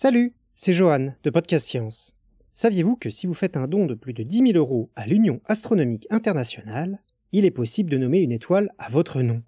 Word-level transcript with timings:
Salut, 0.00 0.32
c'est 0.54 0.72
Johan 0.72 1.14
de 1.24 1.30
Podcast 1.30 1.66
Science. 1.66 2.14
Saviez-vous 2.54 2.94
que 2.94 3.10
si 3.10 3.26
vous 3.26 3.34
faites 3.34 3.56
un 3.56 3.66
don 3.66 3.84
de 3.84 3.94
plus 3.94 4.12
de 4.12 4.22
10 4.22 4.52
000 4.52 4.52
euros 4.52 4.90
à 4.94 5.08
l'Union 5.08 5.40
astronomique 5.46 6.06
internationale, 6.08 7.00
il 7.32 7.44
est 7.44 7.50
possible 7.50 7.90
de 7.90 7.98
nommer 7.98 8.20
une 8.20 8.30
étoile 8.30 8.70
à 8.78 8.90
votre 8.90 9.22
nom? 9.22 9.42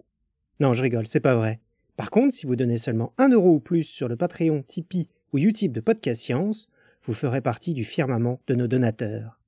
Non, 0.59 0.73
je 0.73 0.81
rigole, 0.81 1.07
c'est 1.07 1.21
pas 1.21 1.37
vrai. 1.37 1.61
Par 1.95 2.09
contre, 2.09 2.35
si 2.35 2.45
vous 2.45 2.57
donnez 2.57 2.75
seulement 2.75 3.13
1 3.17 3.29
euro 3.29 3.53
ou 3.53 3.59
plus 3.61 3.83
sur 3.83 4.09
le 4.09 4.17
Patreon, 4.17 4.61
Tipeee 4.67 5.07
ou 5.31 5.37
Utip 5.37 5.71
de 5.71 5.79
Podcast 5.79 6.21
Science, 6.21 6.67
vous 7.05 7.13
ferez 7.13 7.39
partie 7.39 7.73
du 7.73 7.85
firmament 7.85 8.41
de 8.47 8.55
nos 8.55 8.67
donateurs. 8.67 9.39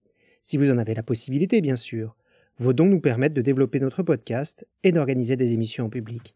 Si 0.41 0.55
vous 0.55 0.71
en 0.71 0.77
avez 0.77 0.95
la 0.95 1.04
possibilité, 1.04 1.59
bien 1.59 1.75
sûr. 1.75 2.15
Vos 2.59 2.71
dons 2.71 2.88
nous 2.88 3.01
permettent 3.01 3.33
de 3.33 3.41
développer 3.41 3.81
notre 3.81 4.04
podcast 4.04 4.65
et 4.83 4.93
d'organiser 4.93 5.35
des 5.35 5.51
émissions 5.51 5.88
en 5.88 5.89
public. 5.89 6.33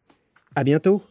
À 0.56 0.66
bientôt! 0.66 1.04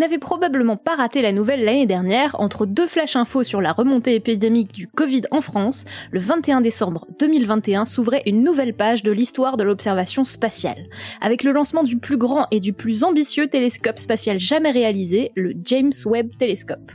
N'avez 0.00 0.18
probablement 0.18 0.76
pas 0.76 0.96
raté 0.96 1.20
la 1.20 1.30
nouvelle 1.30 1.62
l'année 1.62 1.86
dernière, 1.86 2.34
entre 2.40 2.64
deux 2.64 2.86
flash 2.86 3.16
infos 3.16 3.44
sur 3.44 3.60
la 3.60 3.72
remontée 3.72 4.14
épidémique 4.14 4.72
du 4.72 4.88
Covid 4.88 5.22
en 5.30 5.42
France, 5.42 5.84
le 6.10 6.18
21 6.18 6.62
décembre 6.62 7.06
2021 7.18 7.84
s'ouvrait 7.84 8.22
une 8.24 8.42
nouvelle 8.42 8.74
page 8.74 9.02
de 9.02 9.12
l'histoire 9.12 9.58
de 9.58 9.62
l'observation 9.62 10.24
spatiale, 10.24 10.86
avec 11.20 11.44
le 11.44 11.52
lancement 11.52 11.82
du 11.82 11.98
plus 11.98 12.16
grand 12.16 12.46
et 12.50 12.60
du 12.60 12.72
plus 12.72 13.04
ambitieux 13.04 13.48
télescope 13.48 13.98
spatial 13.98 14.40
jamais 14.40 14.70
réalisé, 14.70 15.32
le 15.36 15.52
James 15.64 15.92
Webb 16.06 16.30
Telescope. 16.38 16.92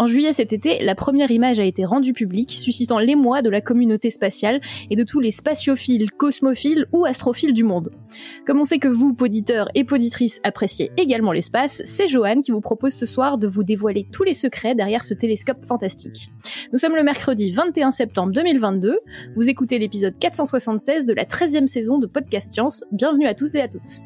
En 0.00 0.06
juillet 0.06 0.32
cet 0.32 0.54
été, 0.54 0.82
la 0.82 0.94
première 0.94 1.30
image 1.30 1.60
a 1.60 1.64
été 1.64 1.84
rendue 1.84 2.14
publique, 2.14 2.52
suscitant 2.52 2.98
l'émoi 2.98 3.42
de 3.42 3.50
la 3.50 3.60
communauté 3.60 4.08
spatiale 4.08 4.62
et 4.88 4.96
de 4.96 5.04
tous 5.04 5.20
les 5.20 5.30
spatiophiles, 5.30 6.10
cosmophiles 6.10 6.86
ou 6.90 7.04
astrophiles 7.04 7.52
du 7.52 7.64
monde. 7.64 7.90
Comme 8.46 8.58
on 8.58 8.64
sait 8.64 8.78
que 8.78 8.88
vous, 8.88 9.12
poditeurs 9.12 9.68
et 9.74 9.84
poditrices, 9.84 10.40
appréciez 10.42 10.90
également 10.96 11.32
l'espace, 11.32 11.82
c'est 11.84 12.08
Johan 12.08 12.40
qui 12.40 12.50
vous 12.50 12.62
propose 12.62 12.94
ce 12.94 13.04
soir 13.04 13.36
de 13.36 13.46
vous 13.46 13.62
dévoiler 13.62 14.06
tous 14.10 14.22
les 14.22 14.32
secrets 14.32 14.74
derrière 14.74 15.04
ce 15.04 15.12
télescope 15.12 15.62
fantastique. 15.66 16.30
Nous 16.72 16.78
sommes 16.78 16.96
le 16.96 17.02
mercredi 17.02 17.50
21 17.50 17.90
septembre 17.90 18.32
2022, 18.32 19.00
vous 19.36 19.48
écoutez 19.50 19.78
l'épisode 19.78 20.18
476 20.18 21.04
de 21.04 21.12
la 21.12 21.26
13e 21.26 21.66
saison 21.66 21.98
de 21.98 22.06
Podcast 22.06 22.54
Science, 22.54 22.84
bienvenue 22.90 23.26
à 23.26 23.34
tous 23.34 23.54
et 23.54 23.60
à 23.60 23.68
toutes. 23.68 24.00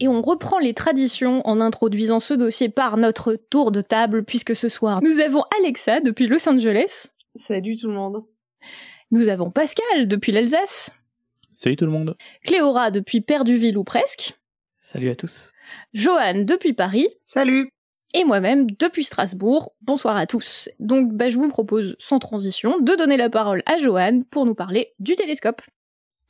Et 0.00 0.08
on 0.08 0.22
reprend 0.22 0.58
les 0.58 0.74
traditions 0.74 1.46
en 1.46 1.60
introduisant 1.60 2.20
ce 2.20 2.34
dossier 2.34 2.68
par 2.68 2.96
notre 2.96 3.34
tour 3.34 3.72
de 3.72 3.80
table, 3.80 4.24
puisque 4.24 4.54
ce 4.54 4.68
soir, 4.68 5.02
nous 5.02 5.20
avons 5.20 5.42
Alexa 5.58 6.00
depuis 6.00 6.26
Los 6.26 6.48
Angeles. 6.48 7.08
Salut 7.36 7.76
tout 7.76 7.88
le 7.88 7.94
monde. 7.94 8.24
Nous 9.10 9.28
avons 9.28 9.50
Pascal 9.50 10.06
depuis 10.06 10.32
l'Alsace. 10.32 10.94
Salut 11.50 11.76
tout 11.76 11.86
le 11.86 11.90
monde. 11.90 12.16
Cléora 12.44 12.90
depuis 12.90 13.20
Perduville 13.20 13.76
ou 13.76 13.84
presque. 13.84 14.38
Salut 14.80 15.10
à 15.10 15.16
tous. 15.16 15.52
Johan 15.92 16.44
depuis 16.44 16.72
Paris. 16.72 17.08
Salut 17.26 17.70
et 18.14 18.24
moi-même 18.24 18.70
depuis 18.70 19.04
Strasbourg. 19.04 19.74
Bonsoir 19.82 20.16
à 20.16 20.26
tous. 20.26 20.68
Donc 20.78 21.12
bah, 21.12 21.28
je 21.28 21.36
vous 21.36 21.48
propose 21.48 21.96
sans 21.98 22.18
transition 22.18 22.78
de 22.78 22.94
donner 22.94 23.16
la 23.16 23.30
parole 23.30 23.62
à 23.66 23.78
Johan 23.78 24.22
pour 24.30 24.46
nous 24.46 24.54
parler 24.54 24.92
du 24.98 25.14
télescope. 25.14 25.62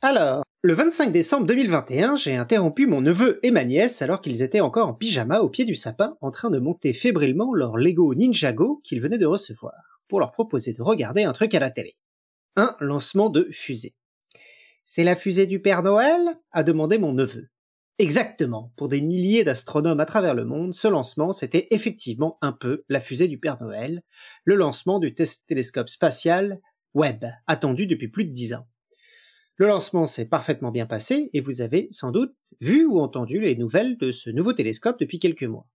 Alors, 0.01 0.43
le 0.61 0.73
25 0.73 1.13
décembre 1.13 1.45
2021, 1.47 2.17
j'ai 2.17 2.35
interrompu 2.35 2.85
mon 2.85 2.99
neveu 2.99 3.39
et 3.43 3.51
ma 3.51 3.63
nièce 3.63 4.01
alors 4.01 4.19
qu'ils 4.19 4.43
étaient 4.43 4.59
encore 4.59 4.89
en 4.89 4.93
pyjama 4.93 5.39
au 5.39 5.47
pied 5.47 5.63
du 5.63 5.73
sapin 5.73 6.17
en 6.19 6.31
train 6.31 6.49
de 6.49 6.59
monter 6.59 6.91
fébrilement 6.91 7.53
leur 7.53 7.77
Lego 7.77 8.13
Ninjago 8.13 8.81
qu'ils 8.83 8.99
venaient 8.99 9.17
de 9.17 9.25
recevoir, 9.25 10.01
pour 10.09 10.19
leur 10.19 10.33
proposer 10.33 10.73
de 10.73 10.81
regarder 10.81 11.23
un 11.23 11.31
truc 11.31 11.55
à 11.55 11.61
la 11.61 11.71
télé. 11.71 11.95
Un 12.57 12.75
lancement 12.81 13.29
de 13.29 13.47
fusée. 13.51 13.95
C'est 14.85 15.05
la 15.05 15.15
fusée 15.15 15.45
du 15.45 15.61
Père 15.61 15.81
Noël? 15.81 16.37
a 16.51 16.63
demandé 16.63 16.97
mon 16.97 17.13
neveu. 17.13 17.47
Exactement. 17.97 18.73
Pour 18.75 18.89
des 18.89 18.99
milliers 18.99 19.45
d'astronomes 19.45 20.01
à 20.01 20.05
travers 20.05 20.35
le 20.35 20.43
monde, 20.43 20.73
ce 20.73 20.89
lancement, 20.89 21.31
c'était 21.31 21.67
effectivement 21.71 22.37
un 22.41 22.51
peu 22.51 22.83
la 22.89 22.99
fusée 22.99 23.29
du 23.29 23.39
Père 23.39 23.61
Noël, 23.61 24.03
le 24.43 24.55
lancement 24.55 24.99
du 24.99 25.13
télescope 25.13 25.89
spatial 25.89 26.59
Webb, 26.95 27.25
attendu 27.47 27.87
depuis 27.87 28.09
plus 28.09 28.25
de 28.25 28.31
dix 28.31 28.53
ans. 28.53 28.67
Le 29.59 29.67
lancement 29.67 30.05
s'est 30.05 30.25
parfaitement 30.25 30.71
bien 30.71 30.85
passé 30.85 31.29
et 31.33 31.41
vous 31.41 31.61
avez 31.61 31.89
sans 31.91 32.11
doute 32.11 32.33
vu 32.61 32.85
ou 32.85 33.01
entendu 33.01 33.41
les 33.41 33.57
nouvelles 33.57 33.97
de 33.97 34.13
ce 34.13 34.29
nouveau 34.29 34.53
télescope 34.53 34.97
depuis 34.97 35.19
quelques 35.19 35.43
mois. 35.43 35.67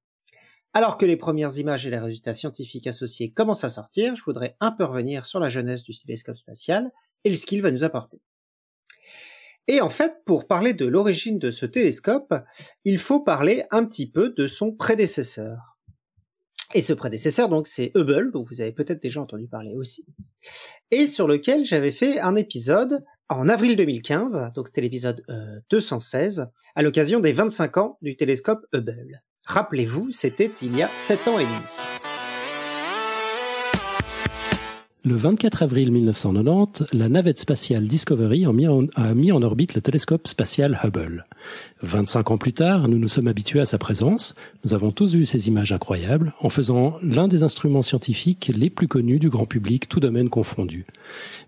Alors 0.73 0.97
que 0.97 1.05
les 1.05 1.19
premières 1.19 1.59
images 1.59 1.87
et 1.87 1.91
les 1.91 1.99
résultats 1.99 2.33
scientifiques 2.33 2.87
associés 2.87 3.31
commencent 3.31 3.63
à 3.63 3.69
sortir, 3.69 4.17
je 4.17 4.25
voudrais 4.25 4.57
un 4.61 4.73
peu 4.73 4.85
revenir 4.85 5.27
sur 5.27 5.39
la 5.39 5.51
jeunesse 5.51 5.83
du 5.83 5.93
télescope 5.95 6.37
spatial 6.37 6.91
et 7.25 7.37
ce 7.37 7.45
qu'il 7.45 7.61
va 7.61 7.71
nous 7.71 7.85
apporter. 7.85 8.23
Et 9.69 9.83
en 9.83 9.91
fait, 9.91 10.15
pour 10.25 10.47
parler 10.47 10.73
de 10.73 10.87
l'origine 10.87 11.39
de 11.39 11.51
ce 11.51 11.67
télescope, 11.67 12.35
il 12.87 12.97
faut 12.97 13.21
parler 13.21 13.65
un 13.71 13.85
petit 13.85 14.11
peu 14.11 14.31
de 14.31 14.47
son 14.47 14.73
prédécesseur. 14.73 15.77
Et 16.73 16.81
ce 16.81 16.95
prédécesseur, 16.95 17.51
donc, 17.51 17.69
c'est 17.69 17.93
Hubble, 17.95 18.33
dont 18.33 18.45
vous 18.45 18.63
avez 18.63 18.73
peut-être 18.73 19.03
déjà 19.03 19.21
entendu 19.21 19.47
parler 19.47 19.75
aussi, 19.75 20.07
et 20.91 21.07
sur 21.07 21.29
lequel 21.29 21.65
j'avais 21.65 21.93
fait 21.93 22.19
un 22.19 22.35
épisode 22.35 23.05
en 23.29 23.49
avril 23.49 23.77
2015, 23.77 24.53
donc 24.55 24.69
c'était 24.69 24.83
l'épisode 24.83 25.25
216, 25.71 26.41
euh, 26.41 26.45
à 26.75 26.83
l'occasion 26.83 27.21
des 27.21 27.33
25 27.33 27.77
ans 27.79 27.99
du 28.03 28.17
télescope 28.17 28.67
Hubble. 28.73 29.23
Rappelez-vous, 29.45 30.11
c'était 30.11 30.51
il 30.63 30.77
y 30.77 30.83
a 30.83 30.89
7 30.89 31.29
ans 31.29 31.39
et 31.39 31.45
demi. 31.45 32.14
Le 35.07 35.17
24 35.17 35.65
avril 35.65 35.93
1990, 35.93 36.95
la 36.95 37.11
navette 37.11 37.39
spatiale 37.39 37.85
Discovery 37.85 38.47
a 38.47 38.53
mis, 39.13 39.33
en, 39.33 39.43
orbite 39.43 39.75
le 39.75 39.83
télescope 39.83 40.27
spatial 40.27 40.81
Hubble. 40.83 41.27
25 41.83 42.31
ans 42.31 42.39
plus 42.39 42.55
tard, 42.55 42.89
nous 42.89 42.97
nous 42.97 43.09
sommes 43.09 43.27
habitués 43.27 43.61
à 43.61 43.67
sa 43.67 43.77
présence, 43.77 44.35
nous 44.65 44.73
avons 44.73 44.93
tous 44.93 45.15
vu 45.15 45.27
ces 45.27 45.49
images 45.49 45.73
incroyables, 45.73 46.33
en 46.41 46.49
faisant 46.49 46.97
l'un 47.03 47.29
des 47.29 47.43
instruments 47.43 47.83
scientifiques 47.83 48.51
les 48.57 48.71
plus 48.71 48.89
connus 48.89 49.19
du 49.19 49.29
grand 49.29 49.45
public, 49.45 49.91
tout 49.91 50.01
domaine 50.01 50.31
confondu. 50.31 50.87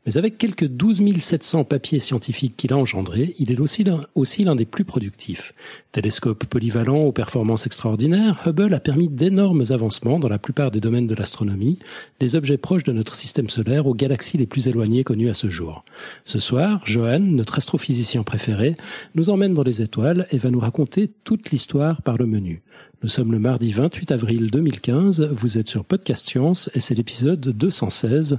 Mais 0.05 0.19
avec 0.19 0.37
quelques 0.37 0.67
12 0.67 1.19
700 1.19 1.65
papiers 1.65 1.99
scientifiques 1.99 2.59
qu'il 2.59 2.75
a 2.75 2.77
engendrés, 2.77 3.35
il 3.39 3.51
est 3.51 3.59
aussi 3.59 3.85
l'un, 3.85 4.03
aussi 4.15 4.45
l'un 4.45 4.55
des 4.55 4.67
plus 4.67 4.85
productifs. 4.85 5.55
Télescope 5.93 6.45
polyvalent 6.45 7.05
aux 7.05 7.13
performances 7.13 7.65
extraordinaires, 7.65 8.43
Hubble 8.47 8.75
a 8.75 8.81
permis 8.81 9.09
d'énormes 9.09 9.65
avancements 9.71 10.19
dans 10.19 10.29
la 10.29 10.39
plupart 10.39 10.71
des 10.71 10.81
domaines 10.81 11.07
de 11.07 11.15
l'astronomie, 11.15 11.79
des 12.21 12.37
objets 12.37 12.59
proches 12.59 12.85
de 12.85 12.93
notre 12.93 13.15
système 13.15 13.46
solaire 13.51 13.87
aux 13.87 13.95
galaxies 13.95 14.39
les 14.39 14.47
plus 14.47 14.69
éloignées 14.69 15.05
connues 15.05 15.29
à 15.29 15.35
ce 15.35 15.49
jour. 15.49 15.85
Ce 16.25 16.39
soir, 16.39 16.81
Johan, 16.85 17.21
notre 17.21 17.59
astrophysicien 17.59 18.23
préféré, 18.23 18.77
nous 19.15 19.31
emmène 19.31 19.55
dans 19.55 19.63
les 19.63 19.83
étoiles 19.83 20.27
et 20.31 20.39
va 20.39 20.51
nous 20.51 20.61
raconter 20.61 21.11
toute 21.25 21.51
l'histoire 21.51 22.03
par 22.03 22.17
le 22.17 22.27
menu. 22.27 22.63
Nous 23.03 23.09
sommes 23.09 23.33
le 23.33 23.39
mardi 23.39 23.73
28 23.73 24.11
avril 24.11 24.51
2015, 24.51 25.31
vous 25.33 25.59
êtes 25.59 25.69
sur 25.69 25.85
Podcast 25.85 26.27
Science 26.27 26.71
et 26.75 26.81
c'est 26.81 26.95
l'épisode 26.95 27.41
216 27.41 28.39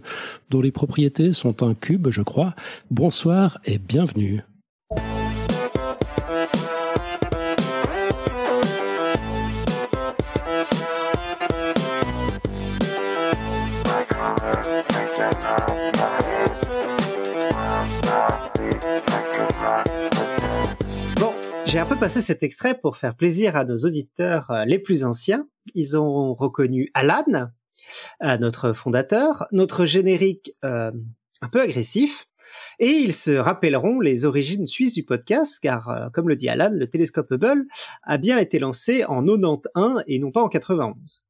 dont 0.50 0.62
les 0.62 0.72
propriétés 0.72 1.34
sont 1.34 1.64
un 1.64 1.74
cube, 1.74 2.10
je 2.10 2.22
crois. 2.22 2.56
Bonsoir 2.90 3.60
et 3.66 3.78
bienvenue. 3.78 4.47
J'ai 21.78 21.82
un 21.82 21.86
peu 21.86 21.96
passé 21.96 22.22
cet 22.22 22.42
extrait 22.42 22.80
pour 22.80 22.98
faire 22.98 23.16
plaisir 23.16 23.56
à 23.56 23.64
nos 23.64 23.78
auditeurs 23.78 24.50
euh, 24.50 24.66
les 24.66 24.80
plus 24.80 25.06
anciens. 25.06 25.48
Ils 25.76 25.96
ont 25.96 26.34
reconnu 26.34 26.90
Alan, 26.96 27.52
euh, 28.24 28.38
notre 28.40 28.74
fondateur, 28.74 29.46
notre 29.52 29.86
générique 29.86 30.56
euh, 30.66 30.92
un 31.40 31.50
peu 31.50 31.62
agressif, 31.62 32.26
et 32.80 32.90
ils 32.90 33.14
se 33.14 33.30
rappelleront 33.30 34.00
les 34.00 34.26
origines 34.26 34.66
suisses 34.66 34.96
du 34.96 35.04
podcast, 35.04 35.60
car 35.62 36.10
comme 36.14 36.28
le 36.28 36.36
dit 36.36 36.50
Alan, 36.50 36.72
le 36.74 36.90
télescope 36.90 37.32
Hubble 37.32 37.68
a 38.02 38.18
bien 38.18 38.40
été 38.40 38.58
lancé 38.58 39.06
en 39.06 39.24
91 39.24 40.04
et 40.08 40.18
non 40.18 40.32
pas 40.32 40.42
en 40.42 40.50
91. 40.50 41.24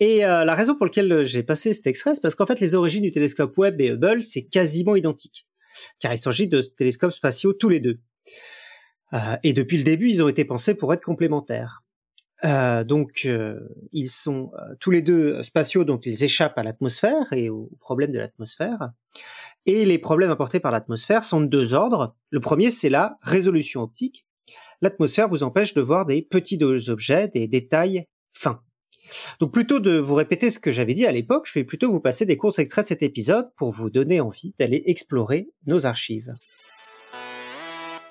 Et 0.00 0.20
la 0.20 0.54
raison 0.54 0.74
pour 0.74 0.86
laquelle 0.86 1.24
j'ai 1.24 1.42
passé 1.42 1.74
cet 1.74 1.86
extrait, 1.86 2.14
c'est 2.14 2.22
parce 2.22 2.34
qu'en 2.34 2.46
fait 2.46 2.60
les 2.60 2.74
origines 2.74 3.02
du 3.02 3.10
télescope 3.10 3.52
Webb 3.58 3.82
et 3.82 3.90
Hubble, 3.90 4.22
c'est 4.22 4.44
quasiment 4.44 4.96
identique, 4.96 5.46
car 6.00 6.14
il 6.14 6.18
s'agit 6.18 6.48
de 6.48 6.62
télescopes 6.62 7.12
spatiaux 7.12 7.52
tous 7.52 7.68
les 7.68 7.80
deux. 7.80 8.00
Euh, 9.12 9.36
et 9.42 9.52
depuis 9.52 9.78
le 9.78 9.84
début, 9.84 10.08
ils 10.08 10.22
ont 10.22 10.28
été 10.28 10.44
pensés 10.44 10.74
pour 10.74 10.92
être 10.92 11.02
complémentaires. 11.02 11.82
Euh, 12.44 12.84
donc, 12.84 13.22
euh, 13.24 13.58
ils 13.92 14.08
sont 14.08 14.52
tous 14.78 14.90
les 14.90 15.02
deux 15.02 15.42
spatiaux, 15.42 15.84
donc 15.84 16.06
ils 16.06 16.22
échappent 16.22 16.58
à 16.58 16.62
l'atmosphère 16.62 17.32
et 17.32 17.48
aux 17.48 17.70
problèmes 17.80 18.12
de 18.12 18.18
l'atmosphère. 18.18 18.90
Et 19.66 19.84
les 19.84 19.98
problèmes 19.98 20.30
apportés 20.30 20.60
par 20.60 20.70
l'atmosphère 20.70 21.24
sont 21.24 21.40
de 21.40 21.46
deux 21.46 21.74
ordres. 21.74 22.14
Le 22.30 22.40
premier, 22.40 22.70
c'est 22.70 22.90
la 22.90 23.18
résolution 23.22 23.82
optique. 23.82 24.24
L'atmosphère 24.80 25.28
vous 25.28 25.42
empêche 25.42 25.74
de 25.74 25.80
voir 25.80 26.06
des 26.06 26.22
petits 26.22 26.62
objets, 26.62 27.28
des 27.28 27.48
détails 27.48 28.06
fins. 28.32 28.62
Donc 29.40 29.52
plutôt 29.52 29.80
de 29.80 29.98
vous 29.98 30.14
répéter 30.14 30.50
ce 30.50 30.58
que 30.58 30.70
j'avais 30.70 30.94
dit 30.94 31.06
à 31.06 31.12
l'époque, 31.12 31.46
je 31.46 31.58
vais 31.58 31.64
plutôt 31.64 31.90
vous 31.90 32.00
passer 32.00 32.26
des 32.26 32.36
courses 32.36 32.58
extraits 32.58 32.84
de 32.84 32.88
cet 32.88 33.02
épisode 33.02 33.50
pour 33.56 33.72
vous 33.72 33.90
donner 33.90 34.20
envie 34.20 34.54
d'aller 34.58 34.82
explorer 34.86 35.48
nos 35.66 35.86
archives. 35.86 36.34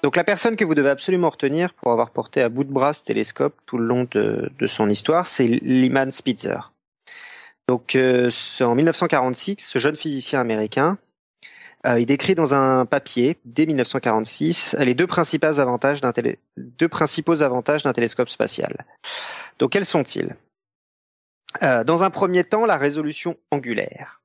Donc 0.03 0.15
la 0.15 0.23
personne 0.23 0.55
que 0.55 0.63
vous 0.63 0.75
devez 0.75 0.89
absolument 0.89 1.29
retenir 1.29 1.73
pour 1.73 1.91
avoir 1.91 2.11
porté 2.11 2.41
à 2.41 2.49
bout 2.49 2.63
de 2.63 2.71
bras 2.71 2.94
ce 2.94 3.03
télescope 3.03 3.55
tout 3.65 3.77
le 3.77 3.85
long 3.85 4.07
de, 4.11 4.67
son 4.67 4.89
histoire, 4.89 5.27
c'est 5.27 5.47
Lyman 5.47 6.11
Spitzer. 6.11 6.71
Donc 7.67 7.95
euh, 7.95 8.29
en 8.61 8.75
1946, 8.75 9.57
ce 9.59 9.79
jeune 9.79 9.95
physicien 9.95 10.39
américain, 10.39 10.97
euh, 11.85 11.99
il 11.99 12.05
décrit 12.05 12.35
dans 12.35 12.53
un 12.53 12.85
papier 12.85 13.38
dès 13.45 13.65
1946 13.65 14.75
les 14.79 14.95
deux 14.95 15.07
principaux 15.07 15.59
avantages 15.59 16.01
d'un 16.01 16.13
avantages 17.41 17.83
d'un 17.83 17.93
télescope 17.93 18.29
spatial. 18.29 18.85
Donc 19.59 19.71
quels 19.71 19.85
sont-ils? 19.85 20.35
Euh, 21.63 21.83
Dans 21.83 22.03
un 22.03 22.09
premier 22.09 22.43
temps, 22.43 22.65
la 22.65 22.77
résolution 22.77 23.38
angulaire. 23.51 24.16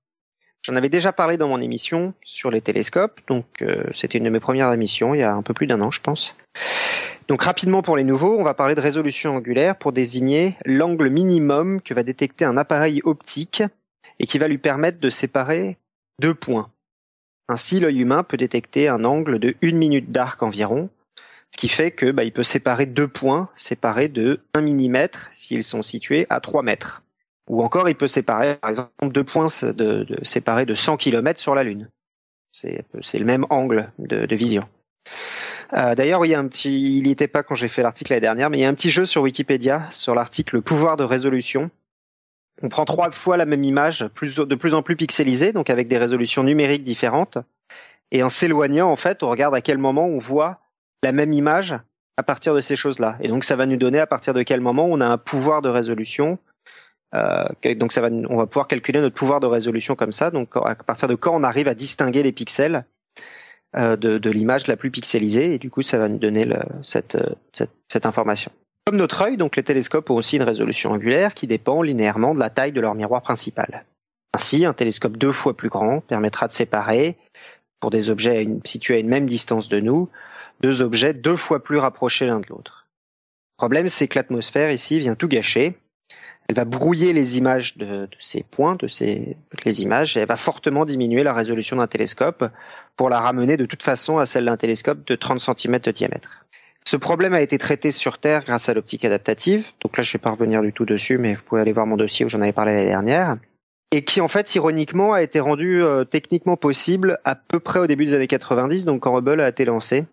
J'en 0.63 0.77
avais 0.77 0.89
déjà 0.89 1.13
parlé 1.13 1.37
dans 1.37 1.49
mon 1.49 1.61
émission 1.61 2.15
sur 2.23 2.53
les 2.53 2.61
télescopes, 2.61 3.21
donc 3.27 3.63
euh, 3.63 3.85
c'était 3.93 4.19
une 4.19 4.25
de 4.25 4.31
mes 4.31 4.39
premières 4.39 4.73
émissions 4.73 5.13
il 5.13 5.19
y 5.19 5.25
a 5.25 5.35
un 5.35 5.43
peu 5.43 5.55
plus 5.55 5.67
d'un 5.67 5.81
an, 5.81 5.91
je 5.91 6.01
pense. 6.01 6.37
Donc 7.27 7.43
rapidement 7.43 7.83
pour 7.83 7.97
les 7.97 8.05
nouveaux, 8.05 8.39
on 8.39 8.45
va 8.45 8.55
parler 8.55 8.77
de 8.77 8.81
résolution 8.81 9.35
angulaire 9.35 9.77
pour 9.77 9.93
désigner 9.93 10.57
l'angle 10.65 11.09
minimum 11.09 11.81
que 11.81 11.95
va 11.95 12.05
détecter 12.05 12.45
un 12.45 12.57
appareil 12.57 13.01
optique 13.05 13.65
et 14.21 14.27
qui 14.27 14.39
va 14.39 14.47
lui 14.47 14.59
permettre 14.59 15.01
de 15.01 15.11
séparer 15.11 15.79
deux 16.21 16.35
points. 16.35 16.71
Ainsi, 17.49 17.81
l'œil 17.81 18.01
humain 18.01 18.23
peut 18.23 18.37
détecter 18.37 18.89
un 18.89 19.05
angle 19.05 19.41
de 19.41 19.57
une 19.63 19.79
minute 19.79 20.13
d'arc 20.13 20.43
environ, 20.45 20.91
ce 21.51 21.59
qui 21.59 21.69
fait 21.69 21.91
que 21.91 22.13
bah, 22.13 22.23
il 22.23 22.33
peut 22.33 22.45
séparer 22.45 22.87
deux 22.87 23.09
points 23.09 23.51
séparés 23.57 24.09
de 24.09 24.41
1 24.55 24.63
mm 24.63 25.09
s'ils 25.33 25.65
sont 25.65 25.83
situés 25.83 26.27
à 26.31 26.41
3 26.41 26.63
mètres. 26.63 27.03
Ou 27.49 27.63
encore, 27.63 27.89
il 27.89 27.97
peut 27.97 28.07
séparer, 28.07 28.57
par 28.57 28.71
exemple, 28.71 28.91
deux 29.03 29.25
points 29.25 29.49
de, 29.63 29.73
de 29.73 30.19
séparés 30.23 30.67
de 30.67 30.75
100 30.75 30.97
km 30.97 31.41
sur 31.41 31.55
la 31.55 31.65
Lune. 31.65 31.89
C'est 32.53 33.19
le 33.19 33.25
même 33.25 33.47
angle 33.51 33.91
de, 33.99 34.35
vision. 34.37 34.65
Euh, 35.73 35.95
D'ailleurs, 35.95 36.25
il 36.27 36.29
y 36.29 36.35
a 36.35 36.39
un 36.39 36.47
petit, 36.49 36.99
il 36.99 37.05
n'y 37.05 37.11
était 37.11 37.29
pas 37.29 37.43
quand 37.43 37.55
j'ai 37.55 37.69
fait 37.69 37.83
l'article 37.83 38.13
l'année 38.13 38.21
dernière, 38.21 38.51
mais 38.51 38.59
il 38.59 38.61
y 38.61 38.65
a 38.65 38.69
un 38.69 38.75
petit 38.75 38.91
jeu 38.91 39.07
sur 39.07 39.23
Wikipédia 39.23 39.91
sur 39.91 40.15
l'article 40.15 40.61
pouvoir 40.61 40.97
de 40.97 41.05
résolution. 41.05 41.71
On 42.63 42.69
prend 42.69 42.85
trois 42.85 43.11
fois 43.11 43.39
la 43.39 43.47
même 43.47 43.65
image, 43.65 44.01
de 44.01 44.55
plus 44.55 44.75
en 44.75 44.83
plus 44.83 44.97
pixelisée, 44.97 45.53
donc 45.53 45.71
avec 45.71 45.89
des 45.89 45.97
résolutions 45.97 46.45
numériques 46.45 46.85
différentes. 46.85 47.39
Et 48.11 48.23
en 48.23 48.29
s'éloignant, 48.29 48.91
en 48.91 48.97
fait, 48.97 49.23
on 49.23 49.31
regarde 49.31 49.55
à 49.55 49.63
quel 49.63 49.79
moment 49.79 50.07
on 50.07 50.19
voit 50.19 50.61
la 51.03 51.13
même 51.13 51.33
image 51.33 51.75
à 52.19 52.23
partir 52.23 52.55
de 52.55 52.61
ces 52.61 52.77
choses-là. 52.77 53.17
Et 53.21 53.29
donc, 53.29 53.43
ça 53.43 53.57
va 53.57 53.65
nous 53.65 53.79
donner 53.79 53.99
à 53.99 54.07
partir 54.07 54.35
de 54.35 54.43
quel 54.43 54.61
moment 54.61 54.87
on 54.87 55.01
a 55.01 55.07
un 55.07 55.17
pouvoir 55.17 55.63
de 55.63 55.71
résolution 55.71 56.39
euh, 57.15 57.45
donc 57.77 57.93
ça 57.93 58.01
va, 58.01 58.09
on 58.11 58.37
va 58.37 58.47
pouvoir 58.47 58.69
calculer 58.69 59.01
notre 59.01 59.15
pouvoir 59.15 59.41
de 59.41 59.47
résolution 59.47 59.95
comme 59.95 60.13
ça. 60.13 60.31
Donc 60.31 60.57
à 60.57 60.75
partir 60.75 61.09
de 61.09 61.15
quand 61.15 61.35
on 61.35 61.43
arrive 61.43 61.69
à 61.69 61.75
distinguer 61.75 62.23
les 62.23 62.33
pixels 62.33 62.85
euh, 63.77 63.97
de, 63.97 64.19
de 64.19 64.31
l'image 64.31 64.67
la 64.67 64.77
plus 64.77 64.91
pixelisée, 64.91 65.55
et 65.55 65.59
du 65.59 65.71
coup 65.71 65.83
ça 65.83 65.99
va 65.99 66.09
nous 66.09 66.19
donner 66.19 66.45
le, 66.45 66.59
cette, 66.83 67.17
cette, 67.53 67.73
cette, 67.89 68.07
information. 68.07 68.51
Comme 68.87 68.97
notre 68.97 69.23
œil, 69.23 69.37
donc 69.37 69.57
les 69.57 69.63
télescopes 69.63 70.11
ont 70.11 70.17
aussi 70.17 70.37
une 70.37 70.43
résolution 70.43 70.91
angulaire 70.91 71.35
qui 71.35 71.47
dépend 71.47 71.83
linéairement 71.83 72.35
de 72.35 72.41
la 72.41 72.51
taille 72.51 72.73
de 72.73 72.81
leur 72.81 72.95
miroir 72.95 73.23
principal. 73.23 73.85
Ainsi, 74.35 74.65
un 74.65 74.73
télescope 74.73 75.17
deux 75.17 75.33
fois 75.33 75.57
plus 75.57 75.69
grand 75.69 76.01
permettra 76.01 76.49
de 76.49 76.53
séparer, 76.53 77.17
pour 77.83 77.91
des 77.91 78.11
objets 78.11 78.49
situés 78.65 78.95
à 78.95 78.99
une 78.99 79.09
même 79.09 79.27
distance 79.27 79.69
de 79.69 79.81
nous, 79.81 80.09
deux 80.61 80.83
objets 80.83 81.13
deux 81.13 81.37
fois 81.37 81.63
plus 81.63 81.79
rapprochés 81.79 82.27
l'un 82.27 82.39
de 82.39 82.47
l'autre. 82.49 82.87
Le 83.59 83.63
problème, 83.63 83.89
c'est 83.89 84.07
que 84.07 84.19
l'atmosphère 84.19 84.71
ici 84.71 85.01
vient 85.01 85.17
tout 85.17 85.29
gâcher 85.29 85.77
elle 86.49 86.57
va 86.57 86.65
brouiller 86.65 87.13
les 87.13 87.39
images 87.39 87.77
de, 87.77 88.09
ces 88.19 88.43
points, 88.43 88.75
de 88.77 88.89
ces 88.89 89.37
les 89.65 89.83
images, 89.83 90.17
et 90.17 90.21
elle 90.21 90.29
va 90.29 90.37
fortement 90.37 90.85
diminuer 90.85 91.23
la 91.23 91.33
résolution 91.33 91.77
d'un 91.77 91.87
télescope 91.87 92.45
pour 92.97 93.09
la 93.09 93.21
ramener 93.21 93.57
de 93.57 93.67
toute 93.67 93.83
façon 93.83 94.19
à 94.19 94.27
celle 94.27 94.47
d'un 94.47 94.57
télescope 94.57 95.07
de 95.07 95.15
30 95.15 95.41
cm 95.41 95.79
de 95.79 95.91
diamètre. 95.91 96.47
Ce 96.85 96.97
problème 96.97 97.33
a 97.33 97.41
été 97.41 97.59
traité 97.59 97.93
sur 97.93 98.19
Terre 98.19 98.45
grâce 98.45 98.69
à 98.69 98.75
l'optique 98.75 99.05
adaptative. 99.05 99.65
Donc 99.83 99.97
là, 99.97 100.03
je 100.03 100.13
vais 100.13 100.19
pas 100.19 100.33
revenir 100.33 100.63
du 100.63 100.73
tout 100.73 100.85
dessus, 100.85 101.17
mais 101.17 101.35
vous 101.35 101.43
pouvez 101.43 101.61
aller 101.61 101.73
voir 101.73 101.87
mon 101.87 101.97
dossier 101.97 102.27
où 102.27 102.29
j'en 102.29 102.41
avais 102.41 102.53
parlé 102.53 102.75
l'année 102.75 102.89
dernière. 102.89 103.37
Et 103.93 104.05
qui, 104.05 104.21
en 104.21 104.29
fait, 104.29 104.55
ironiquement, 104.57 105.13
a 105.13 105.23
été 105.23 105.39
rendu 105.39 105.83
euh, 105.83 106.05
techniquement 106.05 106.57
possible 106.57 107.19
à 107.25 107.37
peu 107.37 107.61
près 107.61 107.79
au 107.79 107.87
début 107.87 108.07
des 108.07 108.15
années 108.15 108.27
90, 108.27 108.85
donc 108.85 109.03
quand 109.03 109.17
Hubble 109.17 109.41
a 109.41 109.49
été 109.49 109.65
lancé. 109.65 110.05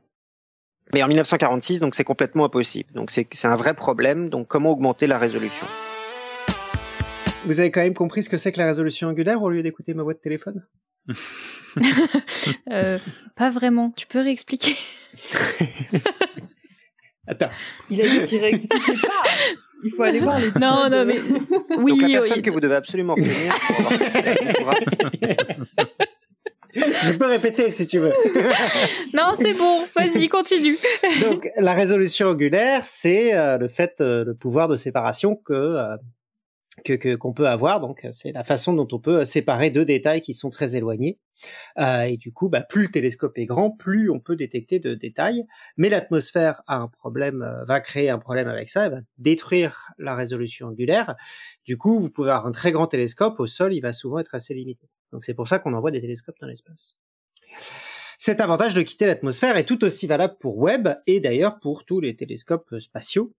Mais 0.93 1.01
en 1.01 1.07
1946, 1.07 1.79
donc 1.79 1.95
c'est 1.95 2.03
complètement 2.03 2.45
impossible. 2.45 2.91
Donc 2.93 3.11
c'est 3.11 3.45
un 3.45 3.55
vrai 3.55 3.73
problème. 3.73 4.29
Donc 4.29 4.47
comment 4.47 4.71
augmenter 4.71 5.07
la 5.07 5.17
résolution? 5.17 5.65
Vous 7.49 7.59
avez 7.59 7.71
quand 7.71 7.81
même 7.81 7.95
compris 7.95 8.21
ce 8.21 8.29
que 8.29 8.37
c'est 8.37 8.51
que 8.51 8.59
la 8.59 8.67
résolution 8.67 9.07
angulaire 9.07 9.41
au 9.41 9.49
lieu 9.49 9.63
d'écouter 9.63 9.95
ma 9.95 10.03
voix 10.03 10.13
de 10.13 10.19
téléphone? 10.19 10.65
Euh, 12.71 12.97
Pas 13.35 13.51
vraiment. 13.51 13.91
Tu 13.95 14.07
peux 14.07 14.19
réexpliquer? 14.19 14.75
Attends. 17.27 17.49
Il 17.89 18.01
a 18.01 18.07
dit 18.07 18.25
qu'il 18.25 18.39
réexpliquait 18.39 18.93
pas. 18.95 19.23
Il 19.83 19.91
faut 19.95 20.01
aller 20.01 20.19
voir 20.19 20.39
les. 20.39 20.51
Non, 20.59 20.89
non, 20.89 21.05
mais 21.05 21.19
oui. 21.77 21.91
Donc 21.91 22.01
la 22.01 22.21
personne 22.21 22.41
que 22.41 22.49
vous 22.49 22.59
devez 22.59 22.75
absolument 22.75 23.13
retenir. 23.13 23.53
Je 26.73 27.17
peux 27.17 27.27
répéter 27.27 27.69
si 27.69 27.85
tu 27.85 27.99
veux. 27.99 28.13
non, 29.13 29.33
c'est 29.35 29.53
bon. 29.53 29.79
Vas-y, 29.95 30.27
continue. 30.27 30.75
Donc 31.21 31.47
la 31.55 31.73
résolution 31.73 32.29
angulaire, 32.29 32.83
c'est 32.83 33.35
euh, 33.35 33.57
le 33.59 33.67
fait, 33.67 33.95
euh, 34.01 34.25
le 34.25 34.33
pouvoir 34.33 34.67
de 34.67 34.75
séparation 34.75 35.35
que 35.35 35.75
que 36.83 37.15
qu'on 37.15 37.33
peut 37.33 37.47
avoir. 37.47 37.79
Donc 37.79 38.05
c'est 38.11 38.31
la 38.31 38.43
façon 38.43 38.73
dont 38.73 38.87
on 38.91 38.99
peut 38.99 39.25
séparer 39.25 39.69
deux 39.69 39.85
détails 39.85 40.21
qui 40.21 40.33
sont 40.33 40.49
très 40.49 40.75
éloignés. 40.75 41.19
Euh, 41.77 42.03
et 42.03 42.17
du 42.17 42.31
coup, 42.31 42.49
bah, 42.49 42.61
plus 42.61 42.83
le 42.83 42.89
télescope 42.89 43.37
est 43.37 43.45
grand, 43.45 43.71
plus 43.71 44.09
on 44.09 44.19
peut 44.19 44.35
détecter 44.35 44.79
de 44.79 44.93
détails. 44.93 45.45
Mais 45.77 45.89
l'atmosphère 45.89 46.61
a 46.67 46.77
un 46.77 46.87
problème, 46.87 47.41
euh, 47.41 47.65
va 47.65 47.79
créer 47.79 48.09
un 48.09 48.19
problème 48.19 48.47
avec 48.47 48.69
ça, 48.69 48.85
elle 48.85 48.91
va 48.91 48.99
détruire 49.17 49.91
la 49.97 50.15
résolution 50.15 50.67
angulaire. 50.67 51.15
Du 51.65 51.77
coup, 51.77 51.99
vous 51.99 52.09
pouvez 52.09 52.31
avoir 52.31 52.47
un 52.47 52.51
très 52.51 52.71
grand 52.71 52.87
télescope 52.87 53.39
au 53.39 53.47
sol, 53.47 53.73
il 53.73 53.81
va 53.81 53.93
souvent 53.93 54.19
être 54.19 54.35
assez 54.35 54.53
limité. 54.53 54.89
Donc 55.11 55.23
c'est 55.23 55.33
pour 55.33 55.47
ça 55.47 55.59
qu'on 55.59 55.73
envoie 55.73 55.91
des 55.91 56.01
télescopes 56.01 56.37
dans 56.39 56.47
l'espace. 56.47 56.97
Cet 58.17 58.41
avantage 58.41 58.73
de 58.73 58.81
quitter 58.81 59.05
l'atmosphère 59.05 59.55
est 59.55 59.63
tout 59.63 59.83
aussi 59.85 60.05
valable 60.05 60.35
pour 60.39 60.57
Webb 60.57 60.89
et 61.07 61.21
d'ailleurs 61.21 61.59
pour 61.59 61.85
tous 61.85 62.01
les 62.01 62.17
télescopes 62.17 62.77
spatiaux 62.79 63.33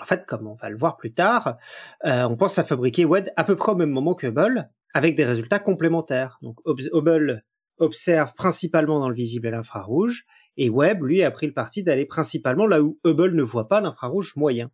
en 0.00 0.04
fait, 0.04 0.26
comme 0.26 0.46
on 0.46 0.54
va 0.54 0.70
le 0.70 0.76
voir 0.76 0.96
plus 0.96 1.12
tard, 1.12 1.56
euh, 2.04 2.24
on 2.24 2.36
pense 2.36 2.58
à 2.58 2.64
fabriquer 2.64 3.04
Webb 3.04 3.28
à 3.36 3.44
peu 3.44 3.56
près 3.56 3.72
au 3.72 3.76
même 3.76 3.90
moment 3.90 4.14
que 4.14 4.26
Hubble, 4.26 4.70
avec 4.92 5.14
des 5.14 5.24
résultats 5.24 5.58
complémentaires. 5.60 6.38
Donc 6.42 6.58
Hubble 6.66 7.44
observe 7.78 8.34
principalement 8.34 9.00
dans 9.00 9.08
le 9.08 9.14
visible 9.14 9.46
et 9.48 9.50
l'infrarouge, 9.50 10.26
et 10.56 10.70
Webb, 10.70 11.02
lui, 11.02 11.22
a 11.22 11.30
pris 11.30 11.46
le 11.46 11.52
parti 11.52 11.82
d'aller 11.82 12.06
principalement 12.06 12.66
là 12.66 12.82
où 12.82 12.98
Hubble 13.04 13.34
ne 13.34 13.42
voit 13.42 13.68
pas 13.68 13.80
l'infrarouge 13.80 14.34
moyen. 14.36 14.70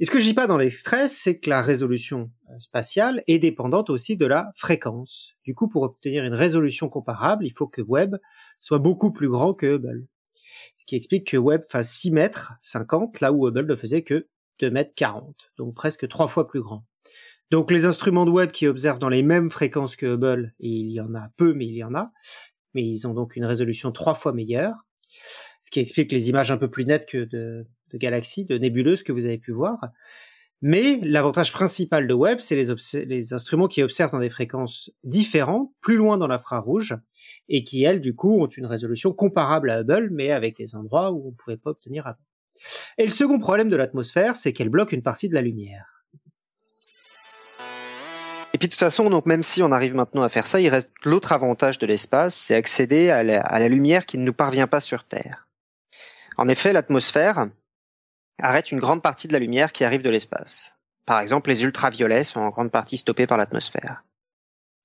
Et 0.00 0.04
ce 0.04 0.10
que 0.10 0.18
je 0.18 0.24
dis 0.24 0.34
pas 0.34 0.48
dans 0.48 0.58
l'extrait, 0.58 1.06
c'est 1.06 1.38
que 1.38 1.48
la 1.48 1.62
résolution 1.62 2.32
euh, 2.50 2.58
spatiale 2.58 3.22
est 3.28 3.38
dépendante 3.38 3.90
aussi 3.90 4.16
de 4.16 4.26
la 4.26 4.50
fréquence. 4.56 5.34
Du 5.44 5.54
coup, 5.54 5.68
pour 5.68 5.82
obtenir 5.82 6.24
une 6.24 6.34
résolution 6.34 6.88
comparable, 6.88 7.46
il 7.46 7.52
faut 7.52 7.68
que 7.68 7.80
Webb 7.80 8.16
soit 8.58 8.80
beaucoup 8.80 9.12
plus 9.12 9.28
grand 9.28 9.54
que 9.54 9.76
Hubble 9.76 10.08
ce 10.84 10.86
qui 10.86 10.96
explique 10.96 11.30
que 11.30 11.38
Webb 11.38 11.64
fasse 11.70 11.90
6 11.92 12.10
mètres 12.10 12.52
50, 12.60 13.22
là 13.22 13.32
où 13.32 13.48
Hubble 13.48 13.64
ne 13.64 13.74
faisait 13.74 14.02
que 14.02 14.28
2 14.60 14.70
mètres 14.70 14.92
40, 14.94 15.34
donc 15.56 15.74
presque 15.74 16.06
trois 16.08 16.28
fois 16.28 16.46
plus 16.46 16.60
grand. 16.60 16.84
Donc 17.50 17.70
les 17.70 17.86
instruments 17.86 18.26
de 18.26 18.30
Webb 18.30 18.50
qui 18.50 18.66
observent 18.66 18.98
dans 18.98 19.08
les 19.08 19.22
mêmes 19.22 19.50
fréquences 19.50 19.96
que 19.96 20.04
Hubble, 20.04 20.52
et 20.60 20.68
il 20.68 20.90
y 20.90 21.00
en 21.00 21.14
a 21.14 21.30
peu, 21.38 21.54
mais 21.54 21.64
il 21.64 21.74
y 21.74 21.82
en 21.82 21.94
a, 21.94 22.12
mais 22.74 22.86
ils 22.86 23.08
ont 23.08 23.14
donc 23.14 23.34
une 23.34 23.46
résolution 23.46 23.92
trois 23.92 24.14
fois 24.14 24.34
meilleure, 24.34 24.74
ce 25.62 25.70
qui 25.70 25.80
explique 25.80 26.12
les 26.12 26.28
images 26.28 26.50
un 26.50 26.58
peu 26.58 26.68
plus 26.68 26.84
nettes 26.84 27.06
que 27.06 27.24
de, 27.24 27.66
de 27.90 27.98
galaxies, 27.98 28.44
de 28.44 28.58
nébuleuses 28.58 29.02
que 29.02 29.12
vous 29.12 29.24
avez 29.24 29.38
pu 29.38 29.52
voir. 29.52 29.78
Mais 30.66 30.98
l'avantage 31.02 31.52
principal 31.52 32.06
de 32.06 32.14
Webb, 32.14 32.40
c'est 32.40 32.56
les, 32.56 33.34
instruments 33.34 33.68
qui 33.68 33.82
observent 33.82 34.12
dans 34.12 34.18
des 34.18 34.30
fréquences 34.30 34.90
différentes, 35.04 35.70
plus 35.82 35.96
loin 35.96 36.16
dans 36.16 36.26
l'infrarouge, 36.26 36.96
et 37.50 37.64
qui, 37.64 37.84
elles, 37.84 38.00
du 38.00 38.14
coup, 38.14 38.42
ont 38.42 38.46
une 38.46 38.64
résolution 38.64 39.12
comparable 39.12 39.68
à 39.68 39.80
Hubble, 39.80 40.08
mais 40.10 40.30
avec 40.30 40.56
des 40.56 40.74
endroits 40.74 41.12
où 41.12 41.26
on 41.26 41.30
ne 41.32 41.36
pouvait 41.36 41.58
pas 41.58 41.68
obtenir 41.68 42.06
avant. 42.06 42.16
Et 42.96 43.02
le 43.02 43.10
second 43.10 43.38
problème 43.38 43.68
de 43.68 43.76
l'atmosphère, 43.76 44.36
c'est 44.36 44.54
qu'elle 44.54 44.70
bloque 44.70 44.92
une 44.92 45.02
partie 45.02 45.28
de 45.28 45.34
la 45.34 45.42
lumière. 45.42 46.06
Et 48.54 48.58
puis 48.58 48.68
de 48.68 48.72
toute 48.72 48.80
façon, 48.80 49.10
donc 49.10 49.26
même 49.26 49.42
si 49.42 49.62
on 49.62 49.70
arrive 49.70 49.94
maintenant 49.94 50.22
à 50.22 50.30
faire 50.30 50.46
ça, 50.46 50.62
il 50.62 50.70
reste 50.70 50.90
l'autre 51.04 51.32
avantage 51.32 51.78
de 51.78 51.84
l'espace, 51.84 52.34
c'est 52.34 52.54
accéder 52.54 53.10
à 53.10 53.22
la, 53.22 53.68
lumière 53.68 54.06
qui 54.06 54.16
ne 54.16 54.24
nous 54.24 54.32
parvient 54.32 54.66
pas 54.66 54.80
sur 54.80 55.04
Terre. 55.04 55.46
En 56.38 56.48
effet, 56.48 56.72
l'atmosphère, 56.72 57.48
arrête 58.42 58.72
une 58.72 58.80
grande 58.80 59.02
partie 59.02 59.28
de 59.28 59.32
la 59.32 59.38
lumière 59.38 59.72
qui 59.72 59.84
arrive 59.84 60.02
de 60.02 60.10
l'espace. 60.10 60.74
Par 61.06 61.20
exemple, 61.20 61.50
les 61.50 61.64
ultraviolets 61.64 62.24
sont 62.24 62.40
en 62.40 62.50
grande 62.50 62.70
partie 62.70 62.98
stoppés 62.98 63.26
par 63.26 63.38
l'atmosphère. 63.38 64.04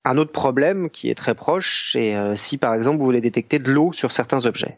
Un 0.04 0.16
autre 0.16 0.32
problème 0.32 0.90
qui 0.90 1.10
est 1.10 1.14
très 1.14 1.34
proche, 1.34 1.90
c'est 1.92 2.16
euh, 2.16 2.36
si 2.36 2.56
par 2.56 2.74
exemple 2.74 2.98
vous 2.98 3.04
voulez 3.04 3.20
détecter 3.20 3.58
de 3.58 3.70
l'eau 3.70 3.92
sur 3.92 4.12
certains 4.12 4.46
objets. 4.46 4.76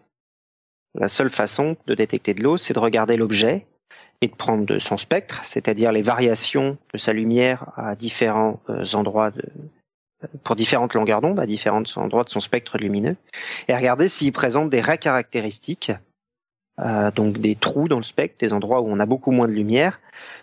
La 0.94 1.08
seule 1.08 1.30
façon 1.30 1.76
de 1.86 1.94
détecter 1.94 2.34
de 2.34 2.42
l'eau, 2.42 2.56
c'est 2.56 2.74
de 2.74 2.78
regarder 2.78 3.16
l'objet 3.16 3.66
et 4.20 4.28
de 4.28 4.34
prendre 4.34 4.66
de 4.66 4.78
son 4.78 4.96
spectre, 4.96 5.40
c'est-à-dire 5.44 5.92
les 5.92 6.02
variations 6.02 6.76
de 6.92 6.98
sa 6.98 7.12
lumière 7.12 7.72
à 7.76 7.94
différents 7.94 8.60
euh, 8.68 8.84
endroits 8.94 9.30
de, 9.30 9.42
pour 10.44 10.56
différentes 10.56 10.94
longueurs 10.94 11.20
d'onde, 11.20 11.40
à 11.40 11.46
différents 11.46 11.82
endroits 11.96 12.24
de 12.24 12.30
son 12.30 12.40
spectre 12.40 12.78
lumineux, 12.78 13.16
et 13.68 13.76
regarder 13.76 14.08
s'il 14.08 14.32
présente 14.32 14.70
des 14.70 14.80
raies 14.80 14.98
caractéristiques, 14.98 15.92
euh, 16.80 17.10
donc 17.10 17.38
des 17.38 17.54
trous 17.54 17.88
dans 17.88 17.98
le 17.98 18.02
spectre, 18.02 18.36
des 18.38 18.52
endroits 18.52 18.80
où 18.80 18.88
on 18.88 18.98
a 18.98 19.06
beaucoup 19.06 19.30
moins 19.30 19.46
de 19.46 19.52
lumière, 19.52 20.00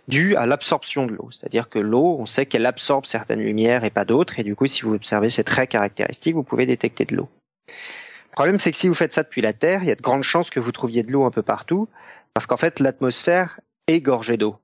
dû 0.08 0.36
à 0.36 0.46
l'absorption 0.46 1.06
de 1.06 1.14
l'eau. 1.14 1.30
C'est-à-dire 1.32 1.70
que 1.70 1.80
l'eau, 1.80 2.18
on 2.20 2.26
sait 2.26 2.46
qu'elle 2.46 2.66
absorbe 2.66 3.06
certaines 3.06 3.40
lumières 3.40 3.84
et 3.84 3.90
pas 3.90 4.06
d'autres, 4.06 4.40
et 4.40 4.44
du 4.44 4.56
coup, 4.56 4.68
si 4.68 4.84
vous 4.84 4.94
observez 4.94 5.30
ces 5.30 5.44
traits 5.44 5.70
caractéristiques, 5.70 6.36
vous 6.36 6.44
pouvez 6.44 6.66
détecter 6.66 7.06
de 7.06 7.16
l'eau. 7.16 7.30
Le 7.68 8.34
problème, 8.34 8.60
c'est 8.60 8.72
que 8.72 8.78
si 8.78 8.88
vous 8.88 8.96
faites 8.96 9.14
ça 9.14 9.24
depuis 9.24 9.42
la 9.42 9.54
Terre, 9.54 9.84
il 9.84 9.90
y 9.90 9.92
a 9.92 9.96
de 9.96 10.02
grandes 10.02 10.24
chances 10.24 10.50
que 10.50 10.60
vous 10.60 10.72
trouviez 10.72 11.04
de 11.04 11.12
l'eau 11.12 11.26
un 11.26 11.32
peu 11.32 11.42
partout, 11.42 11.88
parce 12.34 12.46
qu'en 12.46 12.58
fait, 12.58 12.80
l'atmosphère 12.80 13.60
est 13.88 14.02
gorgée 14.02 14.38
d'eau. 14.38 14.58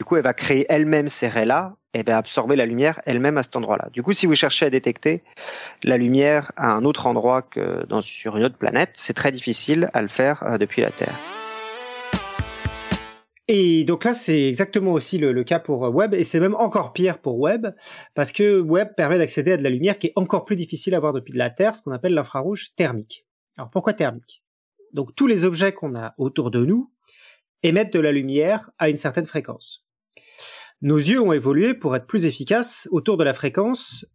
Du 0.00 0.04
coup, 0.04 0.16
elle 0.16 0.24
va 0.24 0.34
créer 0.34 0.66
elle-même 0.68 1.06
ces 1.06 1.28
raies-là 1.28 1.76
et 1.94 2.02
va 2.02 2.18
absorber 2.18 2.56
la 2.56 2.66
lumière 2.66 3.00
elle-même 3.06 3.38
à 3.38 3.44
cet 3.44 3.54
endroit-là. 3.54 3.90
Du 3.92 4.02
coup, 4.02 4.12
si 4.12 4.26
vous 4.26 4.34
cherchez 4.34 4.66
à 4.66 4.70
détecter 4.70 5.22
la 5.84 5.96
lumière 5.96 6.50
à 6.56 6.72
un 6.72 6.84
autre 6.84 7.06
endroit 7.06 7.42
que 7.42 7.86
dans, 7.86 8.00
sur 8.00 8.36
une 8.36 8.44
autre 8.44 8.58
planète, 8.58 8.90
c'est 8.94 9.14
très 9.14 9.30
difficile 9.30 9.88
à 9.92 10.02
le 10.02 10.08
faire 10.08 10.42
euh, 10.42 10.58
depuis 10.58 10.82
la 10.82 10.90
Terre. 10.90 11.14
Et 13.46 13.84
donc 13.84 14.04
là, 14.04 14.14
c'est 14.14 14.48
exactement 14.48 14.92
aussi 14.92 15.18
le, 15.18 15.44
cas 15.44 15.60
pour 15.60 15.82
Webb, 15.82 16.14
et 16.14 16.24
c'est 16.24 16.40
même 16.40 16.56
encore 16.56 16.92
pire 16.92 17.18
pour 17.18 17.38
Webb, 17.38 17.74
parce 18.14 18.32
que 18.32 18.60
Webb 18.60 18.94
permet 18.96 19.18
d'accéder 19.18 19.52
à 19.52 19.56
de 19.58 19.62
la 19.62 19.70
lumière 19.70 19.98
qui 19.98 20.08
est 20.08 20.12
encore 20.16 20.44
plus 20.44 20.56
difficile 20.56 20.94
à 20.94 21.00
voir 21.00 21.12
depuis 21.12 21.34
de 21.34 21.38
la 21.38 21.50
Terre, 21.50 21.76
ce 21.76 21.82
qu'on 21.82 21.92
appelle 21.92 22.14
l'infrarouge 22.14 22.74
thermique. 22.74 23.26
Alors 23.58 23.70
pourquoi 23.70 23.92
thermique? 23.92 24.42
Donc 24.92 25.14
tous 25.14 25.26
les 25.26 25.44
objets 25.44 25.72
qu'on 25.72 25.94
a 25.94 26.14
autour 26.16 26.50
de 26.50 26.64
nous 26.64 26.90
émettent 27.64 27.92
de 27.92 27.98
la 27.98 28.12
lumière 28.12 28.70
à 28.78 28.88
une 28.88 28.96
certaine 28.96 29.26
fréquence. 29.26 29.84
Nos 30.82 30.98
yeux 30.98 31.20
ont 31.20 31.32
évolué 31.32 31.74
pour 31.74 31.96
être 31.96 32.06
plus 32.06 32.26
efficaces 32.26 32.88
autour 32.92 33.16
de 33.16 33.24
la 33.24 33.34
fréquence 33.34 34.06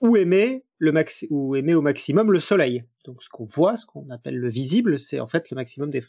où 0.00 0.16
émet, 0.16 0.64
le 0.78 0.92
maxi 0.92 1.26
où 1.30 1.56
émet 1.56 1.74
au 1.74 1.82
maximum 1.82 2.30
le 2.30 2.38
Soleil. 2.38 2.84
Donc 3.04 3.22
ce 3.22 3.28
qu'on 3.28 3.46
voit, 3.46 3.76
ce 3.76 3.86
qu'on 3.86 4.10
appelle 4.10 4.36
le 4.36 4.50
visible, 4.50 4.98
c'est 4.98 5.20
en 5.20 5.26
fait 5.26 5.50
le 5.50 5.54
maximum 5.56 5.90
des 5.90 6.04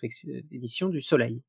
émissions 0.51 0.89
du 0.89 1.01
Soleil. 1.01 1.41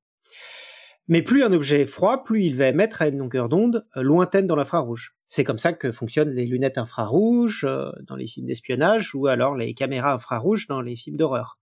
Mais 1.09 1.23
plus 1.23 1.43
un 1.43 1.53
objet 1.53 1.81
est 1.81 1.87
froid, 1.87 2.23
plus 2.23 2.45
il 2.45 2.55
va 2.55 2.69
émettre 2.69 3.03
à 3.03 3.09
une 3.09 3.19
longueur 3.19 3.49
d'onde 3.49 3.85
euh, 3.97 4.03
lointaine 4.03 4.47
dans 4.47 4.55
l'infrarouge. 4.55 5.17
C'est 5.27 5.43
comme 5.43 5.59
ça 5.59 5.73
que 5.73 5.91
fonctionnent 5.91 6.31
les 6.31 6.47
lunettes 6.47 6.79
infrarouges 6.79 7.65
euh, 7.65 7.91
dans 8.07 8.15
les 8.15 8.29
films 8.29 8.47
d'espionnage 8.47 9.15
ou 9.17 9.27
alors 9.27 9.57
les 9.57 9.75
caméras 9.75 10.13
infrarouges 10.13 10.69
dans 10.69 10.81
les 10.81 10.95
films 10.95 11.17
d'horreur. 11.17 11.59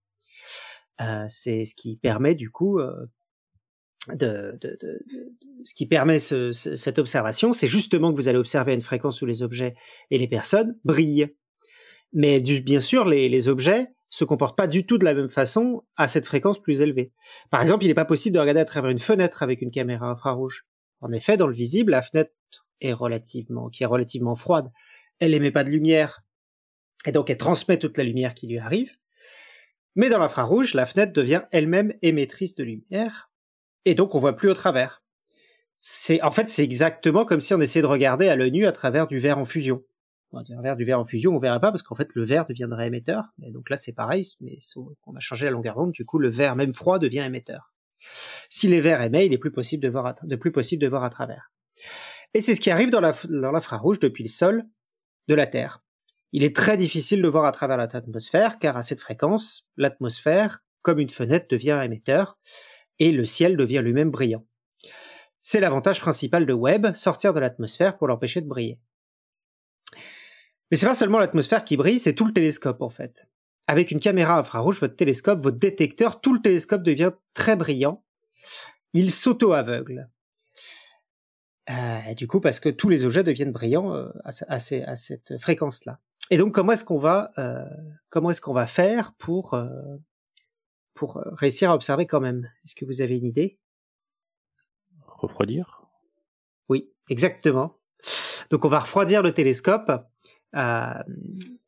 Euh, 1.00 1.24
c'est 1.28 1.64
ce 1.64 1.74
qui 1.74 1.96
permet 1.96 2.34
du 2.34 2.50
coup 2.50 2.80
de, 4.14 4.58
ce 5.64 5.74
qui 5.74 5.86
permet 5.86 6.18
cette 6.18 6.98
observation, 6.98 7.52
c'est 7.52 7.66
justement 7.66 8.10
que 8.10 8.16
vous 8.16 8.28
allez 8.28 8.38
observer 8.38 8.72
à 8.72 8.74
une 8.74 8.80
fréquence 8.80 9.22
où 9.22 9.26
les 9.26 9.42
objets 9.42 9.74
et 10.10 10.18
les 10.18 10.28
personnes 10.28 10.78
brillent. 10.84 11.34
Mais 12.12 12.40
bien 12.40 12.80
sûr, 12.80 13.04
les 13.04 13.48
objets 13.48 13.88
se 14.10 14.24
comportent 14.24 14.56
pas 14.56 14.66
du 14.66 14.86
tout 14.86 14.98
de 14.98 15.04
la 15.04 15.14
même 15.14 15.28
façon 15.28 15.84
à 15.96 16.08
cette 16.08 16.24
fréquence 16.24 16.60
plus 16.60 16.80
élevée. 16.80 17.12
Par 17.50 17.60
exemple, 17.60 17.84
il 17.84 17.88
n'est 17.88 17.94
pas 17.94 18.04
possible 18.04 18.34
de 18.34 18.40
regarder 18.40 18.60
à 18.60 18.64
travers 18.64 18.90
une 18.90 18.98
fenêtre 18.98 19.42
avec 19.42 19.60
une 19.60 19.70
caméra 19.70 20.08
infrarouge. 20.08 20.66
En 21.00 21.12
effet, 21.12 21.36
dans 21.36 21.46
le 21.46 21.52
visible, 21.52 21.92
la 21.92 22.02
fenêtre 22.02 22.32
est 22.80 22.92
relativement, 22.92 23.68
qui 23.68 23.82
est 23.82 23.86
relativement 23.86 24.34
froide, 24.34 24.70
elle 25.18 25.34
émet 25.34 25.50
pas 25.50 25.64
de 25.64 25.70
lumière, 25.70 26.22
et 27.06 27.12
donc 27.12 27.28
elle 27.28 27.36
transmet 27.36 27.78
toute 27.78 27.98
la 27.98 28.04
lumière 28.04 28.34
qui 28.34 28.46
lui 28.46 28.58
arrive. 28.58 28.92
Mais 29.94 30.08
dans 30.08 30.18
l'infrarouge, 30.18 30.74
la 30.74 30.86
fenêtre 30.86 31.12
devient 31.12 31.42
elle-même 31.50 31.92
émettrice 32.02 32.54
de 32.54 32.64
lumière, 32.64 33.27
et 33.88 33.94
donc 33.94 34.14
on 34.14 34.18
voit 34.18 34.36
plus 34.36 34.50
au 34.50 34.54
travers. 34.54 35.02
C'est, 35.80 36.20
en 36.22 36.30
fait, 36.30 36.50
c'est 36.50 36.64
exactement 36.64 37.24
comme 37.24 37.40
si 37.40 37.54
on 37.54 37.60
essayait 37.60 37.82
de 37.82 37.86
regarder 37.86 38.28
à 38.28 38.36
l'œil 38.36 38.52
nu 38.52 38.66
à 38.66 38.72
travers 38.72 39.06
du 39.06 39.18
verre 39.18 39.38
en 39.38 39.44
fusion 39.44 39.82
un 40.32 40.62
verre 40.62 40.76
du 40.76 40.84
verre 40.84 41.00
en 41.00 41.04
fusion, 41.04 41.34
on 41.34 41.38
verrait 41.38 41.60
pas 41.60 41.70
parce 41.70 41.82
qu'en 41.82 41.94
fait 41.94 42.08
le 42.14 42.24
verre 42.24 42.46
deviendrait 42.46 42.88
émetteur. 42.88 43.24
Et 43.42 43.50
donc 43.50 43.70
là 43.70 43.76
c'est 43.76 43.92
pareil, 43.92 44.26
mais 44.40 44.58
on 45.06 45.16
a 45.16 45.20
changé 45.20 45.46
la 45.46 45.52
longueur 45.52 45.76
d'onde, 45.76 45.92
du 45.92 46.04
coup 46.04 46.18
le 46.18 46.28
verre 46.28 46.56
même 46.56 46.74
froid 46.74 46.98
devient 46.98 47.20
émetteur. 47.20 47.72
Si 48.48 48.68
les 48.68 48.80
verres 48.80 49.02
émettent, 49.02 49.26
il 49.26 49.32
est 49.32 49.38
plus 49.38 49.50
possible 49.50 49.82
de 49.82 49.88
voir 49.88 50.14
de 50.22 50.36
plus 50.36 50.52
possible 50.52 50.82
de 50.82 50.88
voir 50.88 51.04
à 51.04 51.10
travers. 51.10 51.50
Et 52.34 52.40
c'est 52.40 52.54
ce 52.54 52.60
qui 52.60 52.70
arrive 52.70 52.90
dans 52.90 53.00
l'infrarouge 53.00 54.00
depuis 54.00 54.22
le 54.22 54.28
sol 54.28 54.64
de 55.28 55.34
la 55.34 55.46
Terre. 55.46 55.82
Il 56.32 56.44
est 56.44 56.54
très 56.54 56.76
difficile 56.76 57.22
de 57.22 57.28
voir 57.28 57.46
à 57.46 57.52
travers 57.52 57.78
l'atmosphère 57.78 58.58
car 58.58 58.76
à 58.76 58.82
cette 58.82 59.00
fréquence, 59.00 59.66
l'atmosphère, 59.76 60.62
comme 60.82 60.98
une 60.98 61.08
fenêtre, 61.08 61.46
devient 61.50 61.80
émetteur 61.82 62.38
et 62.98 63.12
le 63.12 63.24
ciel 63.24 63.56
devient 63.56 63.80
lui-même 63.82 64.10
brillant. 64.10 64.44
C'est 65.42 65.60
l'avantage 65.60 66.00
principal 66.00 66.46
de 66.46 66.52
Webb, 66.52 66.94
sortir 66.94 67.32
de 67.32 67.40
l'atmosphère 67.40 67.96
pour 67.96 68.08
l'empêcher 68.08 68.40
de 68.40 68.48
briller. 68.48 68.78
Mais 70.70 70.76
c'est 70.76 70.86
pas 70.86 70.94
seulement 70.94 71.18
l'atmosphère 71.18 71.64
qui 71.64 71.76
brille, 71.76 71.98
c'est 71.98 72.14
tout 72.14 72.26
le 72.26 72.32
télescope 72.32 72.82
en 72.82 72.90
fait. 72.90 73.26
Avec 73.66 73.90
une 73.90 74.00
caméra 74.00 74.38
infrarouge, 74.38 74.80
votre 74.80 74.96
télescope, 74.96 75.40
votre 75.40 75.58
détecteur, 75.58 76.20
tout 76.20 76.32
le 76.32 76.40
télescope 76.40 76.82
devient 76.82 77.12
très 77.34 77.56
brillant. 77.56 78.02
Il 78.92 79.10
s'auto-aveugle. 79.10 80.08
Euh, 81.70 82.14
du 82.14 82.26
coup, 82.26 82.40
parce 82.40 82.60
que 82.60 82.70
tous 82.70 82.88
les 82.88 83.04
objets 83.04 83.22
deviennent 83.22 83.52
brillants 83.52 83.94
euh, 83.94 84.08
à, 84.24 84.58
cette 84.58 85.38
fréquence-là. 85.38 86.00
Et 86.30 86.38
donc, 86.38 86.54
comment 86.54 86.72
est-ce 86.72 86.84
qu'on 86.84 86.98
va, 86.98 87.32
euh, 87.38 87.64
comment 88.08 88.30
est-ce 88.30 88.40
qu'on 88.40 88.54
va 88.54 88.66
faire 88.66 89.12
pour 89.18 89.54
euh, 89.54 89.68
pour 90.98 91.22
réussir 91.32 91.70
à 91.70 91.74
observer 91.74 92.06
quand 92.06 92.20
même 92.20 92.50
Est-ce 92.64 92.74
que 92.74 92.84
vous 92.84 93.02
avez 93.02 93.16
une 93.16 93.24
idée? 93.24 93.58
Refroidir? 95.06 95.82
Oui, 96.68 96.90
exactement. 97.08 97.78
Donc, 98.50 98.64
on 98.64 98.68
va 98.68 98.80
refroidir 98.80 99.22
le 99.22 99.32
télescope 99.32 99.90
euh, 100.56 100.94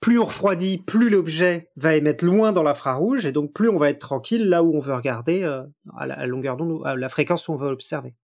plus 0.00 0.18
on 0.18 0.24
refroidit, 0.24 0.78
plus 0.78 1.10
l'objet 1.10 1.70
va 1.76 1.94
émettre 1.94 2.24
loin 2.24 2.52
dans 2.52 2.62
l'infrarouge, 2.62 3.26
et 3.26 3.32
donc 3.32 3.52
plus 3.52 3.68
on 3.68 3.76
va 3.76 3.90
être 3.90 3.98
tranquille 3.98 4.48
là 4.48 4.62
où 4.62 4.74
on 4.74 4.80
veut 4.80 4.94
regarder 4.94 5.42
euh, 5.42 5.62
à 5.98 6.06
la 6.06 6.26
longueur 6.26 6.56
d'onde, 6.56 6.80
à 6.86 6.96
la 6.96 7.08
fréquence 7.10 7.48
où 7.48 7.52
on 7.52 7.56
veut 7.56 7.68
observer. 7.68 8.14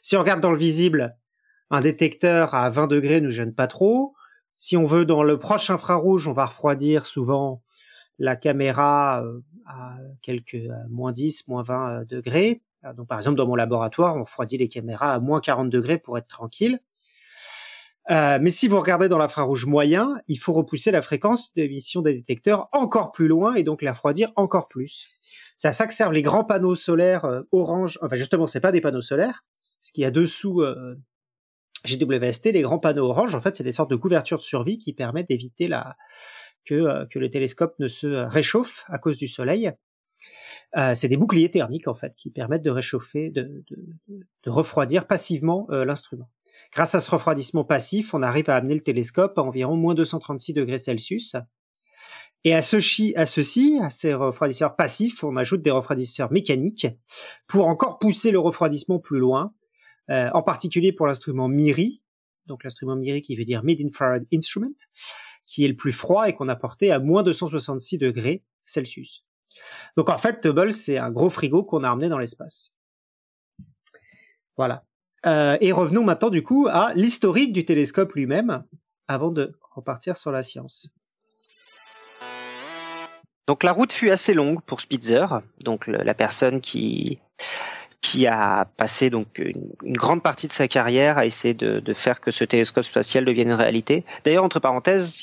Si 0.00 0.16
on 0.16 0.20
regarde 0.20 0.40
dans 0.40 0.50
le 0.50 0.58
visible, 0.58 1.16
un 1.70 1.82
détecteur 1.82 2.54
à 2.54 2.70
20 2.70 2.86
degrés 2.86 3.20
nous 3.20 3.30
gêne 3.30 3.54
pas 3.54 3.66
trop. 3.66 4.14
Si 4.56 4.76
on 4.76 4.86
veut 4.86 5.04
dans 5.04 5.22
le 5.22 5.38
proche 5.38 5.68
infrarouge, 5.68 6.26
on 6.28 6.32
va 6.32 6.46
refroidir 6.46 7.04
souvent 7.04 7.62
la 8.18 8.36
caméra 8.36 9.22
euh, 9.24 9.40
à 9.66 9.96
quelques 10.22 10.58
moins 10.88 11.12
10, 11.12 11.48
moins 11.48 11.62
20 11.62 12.04
degrés. 12.04 12.62
Donc 12.96 13.08
par 13.08 13.18
exemple 13.18 13.36
dans 13.36 13.46
mon 13.46 13.56
laboratoire, 13.56 14.16
on 14.16 14.24
refroidit 14.24 14.58
les 14.58 14.68
caméras 14.68 15.12
à 15.12 15.18
moins 15.18 15.40
40 15.40 15.70
degrés 15.70 15.98
pour 15.98 16.18
être 16.18 16.28
tranquille. 16.28 16.80
Euh, 18.10 18.38
mais 18.40 18.50
si 18.50 18.68
vous 18.68 18.78
regardez 18.78 19.08
dans 19.08 19.18
l'infrarouge 19.18 19.66
moyen, 19.66 20.14
il 20.28 20.36
faut 20.36 20.52
repousser 20.52 20.92
la 20.92 21.02
fréquence 21.02 21.52
d'émission 21.54 22.02
des 22.02 22.14
détecteurs 22.14 22.68
encore 22.72 23.10
plus 23.10 23.26
loin 23.26 23.54
et 23.54 23.64
donc 23.64 23.82
la 23.82 23.92
refroidir 23.92 24.32
encore 24.36 24.68
plus. 24.68 25.08
C'est 25.56 25.68
à 25.68 25.72
ça 25.72 25.86
que 25.86 25.92
servent 25.92 26.12
les 26.12 26.22
grands 26.22 26.44
panneaux 26.44 26.76
solaires 26.76 27.24
euh, 27.24 27.42
orange. 27.50 27.98
Enfin 28.02 28.16
justement, 28.16 28.46
c'est 28.46 28.60
pas 28.60 28.72
des 28.72 28.80
panneaux 28.80 29.02
solaires. 29.02 29.44
Ce 29.80 29.90
qu'il 29.90 30.02
y 30.02 30.04
a 30.04 30.12
dessous 30.12 30.62
euh, 30.62 30.94
GWST, 31.84 32.52
les 32.52 32.62
grands 32.62 32.78
panneaux 32.78 33.08
orange, 33.08 33.34
en 33.34 33.40
fait, 33.40 33.56
c'est 33.56 33.64
des 33.64 33.72
sortes 33.72 33.90
de 33.90 33.96
couvertures 33.96 34.38
de 34.38 34.42
survie 34.42 34.78
qui 34.78 34.92
permettent 34.92 35.28
d'éviter 35.28 35.66
la 35.66 35.96
que, 36.66 36.74
euh, 36.74 37.06
que 37.06 37.18
le 37.18 37.30
télescope 37.30 37.74
ne 37.78 37.88
se 37.88 38.06
réchauffe 38.06 38.84
à 38.88 38.98
cause 38.98 39.16
du 39.16 39.28
soleil. 39.28 39.72
c'est 40.94 41.08
des 41.08 41.16
boucliers 41.16 41.50
thermiques 41.50 41.88
en 41.88 41.94
fait 41.94 42.12
qui 42.16 42.30
permettent 42.30 42.64
de 42.64 42.70
réchauffer, 42.70 43.30
de, 43.30 43.64
de, 43.70 43.96
de 44.44 44.50
refroidir 44.50 45.06
passivement 45.06 45.66
l'instrument. 45.70 46.28
Grâce 46.72 46.94
à 46.94 47.00
ce 47.00 47.10
refroidissement 47.10 47.64
passif, 47.64 48.12
on 48.12 48.22
arrive 48.22 48.50
à 48.50 48.56
amener 48.56 48.74
le 48.74 48.82
télescope 48.82 49.38
à 49.38 49.42
environ 49.42 49.76
moins 49.76 49.94
236 49.94 50.52
degrés 50.52 50.78
Celsius. 50.78 51.36
Et 52.44 52.54
à, 52.54 52.62
ceci, 52.62 53.12
à 53.16 53.26
ceci, 53.26 53.78
à 53.82 53.90
ces 53.90 54.14
refroidisseurs 54.14 54.76
passifs, 54.76 55.24
on 55.24 55.36
ajoute 55.36 55.62
des 55.62 55.70
refroidisseurs 55.70 56.30
mécaniques 56.30 56.86
pour 57.48 57.66
encore 57.66 57.98
pousser 57.98 58.30
le 58.30 58.38
refroidissement 58.38 59.00
plus 59.00 59.18
loin, 59.18 59.52
euh, 60.10 60.30
en 60.32 60.42
particulier 60.42 60.92
pour 60.92 61.06
l'instrument 61.06 61.48
MIRI, 61.48 62.02
donc 62.46 62.62
l'instrument 62.62 62.94
MIRI 62.94 63.20
qui 63.22 63.34
veut 63.34 63.44
dire 63.44 63.64
Mid 63.64 63.80
Infrared 63.84 64.26
Instrument, 64.32 64.76
qui 65.46 65.64
est 65.64 65.68
le 65.68 65.76
plus 65.76 65.92
froid 65.92 66.28
et 66.28 66.34
qu'on 66.34 66.48
a 66.48 66.56
porté 66.56 66.92
à 66.92 66.98
moins 66.98 67.22
266 67.22 67.98
degrés 67.98 68.44
Celsius. 68.64 69.24
Donc 69.96 70.10
en 70.10 70.18
fait, 70.18 70.40
Tubble, 70.40 70.72
c'est 70.72 70.98
un 70.98 71.10
gros 71.10 71.30
frigo 71.30 71.64
qu'on 71.64 71.84
a 71.84 71.90
emmené 71.90 72.08
dans 72.08 72.18
l'espace. 72.18 72.74
Voilà. 74.56 74.84
Euh, 75.24 75.56
et 75.60 75.72
revenons 75.72 76.04
maintenant 76.04 76.30
du 76.30 76.42
coup 76.42 76.66
à 76.70 76.92
l'historique 76.94 77.52
du 77.52 77.64
télescope 77.64 78.12
lui-même, 78.12 78.64
avant 79.08 79.30
de 79.30 79.58
repartir 79.74 80.16
sur 80.16 80.30
la 80.30 80.42
science. 80.42 80.92
Donc 83.46 83.62
la 83.62 83.72
route 83.72 83.92
fut 83.92 84.10
assez 84.10 84.34
longue 84.34 84.60
pour 84.62 84.80
Spitzer, 84.80 85.26
donc 85.62 85.86
la 85.86 86.14
personne 86.14 86.60
qui 86.60 87.20
qui 88.06 88.28
a 88.28 88.68
passé 88.76 89.10
donc 89.10 89.26
une, 89.38 89.96
grande 89.96 90.22
partie 90.22 90.46
de 90.46 90.52
sa 90.52 90.68
carrière 90.68 91.18
à 91.18 91.26
essayer 91.26 91.54
de, 91.54 91.80
de, 91.80 91.92
faire 91.92 92.20
que 92.20 92.30
ce 92.30 92.44
télescope 92.44 92.84
spatial 92.84 93.24
devienne 93.24 93.48
une 93.48 93.54
réalité. 93.54 94.04
D'ailleurs, 94.24 94.44
entre 94.44 94.60
parenthèses, 94.60 95.20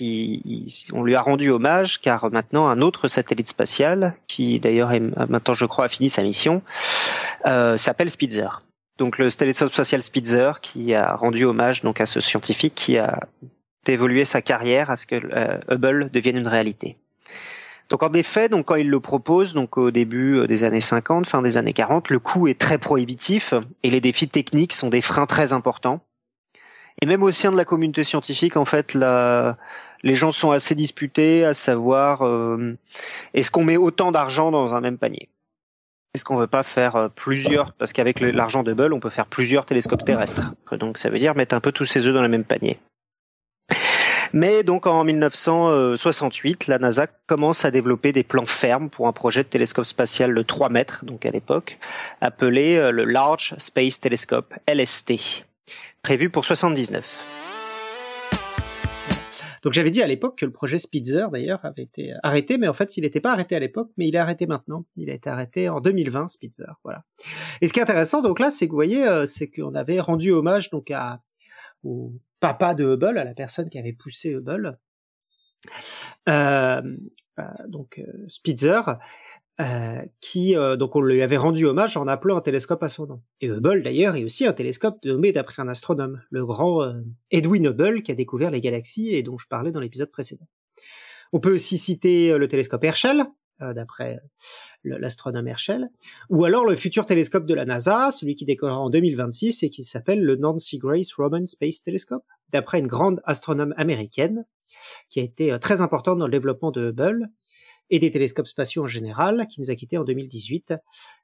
on 0.91 1.03
lui 1.03 1.15
a 1.15 1.21
rendu 1.21 1.49
hommage 1.49 2.01
car 2.01 2.29
maintenant 2.29 2.67
un 2.67 2.81
autre 2.81 3.07
satellite 3.07 3.47
spatial, 3.47 4.15
qui 4.27 4.59
d'ailleurs 4.59 4.91
maintenant 5.29 5.53
je 5.53 5.65
crois 5.65 5.85
a 5.85 5.87
fini 5.87 6.09
sa 6.09 6.23
mission, 6.23 6.61
euh, 7.45 7.77
s'appelle 7.77 8.09
Spitzer. 8.09 8.49
Donc 8.97 9.17
le 9.17 9.31
télescope 9.31 9.71
spatial 9.71 10.01
Spitzer 10.01 10.51
qui 10.61 10.93
a 10.93 11.15
rendu 11.15 11.45
hommage 11.45 11.81
donc 11.81 12.01
à 12.01 12.05
ce 12.05 12.19
scientifique 12.19 12.75
qui 12.75 12.97
a 12.97 13.17
évolué 13.87 14.25
sa 14.25 14.41
carrière 14.41 14.89
à 14.89 14.97
ce 14.97 15.05
que 15.05 15.15
euh, 15.15 15.57
Hubble 15.69 16.09
devienne 16.11 16.35
une 16.35 16.49
réalité. 16.49 16.97
Donc 17.93 18.01
en 18.01 18.11
effet, 18.13 18.49
donc 18.49 18.65
quand 18.65 18.75
il 18.75 18.89
le 18.89 18.99
propose, 18.99 19.53
donc 19.53 19.77
au 19.77 19.91
début 19.91 20.39
euh, 20.39 20.47
des 20.47 20.63
années 20.63 20.81
50, 20.81 21.27
fin 21.27 21.43
des 21.43 21.59
années 21.59 21.73
40, 21.73 22.09
le 22.09 22.17
coût 22.17 22.47
est 22.47 22.59
très 22.59 22.79
prohibitif 22.79 23.53
et 23.83 23.91
les 23.91 24.01
défis 24.01 24.27
techniques 24.27 24.73
sont 24.73 24.89
des 24.89 25.01
freins 25.01 25.27
très 25.27 25.53
importants. 25.53 26.01
Et 27.03 27.05
même 27.05 27.21
au 27.21 27.31
sein 27.31 27.51
de 27.51 27.55
la 27.55 27.65
communauté 27.65 28.03
scientifique, 28.03 28.57
en 28.57 28.65
fait, 28.65 28.95
la, 28.95 29.57
les 30.01 30.15
gens 30.15 30.31
sont 30.31 30.49
assez 30.49 30.73
disputés 30.73 31.45
à 31.45 31.53
savoir 31.53 32.25
euh, 32.25 32.75
est-ce 33.35 33.51
qu'on 33.51 33.63
met 33.63 33.77
autant 33.77 34.11
d'argent 34.11 34.49
dans 34.49 34.73
un 34.73 34.81
même 34.81 34.97
panier? 34.97 35.29
Est-ce 36.15 36.25
qu'on 36.25 36.37
veut 36.37 36.47
pas 36.47 36.63
faire 36.63 36.95
euh, 36.95 37.09
plusieurs 37.09 37.73
Parce 37.73 37.93
qu'avec 37.93 38.21
l'argent 38.21 38.63
de 38.63 38.71
Hubble, 38.71 38.93
on 38.93 38.99
peut 38.99 39.11
faire 39.11 39.27
plusieurs 39.27 39.67
télescopes 39.67 40.03
terrestres. 40.03 40.51
Donc 40.71 40.97
ça 40.97 41.11
veut 41.11 41.19
dire 41.19 41.35
mettre 41.35 41.53
un 41.53 41.61
peu 41.61 41.71
tous 41.71 41.85
ses 41.85 42.07
œufs 42.07 42.15
dans 42.15 42.23
le 42.23 42.27
même 42.27 42.43
panier. 42.43 42.79
Mais 44.35 44.63
donc 44.63 44.87
en 44.87 45.03
1968, 45.03 46.65
la 46.65 46.79
NASA 46.79 47.05
commence 47.27 47.65
à 47.65 47.71
développer 47.71 48.11
des 48.11 48.23
plans 48.23 48.47
fermes 48.47 48.89
pour 48.89 49.07
un 49.07 49.13
projet 49.13 49.43
de 49.43 49.47
télescope 49.47 49.85
spatial 49.85 50.33
de 50.33 50.41
3 50.41 50.69
mètres, 50.69 51.05
donc 51.05 51.23
à 51.27 51.29
l'époque, 51.29 51.77
appelé 52.19 52.75
euh, 52.77 52.89
le 52.89 53.05
Large 53.05 53.53
Space 53.59 53.99
Telescope, 53.99 54.55
LST, 54.67 55.45
prévu 56.01 56.31
pour 56.31 56.45
79. 56.45 57.05
Donc 59.61 59.73
j'avais 59.73 59.91
dit 59.91 60.01
à 60.01 60.07
l'époque 60.07 60.39
que 60.39 60.45
le 60.45 60.51
projet 60.51 60.79
Spitzer 60.79 61.27
d'ailleurs 61.31 61.63
avait 61.63 61.83
été 61.83 62.13
arrêté, 62.23 62.57
mais 62.57 62.67
en 62.67 62.73
fait 62.73 62.97
il 62.97 63.01
n'était 63.01 63.21
pas 63.21 63.33
arrêté 63.33 63.55
à 63.55 63.59
l'époque, 63.59 63.91
mais 63.97 64.07
il 64.07 64.15
est 64.15 64.19
arrêté 64.19 64.47
maintenant. 64.47 64.83
Il 64.97 65.11
a 65.11 65.13
été 65.13 65.29
arrêté 65.29 65.69
en 65.69 65.79
2020 65.79 66.27
Spitzer, 66.27 66.73
voilà. 66.83 67.03
Et 67.61 67.67
ce 67.67 67.73
qui 67.73 67.79
est 67.79 67.83
intéressant 67.83 68.23
donc 68.23 68.39
là, 68.39 68.49
c'est 68.49 68.65
que 68.65 68.71
vous 68.71 68.77
voyez, 68.77 69.07
euh, 69.07 69.27
c'est 69.27 69.47
qu'on 69.47 69.75
avait 69.75 69.99
rendu 69.99 70.31
hommage 70.31 70.71
donc 70.71 70.89
à 70.89 71.21
papa 72.43 72.73
de 72.73 72.83
Hubble, 72.83 73.17
à 73.17 73.23
la 73.23 73.33
personne 73.33 73.69
qui 73.69 73.79
avait 73.79 73.93
poussé 73.93 74.31
Hubble, 74.33 74.77
euh, 76.27 76.81
euh, 77.39 77.43
donc 77.69 77.99
euh, 77.99 78.25
Spitzer, 78.27 78.81
qui 80.19 80.55
donc 80.77 80.97
on 80.97 81.01
lui 81.01 81.21
avait 81.21 81.37
rendu 81.37 81.65
hommage 81.65 81.95
en 81.95 82.05
appelant 82.05 82.35
un 82.35 82.41
télescope 82.41 82.83
à 82.83 82.89
son 82.89 83.05
nom. 83.05 83.21
Et 83.39 83.47
Hubble 83.47 83.81
d'ailleurs 83.81 84.17
est 84.17 84.25
aussi 84.25 84.45
un 84.45 84.51
télescope 84.51 84.97
nommé 85.05 85.31
d'après 85.31 85.61
un 85.61 85.69
astronome, 85.69 86.21
le 86.31 86.45
grand 86.45 86.81
Edwin 87.31 87.67
Hubble 87.67 88.01
qui 88.01 88.11
a 88.11 88.15
découvert 88.15 88.51
les 88.51 88.59
galaxies 88.59 89.13
et 89.13 89.23
dont 89.23 89.37
je 89.37 89.47
parlais 89.47 89.71
dans 89.71 89.79
l'épisode 89.79 90.11
précédent. 90.11 90.47
On 91.31 91.39
peut 91.39 91.53
aussi 91.53 91.77
citer 91.77 92.37
le 92.37 92.47
télescope 92.49 92.83
Herschel, 92.83 93.25
d'après 93.59 94.19
l'astronome 94.83 95.47
Herschel, 95.47 95.89
ou 96.29 96.43
alors 96.43 96.65
le 96.65 96.75
futur 96.75 97.05
télescope 97.05 97.45
de 97.45 97.53
la 97.53 97.65
NASA, 97.65 98.11
celui 98.11 98.35
qui 98.35 98.45
décollera 98.45 98.79
en 98.79 98.89
2026 98.89 99.63
et 99.63 99.69
qui 99.69 99.83
s'appelle 99.83 100.21
le 100.21 100.35
Nancy 100.35 100.77
Grace 100.77 101.13
Roman 101.13 101.45
Space 101.45 101.81
Telescope, 101.81 102.25
d'après 102.49 102.79
une 102.79 102.87
grande 102.87 103.21
astronome 103.25 103.73
américaine 103.77 104.45
qui 105.09 105.19
a 105.19 105.23
été 105.23 105.51
euh, 105.51 105.59
très 105.59 105.81
importante 105.81 106.19
dans 106.19 106.27
le 106.27 106.31
développement 106.31 106.71
de 106.71 106.89
Hubble 106.89 107.29
et 107.89 107.99
des 107.99 108.11
télescopes 108.11 108.47
spatiaux 108.47 108.83
en 108.83 108.87
général, 108.87 109.47
qui 109.47 109.61
nous 109.61 109.69
a 109.69 109.75
quittés 109.75 109.97
en 109.97 110.03
2018, 110.03 110.73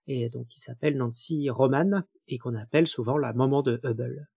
et 0.07 0.29
donc 0.29 0.47
qui 0.47 0.59
s'appelle 0.59 0.97
Nancy 0.97 1.49
Roman 1.49 2.03
et 2.27 2.37
qu'on 2.37 2.55
appelle 2.55 2.87
souvent 2.87 3.17
la 3.17 3.33
maman 3.33 3.61
de 3.61 3.79
Hubble. 3.83 4.27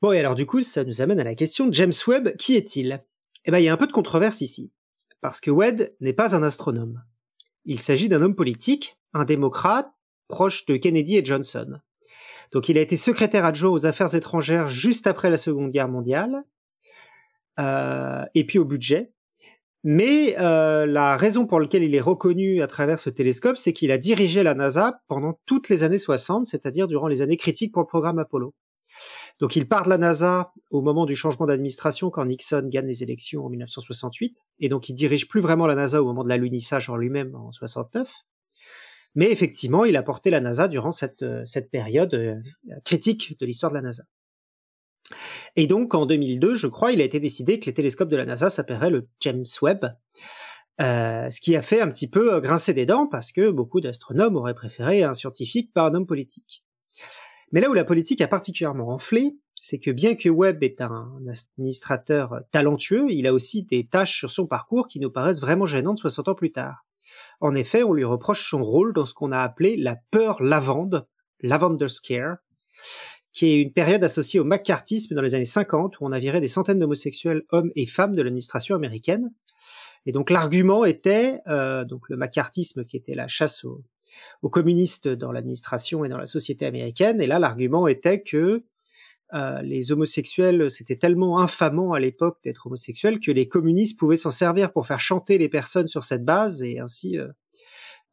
Bon, 0.00 0.12
et 0.12 0.18
alors 0.18 0.34
du 0.34 0.46
coup, 0.46 0.62
ça 0.62 0.84
nous 0.84 1.00
amène 1.00 1.20
à 1.20 1.24
la 1.24 1.34
question 1.34 1.66
de 1.66 1.74
James 1.74 1.92
Webb, 2.06 2.36
qui 2.36 2.54
est-il? 2.54 3.04
Eh 3.44 3.50
ben, 3.50 3.58
il 3.58 3.64
y 3.64 3.68
a 3.68 3.72
un 3.72 3.76
peu 3.76 3.86
de 3.86 3.92
controverse 3.92 4.40
ici 4.40 4.72
parce 5.20 5.40
que 5.40 5.50
Webb 5.50 5.90
n'est 6.00 6.12
pas 6.12 6.36
un 6.36 6.42
astronome. 6.42 7.02
Il 7.64 7.80
s'agit 7.80 8.08
d'un 8.08 8.22
homme 8.22 8.34
politique, 8.34 8.98
un 9.12 9.24
démocrate, 9.24 9.90
proche 10.28 10.66
de 10.66 10.76
Kennedy 10.76 11.16
et 11.16 11.24
Johnson. 11.24 11.80
Donc 12.52 12.68
il 12.68 12.78
a 12.78 12.80
été 12.80 12.96
secrétaire 12.96 13.44
adjoint 13.44 13.70
aux 13.70 13.86
affaires 13.86 14.14
étrangères 14.14 14.68
juste 14.68 15.06
après 15.06 15.30
la 15.30 15.36
Seconde 15.36 15.70
Guerre 15.70 15.88
mondiale, 15.88 16.44
euh, 17.58 18.24
et 18.34 18.46
puis 18.46 18.58
au 18.58 18.64
budget. 18.64 19.12
Mais 19.84 20.36
euh, 20.38 20.86
la 20.86 21.16
raison 21.16 21.46
pour 21.46 21.60
laquelle 21.60 21.82
il 21.82 21.94
est 21.94 22.00
reconnu 22.00 22.62
à 22.62 22.66
travers 22.66 22.98
ce 22.98 23.10
télescope, 23.10 23.56
c'est 23.56 23.72
qu'il 23.72 23.92
a 23.92 23.98
dirigé 23.98 24.42
la 24.42 24.54
NASA 24.54 25.02
pendant 25.08 25.38
toutes 25.46 25.68
les 25.68 25.82
années 25.82 25.98
60, 25.98 26.46
c'est-à-dire 26.46 26.88
durant 26.88 27.06
les 27.06 27.22
années 27.22 27.36
critiques 27.36 27.72
pour 27.72 27.82
le 27.82 27.86
programme 27.86 28.18
Apollo. 28.18 28.54
Donc 29.40 29.56
il 29.56 29.68
part 29.68 29.84
de 29.84 29.90
la 29.90 29.98
NASA 29.98 30.52
au 30.70 30.82
moment 30.82 31.06
du 31.06 31.14
changement 31.14 31.46
d'administration 31.46 32.10
quand 32.10 32.24
Nixon 32.24 32.68
gagne 32.68 32.86
les 32.86 33.02
élections 33.02 33.44
en 33.44 33.48
1968, 33.48 34.36
et 34.60 34.68
donc 34.68 34.88
il 34.88 34.94
dirige 34.94 35.28
plus 35.28 35.40
vraiment 35.40 35.66
la 35.66 35.74
NASA 35.74 36.02
au 36.02 36.06
moment 36.06 36.24
de 36.24 36.28
l'alunissage 36.28 36.90
en 36.90 36.96
lui-même 36.96 37.34
en 37.34 37.52
69. 37.52 38.12
Mais 39.14 39.30
effectivement, 39.30 39.84
il 39.84 39.96
a 39.96 40.02
porté 40.02 40.30
la 40.30 40.40
NASA 40.40 40.68
durant 40.68 40.92
cette, 40.92 41.22
euh, 41.22 41.44
période 41.72 42.14
euh, 42.14 42.36
critique 42.84 43.38
de 43.40 43.46
l'histoire 43.46 43.72
de 43.72 43.76
la 43.76 43.82
NASA. 43.82 44.04
Et 45.56 45.66
donc 45.66 45.94
en 45.94 46.04
2002, 46.04 46.54
je 46.54 46.66
crois, 46.66 46.92
il 46.92 47.00
a 47.00 47.04
été 47.04 47.18
décidé 47.18 47.58
que 47.58 47.66
les 47.66 47.74
télescopes 47.74 48.10
de 48.10 48.16
la 48.16 48.26
NASA 48.26 48.50
s'appelleraient 48.50 48.90
le 48.90 49.08
James 49.20 49.46
Webb, 49.62 49.86
euh, 50.80 51.30
ce 51.30 51.40
qui 51.40 51.56
a 51.56 51.62
fait 51.62 51.80
un 51.80 51.90
petit 51.90 52.08
peu 52.08 52.38
grincer 52.40 52.74
des 52.74 52.86
dents 52.86 53.06
parce 53.06 53.32
que 53.32 53.50
beaucoup 53.50 53.80
d'astronomes 53.80 54.36
auraient 54.36 54.54
préféré 54.54 55.02
un 55.02 55.14
scientifique 55.14 55.72
par 55.72 55.86
un 55.86 55.94
homme 55.94 56.06
politique. 56.06 56.62
Mais 57.52 57.60
là 57.60 57.70
où 57.70 57.74
la 57.74 57.84
politique 57.84 58.20
a 58.20 58.28
particulièrement 58.28 58.90
enflé, 58.90 59.36
c'est 59.60 59.78
que 59.78 59.90
bien 59.90 60.14
que 60.14 60.28
Webb 60.28 60.62
est 60.62 60.80
un 60.80 61.18
administrateur 61.56 62.40
talentueux, 62.50 63.06
il 63.10 63.26
a 63.26 63.32
aussi 63.32 63.64
des 63.64 63.86
tâches 63.86 64.18
sur 64.18 64.30
son 64.30 64.46
parcours 64.46 64.86
qui 64.86 65.00
nous 65.00 65.10
paraissent 65.10 65.40
vraiment 65.40 65.66
gênantes 65.66 65.98
60 65.98 66.28
ans 66.28 66.34
plus 66.34 66.52
tard. 66.52 66.84
En 67.40 67.54
effet, 67.54 67.82
on 67.82 67.92
lui 67.92 68.04
reproche 68.04 68.48
son 68.48 68.62
rôle 68.62 68.92
dans 68.92 69.06
ce 69.06 69.14
qu'on 69.14 69.32
a 69.32 69.40
appelé 69.40 69.76
la 69.76 69.96
peur 70.10 70.42
lavande, 70.42 71.06
Lavender 71.40 71.88
Scare, 71.88 72.36
qui 73.32 73.46
est 73.46 73.60
une 73.60 73.72
période 73.72 74.02
associée 74.02 74.40
au 74.40 74.44
macartisme 74.44 75.14
dans 75.14 75.22
les 75.22 75.34
années 75.34 75.44
50 75.44 76.00
où 76.00 76.04
on 76.04 76.12
a 76.12 76.18
viré 76.18 76.40
des 76.40 76.48
centaines 76.48 76.80
d'homosexuels 76.80 77.44
hommes 77.50 77.70
et 77.76 77.86
femmes 77.86 78.16
de 78.16 78.22
l'administration 78.22 78.74
américaine. 78.74 79.30
Et 80.06 80.12
donc 80.12 80.30
l'argument 80.30 80.84
était 80.84 81.40
euh, 81.46 81.84
donc 81.84 82.08
le 82.08 82.16
macartisme 82.16 82.84
qui 82.84 82.96
était 82.96 83.14
la 83.14 83.28
chasse 83.28 83.64
aux, 83.64 83.84
aux 84.42 84.48
communistes 84.48 85.08
dans 85.08 85.32
l'administration 85.32 86.04
et 86.04 86.08
dans 86.08 86.18
la 86.18 86.26
société 86.26 86.66
américaine. 86.66 87.20
Et 87.20 87.26
là, 87.26 87.38
l'argument 87.38 87.88
était 87.88 88.22
que 88.22 88.64
euh, 89.34 89.60
les 89.62 89.92
homosexuels, 89.92 90.70
c'était 90.70 90.96
tellement 90.96 91.40
infamant 91.40 91.92
à 91.92 92.00
l'époque 92.00 92.38
d'être 92.44 92.66
homosexuel 92.66 93.20
que 93.20 93.30
les 93.30 93.46
communistes 93.46 93.98
pouvaient 93.98 94.16
s'en 94.16 94.30
servir 94.30 94.72
pour 94.72 94.86
faire 94.86 95.00
chanter 95.00 95.36
les 95.36 95.50
personnes 95.50 95.88
sur 95.88 96.04
cette 96.04 96.24
base 96.24 96.62
et 96.62 96.78
ainsi 96.78 97.18
euh, 97.18 97.28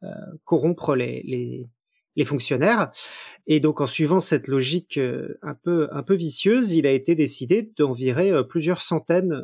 euh, 0.02 0.08
corrompre 0.44 0.94
les, 0.94 1.22
les, 1.22 1.70
les, 2.16 2.24
fonctionnaires. 2.26 2.90
Et 3.46 3.60
donc, 3.60 3.80
en 3.80 3.86
suivant 3.86 4.20
cette 4.20 4.46
logique 4.46 5.00
un 5.42 5.54
peu 5.54 5.88
un 5.90 6.02
peu 6.02 6.14
vicieuse, 6.14 6.72
il 6.72 6.86
a 6.86 6.92
été 6.92 7.14
décidé 7.14 7.72
d'en 7.78 7.92
virer 7.92 8.32
plusieurs 8.46 8.82
centaines 8.82 9.40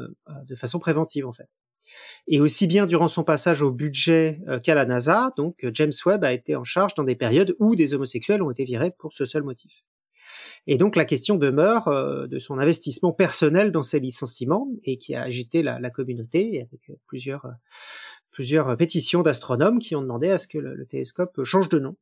de 0.47 0.55
façon 0.55 0.79
préventive, 0.79 1.27
en 1.27 1.33
fait. 1.33 1.49
Et 2.29 2.41
aussi 2.41 2.67
bien 2.67 2.87
durant 2.87 3.09
son 3.09 3.25
passage 3.25 3.63
au 3.63 3.73
budget 3.73 4.41
euh, 4.49 4.61
qu'à 4.61 4.75
la 4.75 4.85
NASA, 4.85 5.33
donc 5.37 5.67
James 5.73 5.93
Webb 6.07 6.25
a 6.25 6.33
été 6.33 6.55
en 6.55 6.65
charge 6.65 6.95
dans 6.95 7.05
des 7.05 7.17
périodes 7.17 7.57
où 7.59 7.75
des 7.75 7.95
homosexuels 7.95 8.43
ont 8.43 8.51
été 8.51 8.65
virés 8.65 8.93
pour 8.99 9.13
ce 9.13 9.27
seul 9.27 9.43
motif. 9.43 9.83
Et 10.67 10.79
donc 10.79 10.95
la 10.95 11.05
question 11.05 11.37
demeure 11.37 11.89
euh, 11.89 12.27
de 12.27 12.39
son 12.39 12.59
investissement 12.59 13.13
personnel 13.13 13.73
dans 13.73 13.83
ces 13.83 13.99
licenciements 13.99 14.69
et 14.85 14.97
qui 14.99 15.15
a 15.15 15.23
agité 15.23 15.63
la, 15.63 15.91
communauté 15.91 16.63
avec 16.63 16.91
plusieurs 18.31 18.77
pétitions 18.77 19.23
d'astronomes 19.23 19.79
qui 19.79 19.97
ont 19.97 20.03
demandé 20.03 20.31
à 20.31 20.39
ce 20.39 20.47
que 20.47 20.59
le 20.59 20.87
télescope 20.87 21.43
change 21.45 21.69
de 21.69 21.81
nom. 21.81 21.97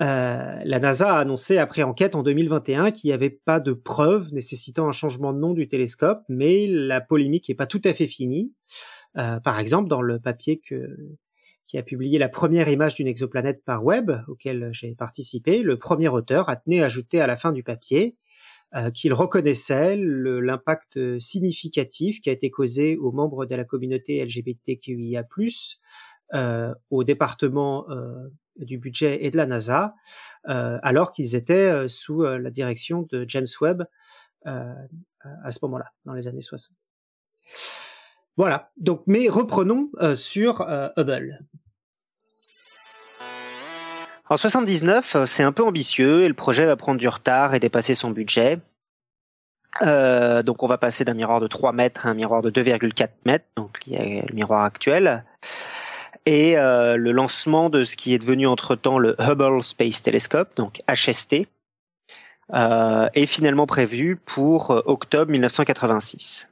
Euh, 0.00 0.60
la 0.64 0.78
NASA 0.78 1.16
a 1.16 1.20
annoncé 1.20 1.58
après 1.58 1.82
enquête 1.82 2.14
en 2.14 2.22
2021 2.22 2.92
qu'il 2.92 3.08
n'y 3.08 3.14
avait 3.14 3.30
pas 3.30 3.58
de 3.58 3.72
preuves 3.72 4.32
nécessitant 4.32 4.86
un 4.86 4.92
changement 4.92 5.32
de 5.32 5.38
nom 5.38 5.54
du 5.54 5.66
télescope, 5.66 6.22
mais 6.28 6.66
la 6.68 7.00
polémique 7.00 7.48
n'est 7.48 7.56
pas 7.56 7.66
tout 7.66 7.82
à 7.84 7.92
fait 7.92 8.06
finie. 8.06 8.52
Euh, 9.16 9.40
par 9.40 9.58
exemple, 9.58 9.88
dans 9.88 10.02
le 10.02 10.20
papier 10.20 10.60
que, 10.60 10.96
qui 11.66 11.78
a 11.78 11.82
publié 11.82 12.18
la 12.18 12.28
première 12.28 12.68
image 12.68 12.94
d'une 12.94 13.08
exoplanète 13.08 13.64
par 13.64 13.84
web, 13.84 14.12
auquel 14.28 14.68
j'ai 14.72 14.94
participé, 14.94 15.62
le 15.62 15.78
premier 15.78 16.08
auteur 16.08 16.48
a 16.48 16.56
tenu 16.56 16.82
à 16.82 16.86
ajouter 16.86 17.20
à 17.20 17.26
la 17.26 17.36
fin 17.36 17.50
du 17.50 17.64
papier 17.64 18.16
euh, 18.76 18.90
qu'il 18.90 19.14
reconnaissait 19.14 19.96
l'impact 19.96 21.18
significatif 21.18 22.20
qui 22.20 22.28
a 22.28 22.32
été 22.32 22.50
causé 22.50 22.96
aux 22.98 23.10
membres 23.10 23.46
de 23.46 23.54
la 23.54 23.64
communauté 23.64 24.22
LGBTQIA+, 24.24 25.24
euh, 26.34 26.74
au 26.90 27.04
département 27.04 27.88
euh, 27.88 28.28
du 28.58 28.78
budget 28.78 29.24
et 29.24 29.30
de 29.30 29.36
la 29.36 29.46
NASA, 29.46 29.94
euh, 30.48 30.78
alors 30.82 31.12
qu'ils 31.12 31.34
étaient 31.34 31.70
euh, 31.70 31.88
sous 31.88 32.24
euh, 32.24 32.38
la 32.38 32.50
direction 32.50 33.06
de 33.10 33.24
James 33.28 33.46
Webb 33.60 33.84
à 34.44 35.50
ce 35.50 35.58
moment-là, 35.62 35.92
dans 36.06 36.14
les 36.14 36.26
années 36.26 36.40
60. 36.40 36.74
Voilà. 38.38 38.70
Donc, 38.78 39.02
mais 39.06 39.28
reprenons 39.28 39.90
sur 40.14 40.62
Hubble. 40.96 41.44
En 44.30 44.36
79, 44.36 45.16
euh, 45.16 45.26
c'est 45.26 45.42
un 45.42 45.52
peu 45.52 45.62
ambitieux 45.62 46.22
et 46.22 46.28
le 46.28 46.34
projet 46.34 46.64
va 46.64 46.76
prendre 46.76 46.98
du 46.98 47.08
retard 47.08 47.54
et 47.54 47.60
dépasser 47.60 47.94
son 47.94 48.10
budget. 48.10 48.60
Donc 49.80 50.62
on 50.62 50.66
va 50.66 50.78
passer 50.78 51.04
d'un 51.04 51.14
miroir 51.14 51.40
de 51.40 51.46
3 51.46 51.72
mètres 51.72 52.06
à 52.06 52.10
un 52.10 52.14
miroir 52.14 52.42
de 52.42 52.50
2,4 52.50 53.10
mètres, 53.26 53.44
donc 53.56 53.78
il 53.86 53.92
y 53.92 53.96
a 53.96 54.24
le 54.24 54.34
miroir 54.34 54.64
actuel. 54.64 55.24
Et 56.30 56.58
euh, 56.58 56.98
le 56.98 57.12
lancement 57.12 57.70
de 57.70 57.84
ce 57.84 57.96
qui 57.96 58.12
est 58.12 58.18
devenu 58.18 58.46
entre-temps 58.46 58.98
le 58.98 59.16
Hubble 59.18 59.64
Space 59.64 60.02
Telescope, 60.02 60.54
donc 60.56 60.82
HST, 60.86 61.46
euh, 62.52 63.08
est 63.14 63.24
finalement 63.24 63.66
prévu 63.66 64.16
pour 64.16 64.72
euh, 64.72 64.82
octobre 64.84 65.30
1986. 65.30 66.46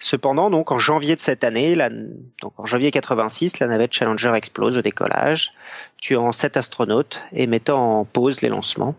Cependant, 0.00 0.50
donc 0.50 0.72
en 0.72 0.80
janvier 0.80 1.14
de 1.14 1.20
cette 1.20 1.44
année, 1.44 1.76
la, 1.76 1.90
donc 1.90 2.58
en 2.58 2.66
janvier 2.66 2.90
86, 2.90 3.60
la 3.60 3.68
navette 3.68 3.92
Challenger 3.92 4.32
explose 4.34 4.76
au 4.76 4.82
décollage, 4.82 5.52
tuant 5.98 6.32
sept 6.32 6.56
astronautes 6.56 7.22
et 7.30 7.46
mettant 7.46 8.00
en 8.00 8.04
pause 8.04 8.40
les 8.40 8.48
lancements. 8.48 8.96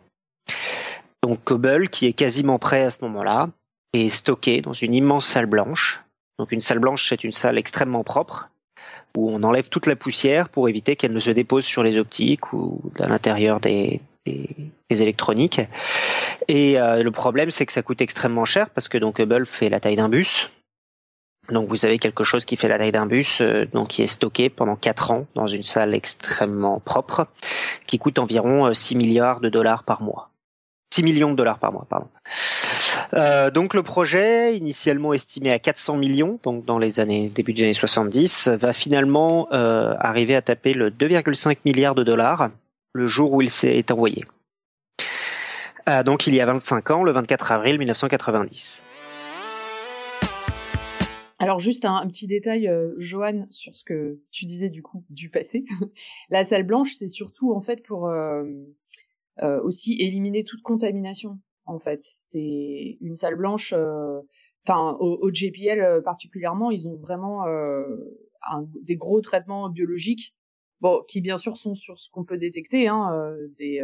Donc 1.24 1.52
Hubble, 1.52 1.90
qui 1.90 2.06
est 2.06 2.14
quasiment 2.14 2.58
prêt 2.58 2.86
à 2.86 2.90
ce 2.90 3.00
moment-là, 3.02 3.50
est 3.92 4.10
stocké 4.10 4.62
dans 4.62 4.72
une 4.72 4.94
immense 4.94 5.26
salle 5.26 5.48
blanche. 5.48 6.02
Donc 6.40 6.54
une 6.54 6.62
salle 6.62 6.80
blanche, 6.80 7.10
c'est 7.10 7.26
une 7.26 7.34
salle 7.34 7.58
extrêmement 7.58 8.06
propre 8.06 8.48
où 9.18 9.30
on 9.30 9.44
enlève 9.44 9.70
toute 9.70 9.86
la 9.86 9.96
poussière 9.96 10.50
pour 10.50 10.70
éviter 10.70 10.96
qu'elle 10.96 11.14
ne 11.14 11.20
se 11.20 11.32
dépose 11.32 11.66
sur 11.66 11.84
les 11.84 11.98
optiques 11.98 12.54
ou 12.54 12.82
à 13.00 13.08
l'intérieur 13.08 13.60
des, 13.60 14.02
électroniques. 14.90 15.62
Et 16.48 16.80
euh, 16.80 17.04
le 17.04 17.12
problème, 17.12 17.52
c'est 17.52 17.66
que 17.66 17.74
ça 17.74 17.82
coûte 17.82 18.02
extrêmement 18.02 18.46
cher 18.46 18.70
parce 18.70 18.88
que 18.88 18.98
donc 18.98 19.20
Hubble 19.20 19.46
fait 19.46 19.70
la 19.70 19.80
taille 19.80 19.96
d'un 19.96 20.10
bus. 20.10 20.52
Donc 21.50 21.68
vous 21.68 21.86
avez 21.86 22.00
quelque 22.00 22.24
chose 22.24 22.46
qui 22.46 22.56
fait 22.56 22.68
la 22.68 22.78
taille 22.78 22.92
d'un 22.92 23.06
bus, 23.06 23.42
euh, 23.42 23.66
donc 23.74 23.90
qui 23.90 24.02
est 24.02 24.08
stocké 24.08 24.50
pendant 24.50 24.76
4 24.76 25.12
ans 25.12 25.28
dans 25.36 25.48
une 25.48 25.64
salle 25.64 25.94
extrêmement 25.94 26.80
propre, 26.80 27.28
qui 27.86 28.00
coûte 28.00 28.18
environ 28.20 28.74
6 28.74 28.94
euh, 28.94 28.98
milliards 28.98 29.42
de 29.42 29.50
dollars 29.50 29.84
par 29.84 30.02
mois. 30.02 30.30
6 30.94 31.02
millions 31.02 31.32
de 31.32 31.36
dollars 31.36 31.58
par 31.58 31.74
mois, 31.74 31.88
pardon. 31.90 32.08
Euh, 33.16 33.50
donc 33.50 33.74
le 33.74 33.82
projet, 33.82 34.56
initialement 34.56 35.12
estimé 35.12 35.52
à 35.52 35.58
400 35.58 35.98
millions, 35.98 36.40
donc 36.44 36.66
dans 36.66 36.78
les 36.78 37.00
années 37.00 37.30
début 37.30 37.54
des 37.54 37.64
années 37.64 37.74
70, 37.74 38.48
va 38.50 38.74
finalement 38.74 39.48
euh, 39.52 39.96
arriver 40.00 40.36
à 40.36 40.44
taper 40.44 40.76
le 40.76 40.92
2,5 40.92 41.58
milliards 41.66 41.96
de 41.96 42.04
dollars 42.04 42.52
le 42.94 43.08
jour 43.08 43.34
où 43.34 43.42
il 43.42 43.50
s'est 43.50 43.84
envoyé. 43.92 44.24
Euh, 45.90 46.04
donc 46.04 46.28
il 46.28 46.36
y 46.36 46.42
a 46.42 46.46
25 46.46 46.92
ans, 46.92 47.04
le 47.04 47.12
24 47.12 47.52
avril 47.52 47.80
1990. 47.80 48.84
Alors 51.40 51.60
juste 51.60 51.86
un, 51.86 52.08
petit 52.08 52.28
détail, 52.28 52.68
euh, 52.68 52.94
Johan, 53.00 53.48
sur 53.50 53.76
ce 53.76 53.84
que 53.84 54.20
tu 54.32 54.46
disais 54.46 54.70
du 54.70 54.84
coup 54.84 55.04
du 55.10 55.30
passé. 55.30 55.66
la 56.30 56.44
salle 56.44 56.64
blanche, 56.64 56.94
c'est 56.94 57.08
surtout 57.08 57.52
en 57.52 57.62
fait 57.62 57.82
pour 57.84 58.08
euh, 58.08 58.44
euh, 59.42 59.62
aussi 59.64 59.96
éliminer 60.00 60.44
toute 60.44 60.62
contamination. 60.62 61.40
En 61.66 61.80
fait, 61.80 62.00
c'est 62.02 62.98
une 63.02 63.16
salle 63.16 63.36
blanche. 63.36 63.74
Enfin, 64.66 64.98
au, 65.00 65.18
au, 65.22 65.34
JPL 65.34 66.02
particulièrement, 66.04 66.72
ils 66.72 66.88
ont 66.88 66.96
vraiment 66.96 67.46
un, 67.46 68.68
des 68.82 68.96
gros 68.96 69.22
traitements 69.22 69.70
biologiques, 69.70 70.36
bon, 70.82 71.04
qui 71.08 71.22
bien 71.22 71.38
sûr 71.38 71.58
sont 71.58 71.76
sur 71.76 72.00
ce 72.00 72.10
qu'on 72.10 72.26
peut 72.26 72.38
détecter, 72.38 72.88
hein, 72.88 73.34
des, 73.58 73.82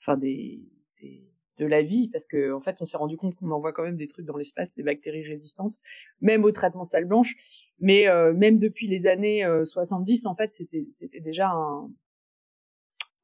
enfin 0.00 0.16
des, 0.16 0.60
des 1.00 1.32
de 1.58 1.66
la 1.66 1.82
vie 1.82 2.08
parce 2.08 2.26
que 2.26 2.52
en 2.52 2.60
fait 2.60 2.80
on 2.80 2.84
s'est 2.84 2.96
rendu 2.96 3.16
compte 3.16 3.34
qu'on 3.34 3.50
envoie 3.50 3.72
quand 3.72 3.82
même 3.82 3.96
des 3.96 4.06
trucs 4.06 4.24
dans 4.24 4.36
l'espace 4.36 4.72
des 4.74 4.82
bactéries 4.82 5.24
résistantes 5.24 5.78
même 6.20 6.44
au 6.44 6.50
traitement 6.50 6.84
salle 6.84 7.04
blanche 7.04 7.34
mais 7.78 8.08
euh, 8.08 8.32
même 8.32 8.58
depuis 8.58 8.86
les 8.86 9.06
années 9.06 9.46
70 9.64 10.24
euh, 10.24 10.28
en 10.28 10.34
fait 10.34 10.52
c'était 10.52 10.86
c'était 10.90 11.20
déjà 11.20 11.50
un 11.50 11.90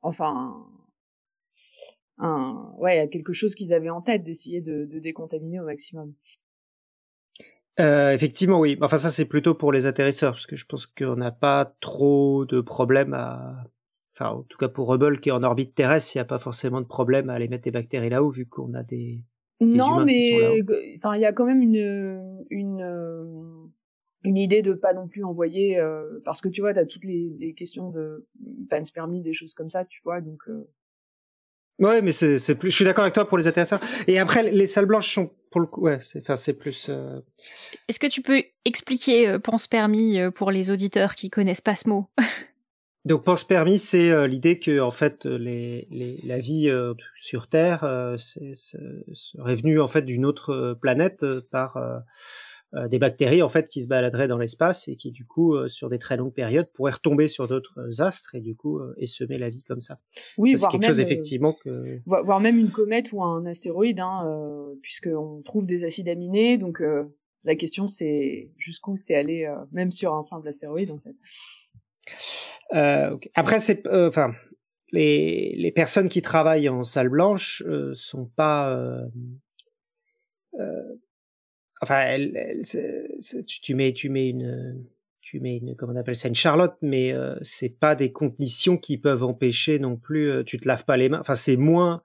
enfin 0.02 0.66
un 2.18 2.72
ouais 2.78 3.08
quelque 3.10 3.32
chose 3.32 3.54
qu'ils 3.54 3.72
avaient 3.72 3.90
en 3.90 4.00
tête 4.00 4.24
d'essayer 4.24 4.60
de, 4.60 4.84
de, 4.84 4.98
décontaminer 4.98 5.60
au 5.60 5.64
maximum. 5.64 6.14
Euh, 7.80 8.12
effectivement 8.12 8.58
oui. 8.58 8.76
Enfin 8.80 8.96
ça 8.96 9.10
c'est 9.10 9.24
plutôt 9.24 9.54
pour 9.54 9.72
les 9.72 9.86
atterrisseurs 9.86 10.32
parce 10.32 10.46
que 10.46 10.56
je 10.56 10.66
pense 10.66 10.86
qu'on 10.86 11.16
n'a 11.16 11.30
pas 11.30 11.76
trop 11.80 12.44
de 12.44 12.60
problèmes 12.60 13.14
à 13.14 13.64
enfin 14.14 14.30
en 14.30 14.42
tout 14.42 14.58
cas 14.58 14.68
pour 14.68 14.92
Hubble 14.92 15.20
qui 15.20 15.28
est 15.28 15.32
en 15.32 15.42
orbite 15.44 15.74
terrestre, 15.74 16.16
il 16.16 16.18
n'y 16.18 16.22
a 16.22 16.26
pas 16.26 16.38
forcément 16.38 16.80
de 16.80 16.86
problème 16.86 17.30
à 17.30 17.34
aller 17.34 17.48
mettre 17.48 17.64
des 17.64 17.70
bactéries 17.70 18.10
là-haut 18.10 18.30
vu 18.30 18.46
qu'on 18.46 18.74
a 18.74 18.82
des, 18.82 19.22
non, 19.60 20.04
mais 20.04 20.62
enfin 20.96 21.16
il 21.16 21.20
y 21.20 21.24
a 21.24 21.32
quand 21.32 21.44
même 21.44 21.62
une 21.62 22.34
une 22.50 23.70
une 24.24 24.36
idée 24.36 24.62
de 24.62 24.72
pas 24.72 24.92
non 24.92 25.06
plus 25.06 25.24
envoyer 25.24 25.78
euh, 25.78 26.20
parce 26.24 26.40
que 26.40 26.48
tu 26.48 26.60
vois 26.60 26.72
tu 26.74 26.80
as 26.80 26.86
toutes 26.86 27.04
les, 27.04 27.36
les, 27.38 27.54
questions 27.54 27.90
de 27.90 28.26
panspermie 28.68 29.22
des 29.22 29.32
choses 29.32 29.54
comme 29.54 29.70
ça 29.70 29.84
tu 29.84 30.00
vois 30.04 30.20
donc 30.20 30.42
euh... 30.48 30.68
ouais 31.78 32.02
mais 32.02 32.12
c'est 32.12 32.38
c'est 32.38 32.54
plus 32.54 32.70
je 32.70 32.76
suis 32.76 32.84
d'accord 32.84 33.02
avec 33.02 33.14
toi 33.14 33.28
pour 33.28 33.38
les 33.38 33.46
atterrisseurs. 33.46 33.80
Et 34.06 34.18
après 34.18 34.50
les 34.50 34.66
salles 34.66 34.86
blanches 34.86 35.14
sont 35.14 35.30
pour 35.50 35.60
le 35.60 35.66
coup 35.66 35.82
ouais 35.82 35.98
c'est 36.00 36.20
enfin 36.20 36.36
c'est 36.36 36.52
plus 36.52 36.88
euh... 36.90 37.20
est-ce 37.88 37.98
que 37.98 38.06
tu 38.06 38.22
peux 38.22 38.42
expliquer 38.64 39.28
euh, 39.28 39.38
panspermie 39.38 40.20
euh, 40.20 40.30
pour 40.30 40.50
les 40.50 40.70
auditeurs 40.70 41.14
qui 41.14 41.30
connaissent 41.30 41.60
pas 41.60 41.76
ce 41.76 41.88
mot? 41.88 42.08
Donc 43.08 43.24
pense-permis, 43.24 43.78
c'est 43.78 44.10
euh, 44.10 44.26
l'idée 44.26 44.58
que 44.58 44.80
en 44.80 44.90
fait 44.90 45.24
les, 45.24 45.88
les, 45.90 46.20
la 46.24 46.38
vie 46.38 46.68
euh, 46.68 46.92
sur 47.18 47.46
Terre 47.46 47.82
euh, 47.84 48.18
serait 48.18 49.54
venue 49.54 49.80
en 49.80 49.88
fait 49.88 50.02
d'une 50.02 50.26
autre 50.26 50.76
planète 50.80 51.24
par 51.50 51.78
des 52.72 52.98
bactéries 52.98 53.42
en 53.42 53.48
fait 53.48 53.68
qui 53.68 53.82
se 53.82 53.88
baladeraient 53.88 54.28
dans 54.28 54.36
l'espace 54.36 54.88
et 54.88 54.96
qui 54.96 55.10
du 55.10 55.24
coup 55.24 55.56
sur 55.68 55.88
des 55.88 55.98
très 55.98 56.16
longues 56.16 56.34
périodes 56.34 56.70
pourraient 56.72 56.92
retomber 56.92 57.26
sur 57.26 57.48
d'autres 57.48 58.02
astres 58.02 58.34
et 58.34 58.40
du 58.40 58.54
coup 58.54 58.80
essaimer 58.98 59.38
la 59.38 59.48
vie 59.48 59.62
comme 59.62 59.80
ça. 59.80 60.00
Oui, 60.36 60.56
c'est 60.56 60.68
quelque 60.68 60.86
chose 60.86 61.00
effectivement 61.00 61.54
que 61.54 62.00
voire 62.04 62.40
même 62.40 62.58
une 62.58 62.70
comète 62.70 63.12
ou 63.12 63.22
un 63.22 63.46
astéroïde, 63.46 64.00
hein, 64.00 64.74
puisqu'on 64.82 65.40
trouve 65.42 65.64
des 65.64 65.84
acides 65.84 66.08
aminés. 66.08 66.58
Donc 66.58 66.82
la 67.44 67.56
question 67.56 67.88
c'est 67.88 68.50
jusqu'où 68.58 68.96
c'est 68.96 69.14
allé, 69.14 69.50
même 69.72 69.90
sur 69.90 70.14
un 70.14 70.22
simple 70.22 70.48
astéroïde 70.48 70.90
en 70.90 70.98
fait. 70.98 71.14
Euh, 72.74 73.16
Après, 73.34 73.60
c'est, 73.60 73.86
euh, 73.86 74.08
enfin, 74.08 74.34
les, 74.92 75.54
les 75.56 75.72
personnes 75.72 76.08
qui 76.08 76.22
travaillent 76.22 76.68
en 76.68 76.84
salle 76.84 77.08
blanche 77.08 77.62
euh, 77.66 77.92
sont 77.94 78.26
pas, 78.26 78.78
euh, 81.82 81.84
euh 81.84 81.86
enfin, 81.86 82.00
elles, 82.00 82.36
elles, 82.36 83.44
tu, 83.46 83.60
tu, 83.60 83.74
mets, 83.74 83.92
tu 83.92 84.08
mets 84.08 84.28
une, 84.28 84.84
tu 85.20 85.40
mets 85.40 85.56
une, 85.56 85.76
comment 85.76 85.92
on 85.92 85.96
appelle 85.96 86.16
ça, 86.16 86.28
une 86.28 86.34
charlotte, 86.34 86.76
mais 86.82 87.14
c'est 87.42 87.78
pas 87.78 87.94
des 87.94 88.12
conditions 88.12 88.76
qui 88.76 88.98
peuvent 88.98 89.24
empêcher 89.24 89.78
non 89.78 89.96
plus. 89.96 90.44
tu 90.44 90.58
te 90.58 90.66
laves 90.66 90.84
pas 90.84 90.96
les 90.96 91.08
mains. 91.08 91.20
Enfin, 91.20 91.34
c'est 91.34 91.56
moins 91.56 92.02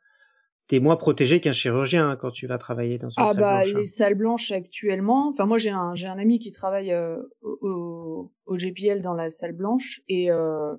t'es 0.68 0.80
moins 0.80 0.96
protégé 0.96 1.40
qu'un 1.40 1.52
chirurgien 1.52 2.12
hein, 2.12 2.16
quand 2.16 2.32
tu 2.32 2.48
vas 2.48 2.58
travailler 2.58 2.98
dans 2.98 3.10
une 3.10 3.16
ah 3.18 3.28
salle 3.28 3.42
bah, 3.42 3.56
blanche. 3.56 3.68
Ah 3.70 3.74
bah 3.74 3.80
les 3.80 3.86
salles 3.86 4.16
blanches 4.16 4.52
actuellement, 4.52 5.30
enfin 5.30 5.46
moi 5.46 5.58
j'ai 5.58 5.70
un 5.70 5.94
j'ai 5.94 6.08
un 6.08 6.18
ami 6.18 6.40
qui 6.40 6.52
travaille 6.52 6.92
euh, 6.92 7.22
au, 7.42 8.32
au 8.46 8.58
GPL 8.58 9.02
dans 9.02 9.14
la 9.14 9.30
salle 9.30 9.54
blanche 9.54 10.02
et 10.08 10.32
euh, 10.32 10.76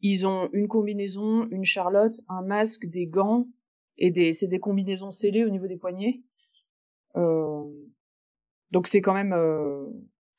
ils 0.00 0.26
ont 0.26 0.48
une 0.52 0.68
combinaison, 0.68 1.48
une 1.50 1.64
charlotte, 1.64 2.20
un 2.28 2.42
masque, 2.42 2.86
des 2.86 3.06
gants 3.06 3.46
et 3.98 4.10
des 4.10 4.32
c'est 4.32 4.46
des 4.46 4.60
combinaisons 4.60 5.10
scellées 5.10 5.44
au 5.44 5.50
niveau 5.50 5.66
des 5.66 5.76
poignets. 5.76 6.20
Euh, 7.16 7.64
donc 8.74 8.88
c'est 8.88 9.00
quand 9.00 9.14
même 9.14 9.32
euh, 9.32 9.86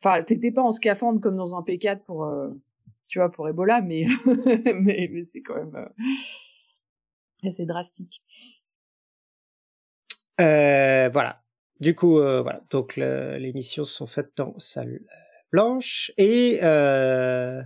enfin 0.03 0.21
t'étais 0.21 0.51
pas 0.51 0.61
en 0.61 0.71
scaphandre 0.71 1.19
comme 1.19 1.35
dans 1.35 1.55
un 1.55 1.61
P4 1.61 2.03
pour 2.03 2.25
euh, 2.25 2.49
tu 3.07 3.17
vois 3.17 3.31
pour 3.31 3.49
Ebola 3.49 3.81
mais 3.81 4.05
mais, 4.81 5.23
c'est 5.23 5.41
quand 5.41 5.55
même 5.55 5.89
assez 7.43 7.65
drastique. 7.65 8.21
Euh, 10.41 11.09
voilà. 11.09 11.43
Du 11.79 11.95
coup, 11.95 12.19
euh, 12.19 12.41
voilà. 12.41 12.61
Donc 12.69 12.95
les 12.95 13.51
missions 13.53 13.85
sont 13.85 14.07
faites 14.07 14.31
dans 14.35 14.57
salle 14.59 15.01
blanche 15.51 16.11
et 16.17 16.59
euh, 16.63 17.61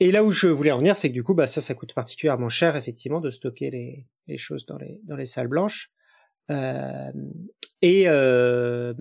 et 0.00 0.12
là 0.12 0.24
où 0.24 0.32
je 0.32 0.48
voulais 0.48 0.72
en 0.72 0.78
venir, 0.78 0.96
c'est 0.96 1.08
que 1.08 1.14
du 1.14 1.22
coup, 1.22 1.34
bah 1.34 1.46
ça, 1.46 1.60
ça 1.60 1.74
coûte 1.74 1.94
particulièrement 1.94 2.48
cher 2.48 2.76
effectivement 2.76 3.20
de 3.20 3.30
stocker 3.30 3.70
les, 3.70 4.06
les 4.26 4.38
choses 4.38 4.66
dans 4.66 4.76
les 4.76 5.00
dans 5.04 5.16
les 5.16 5.24
salles 5.24 5.48
blanches. 5.48 5.92
Euh, 6.50 7.12
et 7.80 8.04
euh, 8.08 8.92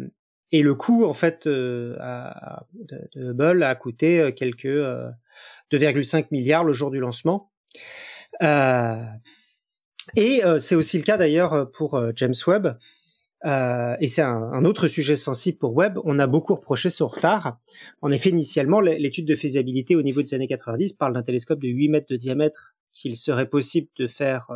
et 0.54 0.62
le 0.62 0.74
coût 0.76 1.04
en 1.04 1.14
fait 1.14 1.48
euh, 1.48 1.98
de, 2.74 3.32
Hubble 3.32 3.64
a 3.64 3.76
coûté 3.76 4.34
quelques 4.36 4.66
2,5 4.66 6.28
milliards 6.32 6.64
le 6.64 6.72
jour 6.72 6.92
du 6.92 7.00
lancement. 7.00 7.52
Euh, 8.42 8.96
et 10.16 10.44
euh, 10.46 10.60
c'est 10.60 10.76
aussi 10.76 10.98
le 10.98 11.04
cas 11.04 11.18
d'ailleurs 11.18 11.54
euh, 11.54 11.66
pour 11.66 11.96
euh, 11.96 12.12
James 12.16 12.34
Webb. 12.48 12.78
et 13.46 14.08
c'est 14.08 14.22
un, 14.22 14.42
un, 14.54 14.66
autre 14.66 14.88
sujet 14.88 15.16
sensible 15.16 15.58
pour 15.58 15.76
Webb. 15.76 16.00
On 16.04 16.20
a 16.20 16.28
beaucoup 16.28 16.56
reproché 16.56 16.90
son 16.90 17.08
retard. 17.08 17.58
En 18.02 18.12
effet, 18.12 18.30
initialement, 18.30 18.80
l'étude 18.80 19.28
de 19.28 19.36
faisabilité 19.36 19.96
au 19.96 20.02
niveau 20.02 20.22
des 20.22 20.34
années 20.34 20.48
90 20.48 20.94
parle 20.94 21.14
d'un 21.14 21.24
télescope 21.24 21.60
de 21.60 21.68
8 21.68 21.90
mètres 21.90 22.08
de 22.10 22.16
diamètre 22.16 22.76
qu'il 22.94 23.18
serait 23.18 23.50
possible 23.50 23.88
de 23.98 24.08
faire 24.08 24.48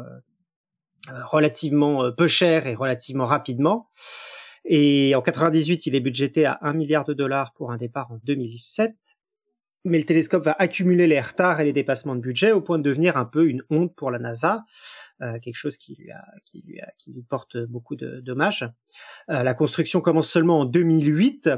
relativement 1.09 2.11
peu 2.13 2.27
cher 2.27 2.65
et 2.65 2.75
relativement 2.75 3.25
rapidement. 3.25 3.89
Et 4.69 5.15
en 5.15 5.21
98, 5.21 5.85
il 5.85 5.95
est 5.95 6.01
budgété 6.01 6.45
à 6.45 6.59
1 6.61 6.73
milliard 6.73 7.05
de 7.05 7.13
dollars 7.13 7.53
pour 7.53 7.71
un 7.71 7.77
départ 7.77 8.11
en 8.11 8.19
2007. 8.23 8.93
mais 9.85 9.97
le 9.97 10.03
télescope 10.03 10.43
va 10.43 10.55
accumuler 10.59 11.07
les 11.07 11.21
retards 11.21 11.61
et 11.61 11.63
les 11.63 11.71
dépassements 11.71 12.15
de 12.15 12.19
budget 12.19 12.51
au 12.51 12.59
point 12.59 12.77
de 12.77 12.83
devenir 12.83 13.15
un 13.15 13.23
peu 13.23 13.47
une 13.47 13.63
honte 13.69 13.95
pour 13.95 14.11
la 14.11 14.19
NASA, 14.19 14.65
euh, 15.21 15.39
quelque 15.39 15.55
chose 15.55 15.77
qui 15.77 15.95
lui, 15.95 16.11
a, 16.11 16.25
qui, 16.43 16.61
lui 16.67 16.81
a, 16.81 16.91
qui 16.97 17.13
lui 17.13 17.23
porte 17.23 17.57
beaucoup 17.57 17.95
de 17.95 18.19
dommages. 18.19 18.69
Euh, 19.29 19.43
la 19.43 19.53
construction 19.53 20.01
commence 20.01 20.29
seulement 20.29 20.59
en 20.59 20.65
2008 20.65 21.49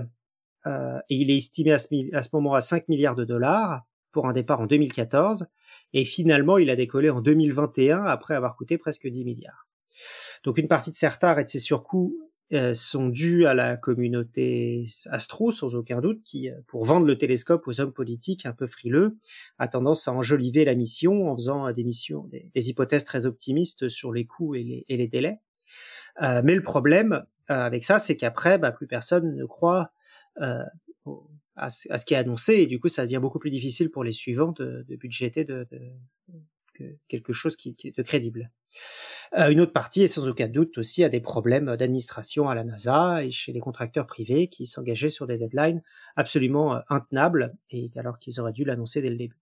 euh, 0.68 1.00
et 1.10 1.16
il 1.16 1.32
est 1.32 1.38
estimé 1.38 1.72
à 1.72 1.80
ce, 1.80 1.88
à 2.14 2.22
ce 2.22 2.30
moment 2.34 2.54
à 2.54 2.62
5 2.62 2.88
milliards 2.90 3.16
de 3.16 3.26
dollars 3.26 3.82
pour 4.12 4.28
un 4.28 4.34
départ 4.34 4.62
en 4.62 4.68
2014 4.68 5.48
et 5.94 6.06
finalement 6.06 6.60
il 6.60 6.70
a 6.70 6.76
décollé 6.76 7.10
en 7.10 7.22
2021 7.22 8.04
après 8.04 8.36
avoir 8.36 8.56
coûté 8.56 8.78
presque 8.78 9.08
10 9.08 9.26
milliards. 9.26 9.68
Donc 10.44 10.60
une 10.60 10.68
partie 10.68 10.92
de 10.92 10.96
ces 10.96 11.08
retards 11.08 11.40
et 11.40 11.46
de 11.46 11.50
ces 11.50 11.60
surcoûts 11.60 12.29
sont 12.74 13.10
dus 13.10 13.46
à 13.46 13.54
la 13.54 13.78
communauté 13.78 14.86
astro, 15.12 15.52
sans 15.52 15.76
aucun 15.76 16.02
doute, 16.02 16.24
qui, 16.24 16.50
euh, 16.50 16.56
pour 16.68 16.84
vendre 16.84 17.06
le 17.06 17.18
télescope 17.18 17.68
aux 17.68 17.80
hommes 17.80 17.94
politiques 17.94 18.46
un 18.46 18.54
peu 18.54 18.66
frileux, 18.66 19.18
a 19.60 19.68
tendance 19.68 20.08
à 20.08 20.14
enjoliver 20.14 20.66
la 20.66 20.76
mission 20.76 21.30
en 21.30 21.36
faisant 21.36 21.68
euh, 21.68 21.74
des 21.74 21.84
missions, 21.84 22.28
des, 22.28 22.70
hypothèses 22.70 23.06
très 23.06 23.26
optimistes 23.26 23.90
sur 23.90 24.12
les 24.12 24.26
coûts 24.26 24.56
et 24.56 24.86
les, 24.88 25.08
délais. 25.08 25.40
Euh, 26.22 26.42
mais 26.44 26.56
le 26.56 26.64
problème 26.64 27.24
avec 27.48 27.84
ça, 27.84 27.98
c'est 27.98 28.16
qu'après, 28.16 28.60
bah, 28.60 28.72
plus 28.72 28.86
personne 28.86 29.36
ne 29.36 29.46
croit 29.46 29.92
euh, 30.40 30.64
à, 31.56 31.70
ce, 31.70 32.06
qui 32.06 32.14
est 32.14 32.18
annoncé, 32.18 32.56
et 32.56 32.68
du 32.68 32.80
coup, 32.80 32.90
ça 32.90 33.06
devient 33.06 33.20
beaucoup 33.22 33.40
plus 33.40 33.50
difficile 33.50 33.90
pour 33.90 34.04
les 34.04 34.12
suivants 34.12 34.52
de, 34.52 34.86
de 34.88 34.96
budgéter 34.96 35.44
de, 35.44 35.68
de, 35.72 36.98
quelque 37.08 37.34
chose 37.34 37.56
qui, 37.56 37.76
qui 37.76 37.90
est 37.90 37.98
de 37.98 38.04
crédible. 38.04 38.52
Euh, 39.38 39.50
une 39.50 39.62
autre 39.62 39.74
partie 39.74 40.02
est 40.02 40.08
sans 40.08 40.28
aucun 40.28 40.48
doute 40.48 40.78
aussi 40.78 41.04
à 41.04 41.10
des 41.10 41.20
problèmes 41.20 41.76
d'administration 41.76 42.50
à 42.50 42.56
la 42.56 42.64
NASA 42.64 43.24
et 43.24 43.30
chez 43.30 43.54
les 43.54 43.60
contracteurs 43.60 44.08
privés 44.08 44.48
qui 44.48 44.66
s'engageaient 44.66 45.10
sur 45.10 45.28
des 45.28 45.38
deadlines 45.38 45.82
absolument 46.16 46.76
euh, 46.76 46.80
intenables 46.90 47.56
et 47.70 47.92
alors 47.96 48.18
qu'ils 48.18 48.40
auraient 48.40 48.54
dû 48.54 48.64
l'annoncer 48.64 49.02
dès 49.02 49.10
le 49.10 49.18
début. 49.18 49.38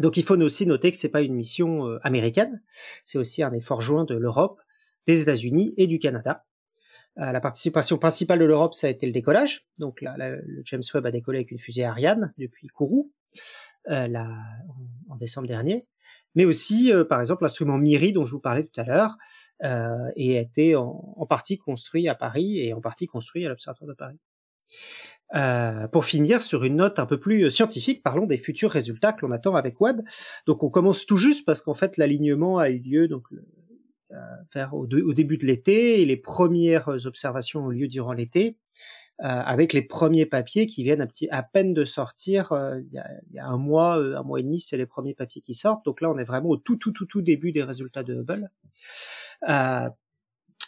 Donc 0.00 0.16
il 0.16 0.24
faut 0.24 0.36
aussi 0.40 0.64
noter 0.66 0.90
que 0.90 0.96
c'est 0.96 1.08
pas 1.08 1.22
une 1.22 1.34
mission 1.34 1.86
euh, 1.86 1.98
américaine, 2.02 2.62
c'est 3.04 3.18
aussi 3.18 3.42
un 3.42 3.52
effort 3.52 3.82
joint 3.82 4.04
de 4.04 4.14
l'Europe, 4.14 4.60
des 5.06 5.20
États-Unis 5.20 5.74
et 5.76 5.86
du 5.86 5.98
Canada. 5.98 6.44
la 7.16 7.40
participation 7.40 7.98
principale 7.98 8.38
de 8.38 8.44
l'Europe, 8.44 8.74
ça 8.74 8.86
a 8.86 8.90
été 8.90 9.06
le 9.06 9.12
décollage. 9.12 9.66
Donc 9.78 10.02
là, 10.02 10.14
le 10.18 10.62
James 10.66 10.82
Webb 10.92 11.06
a 11.06 11.10
décollé 11.10 11.38
avec 11.38 11.50
une 11.50 11.58
fusée 11.58 11.84
Ariane 11.84 12.34
depuis 12.36 12.68
Kourou 12.68 13.10
en 13.88 15.16
décembre 15.18 15.48
dernier 15.48 15.88
mais 16.38 16.44
aussi, 16.44 16.92
euh, 16.92 17.02
par 17.04 17.18
exemple, 17.18 17.42
l'instrument 17.42 17.78
MIRI 17.78 18.12
dont 18.12 18.24
je 18.24 18.30
vous 18.30 18.38
parlais 18.38 18.62
tout 18.62 18.80
à 18.80 18.84
l'heure, 18.84 19.16
euh, 19.64 20.08
et 20.14 20.38
a 20.38 20.40
été 20.40 20.76
en, 20.76 21.26
partie 21.28 21.58
construit 21.58 22.08
à 22.08 22.14
Paris 22.14 22.60
et 22.60 22.72
en 22.72 22.80
partie 22.80 23.08
construit 23.08 23.44
à 23.44 23.48
l'Observatoire 23.48 23.88
de 23.88 23.94
Paris. 23.94 24.20
Euh, 25.34 25.88
pour 25.88 26.04
finir 26.04 26.40
sur 26.40 26.62
une 26.62 26.76
note 26.76 27.00
un 27.00 27.06
peu 27.06 27.18
plus 27.18 27.50
scientifique, 27.50 28.04
parlons 28.04 28.24
des 28.24 28.38
futurs 28.38 28.70
résultats 28.70 29.12
que 29.12 29.26
l'on 29.26 29.32
attend 29.32 29.56
avec 29.56 29.80
Webb. 29.80 30.02
Donc 30.46 30.62
on 30.62 30.70
commence 30.70 31.06
tout 31.06 31.16
juste 31.16 31.44
parce 31.44 31.60
qu'en 31.60 31.74
fait 31.74 31.96
l'alignement 31.96 32.58
a 32.58 32.70
eu 32.70 32.78
lieu 32.78 33.08
donc 33.08 33.24
euh, 34.12 34.66
au, 34.70 34.86
au, 34.86 35.14
début 35.14 35.38
de 35.38 35.44
l'été 35.44 36.00
et 36.00 36.06
les 36.06 36.16
premières 36.16 36.88
observations 37.04 37.64
ont 37.64 37.68
lieu 37.68 37.88
durant 37.88 38.12
l'été. 38.12 38.56
Euh, 39.20 39.26
avec 39.26 39.72
les 39.72 39.82
premiers 39.82 40.26
papiers 40.26 40.68
qui 40.68 40.84
viennent 40.84 41.00
à, 41.00 41.06
petit, 41.08 41.28
à 41.30 41.42
peine 41.42 41.74
de 41.74 41.84
sortir. 41.84 42.52
Euh, 42.52 42.78
il 42.80 42.92
y, 42.92 42.98
a, 42.98 43.10
y, 43.32 43.40
a, 43.40 43.46
un 43.46 43.56
mois, 43.56 43.98
euh, 43.98 44.16
un 44.16 44.22
mois 44.22 44.38
et 44.38 44.44
demi, 44.44 44.60
c'est 44.60 44.76
les 44.76 44.86
premiers 44.86 45.14
papiers 45.14 45.42
qui 45.42 45.54
sortent. 45.54 45.84
Donc 45.84 46.00
là, 46.00 46.08
on 46.08 46.18
est 46.18 46.24
vraiment 46.24 46.50
au 46.50 46.56
tout, 46.56 46.76
tout, 46.76 46.92
tout, 46.92 47.04
tout 47.04 47.20
début 47.20 47.50
des 47.50 47.64
résultats 47.64 48.04
de 48.04 48.14
Hubble. 48.14 48.48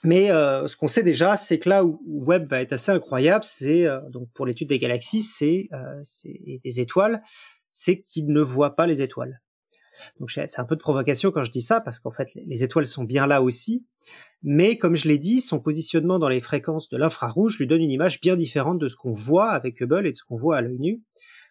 mais 0.03 0.29
ce 0.31 0.77
qu'on 0.77 0.89
sait 0.89 1.05
déjà, 1.05 1.37
c'est 1.37 1.61
que 1.61 1.69
là 1.69 1.85
où 1.85 2.01
Webb 2.05 2.51
va 2.51 2.61
être 2.61 2.73
assez 2.73 2.91
incroyable, 2.91 3.45
c'est 3.45 3.87
donc 4.11 4.29
pour 4.33 4.47
l'étude 4.47 4.69
des 4.69 4.81
galaxies, 4.81 5.23
c'est 5.23 5.69
des 6.65 6.81
étoiles, 6.81 7.23
c'est 7.73 8.03
qu'il 8.03 8.33
ne 8.33 8.41
voit 8.41 8.75
pas 8.75 8.89
les 8.89 9.01
étoiles. 9.01 9.41
Donc 10.19 10.31
c'est 10.33 10.59
un 10.59 10.65
peu 10.65 10.75
de 10.75 10.81
provocation 10.81 11.31
quand 11.31 11.45
je 11.45 11.53
dis 11.53 11.61
ça, 11.61 11.81
parce 11.81 12.01
qu'en 12.01 12.11
fait 12.11 12.35
les 12.35 12.65
étoiles 12.65 12.87
sont 12.87 13.05
bien 13.05 13.27
là 13.29 13.43
aussi, 13.43 13.85
mais 14.43 14.79
comme 14.79 14.97
je 14.97 15.07
l'ai 15.09 15.19
dit, 15.19 15.41
son 15.41 15.61
positionnement 15.61 16.19
dans 16.19 16.29
les 16.29 16.41
fréquences 16.41 16.89
de 16.89 16.97
l'infrarouge 16.97 17.59
lui 17.59 17.67
donne 17.67 17.83
une 17.83 17.91
image 17.91 18.21
bien 18.21 18.37
différente 18.37 18.79
de 18.79 18.89
ce 18.89 18.97
qu'on 18.97 19.13
voit 19.13 19.51
avec 19.51 19.81
Hubble 19.81 20.07
et 20.07 20.13
de 20.13 20.17
ce 20.17 20.25
qu'on 20.25 20.37
voit 20.37 20.57
à 20.57 20.61
l'œil 20.63 20.79
nu. 20.79 21.03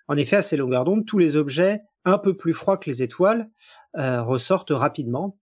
En 0.08 0.18
effet, 0.18 0.38
à 0.38 0.42
ces 0.42 0.58
longueurs 0.58 0.86
d'onde, 0.86 1.06
tous 1.06 1.20
les 1.20 1.36
objets 1.36 1.82
un 2.04 2.18
peu 2.18 2.36
plus 2.36 2.54
froids 2.54 2.78
que 2.78 2.90
les 2.90 3.04
étoiles 3.04 3.50
euh, 3.98 4.24
ressortent 4.24 4.72
rapidement. 4.72 5.38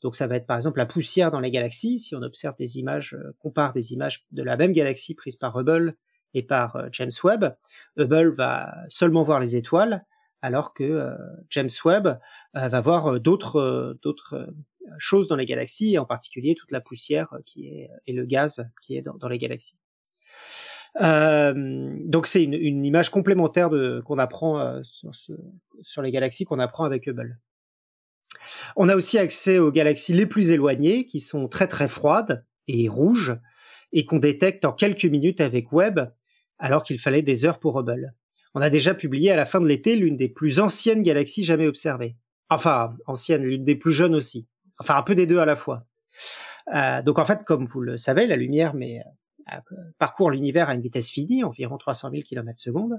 Donc 0.00 0.14
ça 0.14 0.28
va 0.28 0.36
être 0.36 0.46
par 0.46 0.56
exemple 0.56 0.78
la 0.78 0.86
poussière 0.86 1.32
dans 1.32 1.40
les 1.40 1.50
galaxies. 1.50 1.98
Si 1.98 2.14
on 2.14 2.22
observe 2.22 2.54
des 2.56 2.78
images, 2.78 3.14
euh, 3.14 3.32
compare 3.40 3.72
des 3.72 3.92
images 3.92 4.24
de 4.30 4.44
la 4.44 4.56
même 4.56 4.72
galaxie 4.72 5.14
prise 5.14 5.36
par 5.36 5.58
Hubble 5.58 5.96
et 6.34 6.44
par 6.44 6.76
euh, 6.76 6.88
James 6.92 7.10
Webb, 7.24 7.56
Hubble 7.96 8.34
va 8.36 8.72
seulement 8.88 9.24
voir 9.24 9.40
les 9.40 9.56
étoiles, 9.56 10.04
alors 10.40 10.72
que 10.72 11.08
James 11.50 11.70
Webb 11.84 12.18
va 12.52 12.80
voir 12.80 13.20
d'autres 13.20 13.96
d'autres 14.02 14.52
choses 14.98 15.28
dans 15.28 15.36
les 15.36 15.44
galaxies, 15.44 15.94
et 15.94 15.98
en 15.98 16.04
particulier 16.04 16.54
toute 16.54 16.70
la 16.70 16.80
poussière 16.80 17.34
qui 17.44 17.66
est 17.68 17.90
et 18.06 18.12
le 18.12 18.24
gaz 18.24 18.66
qui 18.82 18.96
est 18.96 19.02
dans, 19.02 19.28
les 19.28 19.38
galaxies. 19.38 19.78
Euh, 21.00 21.96
donc 22.04 22.26
c'est 22.26 22.42
une, 22.42 22.54
une, 22.54 22.84
image 22.84 23.10
complémentaire 23.10 23.70
de 23.70 24.02
qu'on 24.04 24.18
apprend 24.18 24.60
euh, 24.60 24.80
sur, 24.82 25.14
sur, 25.80 26.02
les 26.02 26.10
galaxies 26.10 26.44
qu'on 26.44 26.58
apprend 26.58 26.84
avec 26.84 27.06
Hubble. 27.06 27.38
On 28.76 28.88
a 28.88 28.96
aussi 28.96 29.18
accès 29.18 29.58
aux 29.58 29.72
galaxies 29.72 30.12
les 30.12 30.26
plus 30.26 30.50
éloignées 30.50 31.06
qui 31.06 31.20
sont 31.20 31.48
très 31.48 31.66
très 31.66 31.88
froides 31.88 32.44
et 32.68 32.88
rouges 32.88 33.34
et 33.92 34.04
qu'on 34.04 34.18
détecte 34.18 34.64
en 34.64 34.72
quelques 34.72 35.04
minutes 35.04 35.40
avec 35.40 35.72
Webb 35.72 36.12
alors 36.58 36.82
qu'il 36.82 36.98
fallait 36.98 37.22
des 37.22 37.46
heures 37.46 37.58
pour 37.58 37.78
Hubble. 37.78 38.14
On 38.54 38.60
a 38.60 38.68
déjà 38.68 38.94
publié 38.94 39.30
à 39.30 39.36
la 39.36 39.46
fin 39.46 39.60
de 39.60 39.66
l'été 39.66 39.96
l'une 39.96 40.16
des 40.16 40.28
plus 40.28 40.60
anciennes 40.60 41.02
galaxies 41.02 41.44
jamais 41.44 41.66
observées. 41.66 42.16
Enfin, 42.50 42.94
ancienne, 43.06 43.44
l'une 43.44 43.64
des 43.64 43.76
plus 43.76 43.92
jeunes 43.92 44.14
aussi 44.14 44.46
enfin 44.82 44.96
un 44.96 45.02
peu 45.02 45.14
des 45.14 45.26
deux 45.26 45.38
à 45.38 45.44
la 45.44 45.56
fois. 45.56 45.86
Euh, 46.74 47.02
donc 47.02 47.18
en 47.18 47.24
fait, 47.24 47.44
comme 47.44 47.64
vous 47.64 47.80
le 47.80 47.96
savez, 47.96 48.26
la 48.26 48.36
lumière 48.36 48.74
mais, 48.74 49.00
euh, 49.52 49.56
parcourt 49.98 50.30
l'univers 50.30 50.68
à 50.68 50.74
une 50.74 50.80
vitesse 50.80 51.10
finie, 51.10 51.44
environ 51.44 51.76
300 51.76 52.10
000 52.10 52.22
km 52.22 52.60
secondes. 52.60 52.98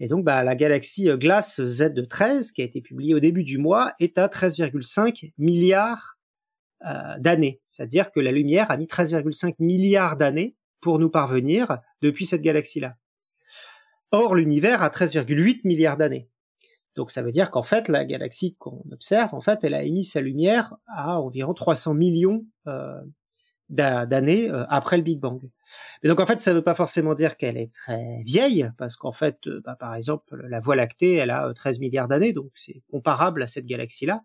Et 0.00 0.08
donc 0.08 0.24
bah, 0.24 0.42
la 0.42 0.54
galaxie 0.54 1.08
Glace 1.16 1.64
Z 1.64 1.92
de 1.92 2.02
13, 2.02 2.52
qui 2.52 2.62
a 2.62 2.64
été 2.64 2.80
publiée 2.80 3.14
au 3.14 3.20
début 3.20 3.44
du 3.44 3.58
mois, 3.58 3.92
est 4.00 4.18
à 4.18 4.28
13,5 4.28 5.32
milliards 5.38 6.18
euh, 6.86 7.18
d'années. 7.18 7.60
C'est-à-dire 7.66 8.12
que 8.12 8.20
la 8.20 8.30
lumière 8.30 8.70
a 8.70 8.76
mis 8.76 8.86
13,5 8.86 9.56
milliards 9.58 10.16
d'années 10.16 10.54
pour 10.80 11.00
nous 11.00 11.10
parvenir 11.10 11.78
depuis 12.02 12.24
cette 12.24 12.40
galaxie-là. 12.40 12.94
Or, 14.12 14.36
l'univers 14.36 14.80
a 14.82 14.88
13,8 14.88 15.62
milliards 15.64 15.96
d'années. 15.96 16.28
Donc 16.98 17.12
ça 17.12 17.22
veut 17.22 17.30
dire 17.30 17.52
qu'en 17.52 17.62
fait, 17.62 17.86
la 17.86 18.04
galaxie 18.04 18.56
qu'on 18.58 18.82
observe, 18.90 19.32
en 19.32 19.40
fait, 19.40 19.60
elle 19.62 19.74
a 19.74 19.84
émis 19.84 20.02
sa 20.02 20.20
lumière 20.20 20.74
à 20.88 21.20
environ 21.20 21.54
300 21.54 21.94
millions 21.94 22.44
euh, 22.66 23.00
d'années 23.68 24.50
euh, 24.50 24.64
après 24.68 24.96
le 24.96 25.04
Big 25.04 25.20
Bang. 25.20 25.40
Et 26.02 26.08
donc 26.08 26.18
en 26.18 26.26
fait, 26.26 26.42
ça 26.42 26.50
ne 26.50 26.56
veut 26.56 26.64
pas 26.64 26.74
forcément 26.74 27.14
dire 27.14 27.36
qu'elle 27.36 27.56
est 27.56 27.72
très 27.72 28.20
vieille, 28.24 28.68
parce 28.78 28.96
qu'en 28.96 29.12
fait, 29.12 29.38
euh, 29.46 29.60
bah, 29.64 29.76
par 29.78 29.94
exemple, 29.94 30.44
la 30.48 30.58
Voie 30.58 30.74
lactée, 30.74 31.14
elle 31.14 31.30
a 31.30 31.54
13 31.54 31.78
milliards 31.78 32.08
d'années, 32.08 32.32
donc 32.32 32.50
c'est 32.56 32.82
comparable 32.90 33.44
à 33.44 33.46
cette 33.46 33.66
galaxie-là. 33.66 34.24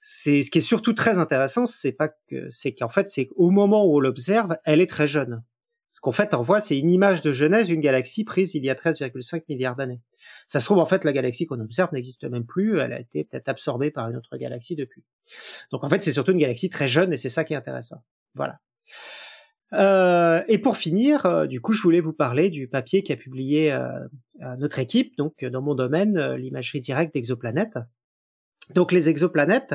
Ce 0.00 0.48
qui 0.48 0.58
est 0.58 0.60
surtout 0.60 0.92
très 0.92 1.18
intéressant, 1.18 1.66
c'est 1.66 1.90
pas 1.90 2.10
que 2.28 2.48
c'est 2.48 2.74
qu'en 2.74 2.90
fait, 2.90 3.10
c'est 3.10 3.26
qu'au 3.26 3.50
moment 3.50 3.86
où 3.86 3.96
on 3.96 4.00
l'observe, 4.00 4.56
elle 4.64 4.80
est 4.80 4.86
très 4.86 5.08
jeune. 5.08 5.42
Ce 5.90 6.00
qu'en 6.00 6.12
fait, 6.12 6.32
on 6.32 6.42
voit, 6.42 6.60
c'est 6.60 6.78
une 6.78 6.90
image 6.90 7.22
de 7.22 7.32
jeunesse 7.32 7.66
d'une 7.66 7.80
galaxie 7.80 8.22
prise 8.22 8.54
il 8.54 8.64
y 8.64 8.70
a 8.70 8.74
13,5 8.74 9.42
milliards 9.48 9.74
d'années. 9.74 10.00
Ça 10.46 10.60
se 10.60 10.64
trouve, 10.66 10.78
en 10.78 10.86
fait, 10.86 11.04
la 11.04 11.12
galaxie 11.12 11.46
qu'on 11.46 11.60
observe 11.60 11.92
n'existe 11.92 12.24
même 12.24 12.44
plus, 12.44 12.78
elle 12.78 12.92
a 12.92 13.00
été 13.00 13.24
peut-être 13.24 13.48
absorbée 13.48 13.90
par 13.90 14.08
une 14.10 14.16
autre 14.16 14.36
galaxie 14.36 14.76
depuis. 14.76 15.04
Donc 15.70 15.84
en 15.84 15.88
fait, 15.88 16.02
c'est 16.02 16.12
surtout 16.12 16.32
une 16.32 16.38
galaxie 16.38 16.68
très 16.68 16.88
jeune 16.88 17.12
et 17.12 17.16
c'est 17.16 17.28
ça 17.28 17.44
qui 17.44 17.54
est 17.54 17.56
intéressant. 17.56 18.02
Voilà. 18.34 18.60
Euh, 19.72 20.42
et 20.48 20.58
pour 20.58 20.76
finir, 20.76 21.26
euh, 21.26 21.46
du 21.46 21.60
coup, 21.60 21.72
je 21.72 21.82
voulais 21.82 22.00
vous 22.00 22.12
parler 22.12 22.50
du 22.50 22.68
papier 22.68 23.02
qu'a 23.02 23.16
publié 23.16 23.72
euh, 23.72 23.88
notre 24.58 24.78
équipe, 24.78 25.16
donc 25.16 25.44
dans 25.44 25.62
mon 25.62 25.74
domaine, 25.74 26.34
l'imagerie 26.34 26.80
directe 26.80 27.14
d'exoplanètes. 27.14 27.78
Donc 28.74 28.92
les 28.92 29.10
exoplanètes, 29.10 29.74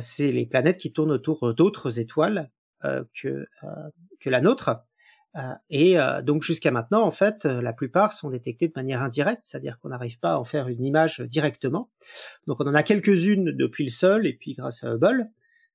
c'est 0.00 0.32
les 0.32 0.46
planètes 0.46 0.76
qui 0.76 0.92
tournent 0.92 1.12
autour 1.12 1.54
d'autres 1.54 2.00
étoiles 2.00 2.50
que, 2.82 3.46
que 4.20 4.30
la 4.30 4.40
nôtre. 4.40 4.82
Euh, 5.36 5.54
et 5.70 5.98
euh, 5.98 6.20
donc 6.20 6.42
jusqu'à 6.42 6.70
maintenant, 6.70 7.02
en 7.02 7.10
fait, 7.10 7.46
euh, 7.46 7.62
la 7.62 7.72
plupart 7.72 8.12
sont 8.12 8.30
détectés 8.30 8.68
de 8.68 8.72
manière 8.76 9.02
indirecte, 9.02 9.40
c'est-à-dire 9.44 9.78
qu'on 9.78 9.88
n'arrive 9.88 10.18
pas 10.18 10.32
à 10.32 10.38
en 10.38 10.44
faire 10.44 10.68
une 10.68 10.84
image 10.84 11.20
directement. 11.20 11.90
Donc 12.46 12.60
on 12.60 12.66
en 12.66 12.74
a 12.74 12.82
quelques-unes 12.82 13.52
depuis 13.52 13.84
le 13.84 13.90
sol, 13.90 14.26
et 14.26 14.34
puis 14.34 14.52
grâce 14.52 14.84
à 14.84 14.92
Hubble, 14.94 15.30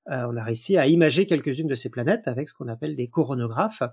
on 0.09 0.37
a 0.37 0.43
réussi 0.43 0.77
à 0.77 0.87
imager 0.87 1.25
quelques-unes 1.25 1.67
de 1.67 1.75
ces 1.75 1.89
planètes 1.89 2.29
avec 2.29 2.47
ce 2.47 2.53
qu'on 2.53 2.69
appelle 2.69 2.95
des 2.95 3.09
coronographes. 3.09 3.83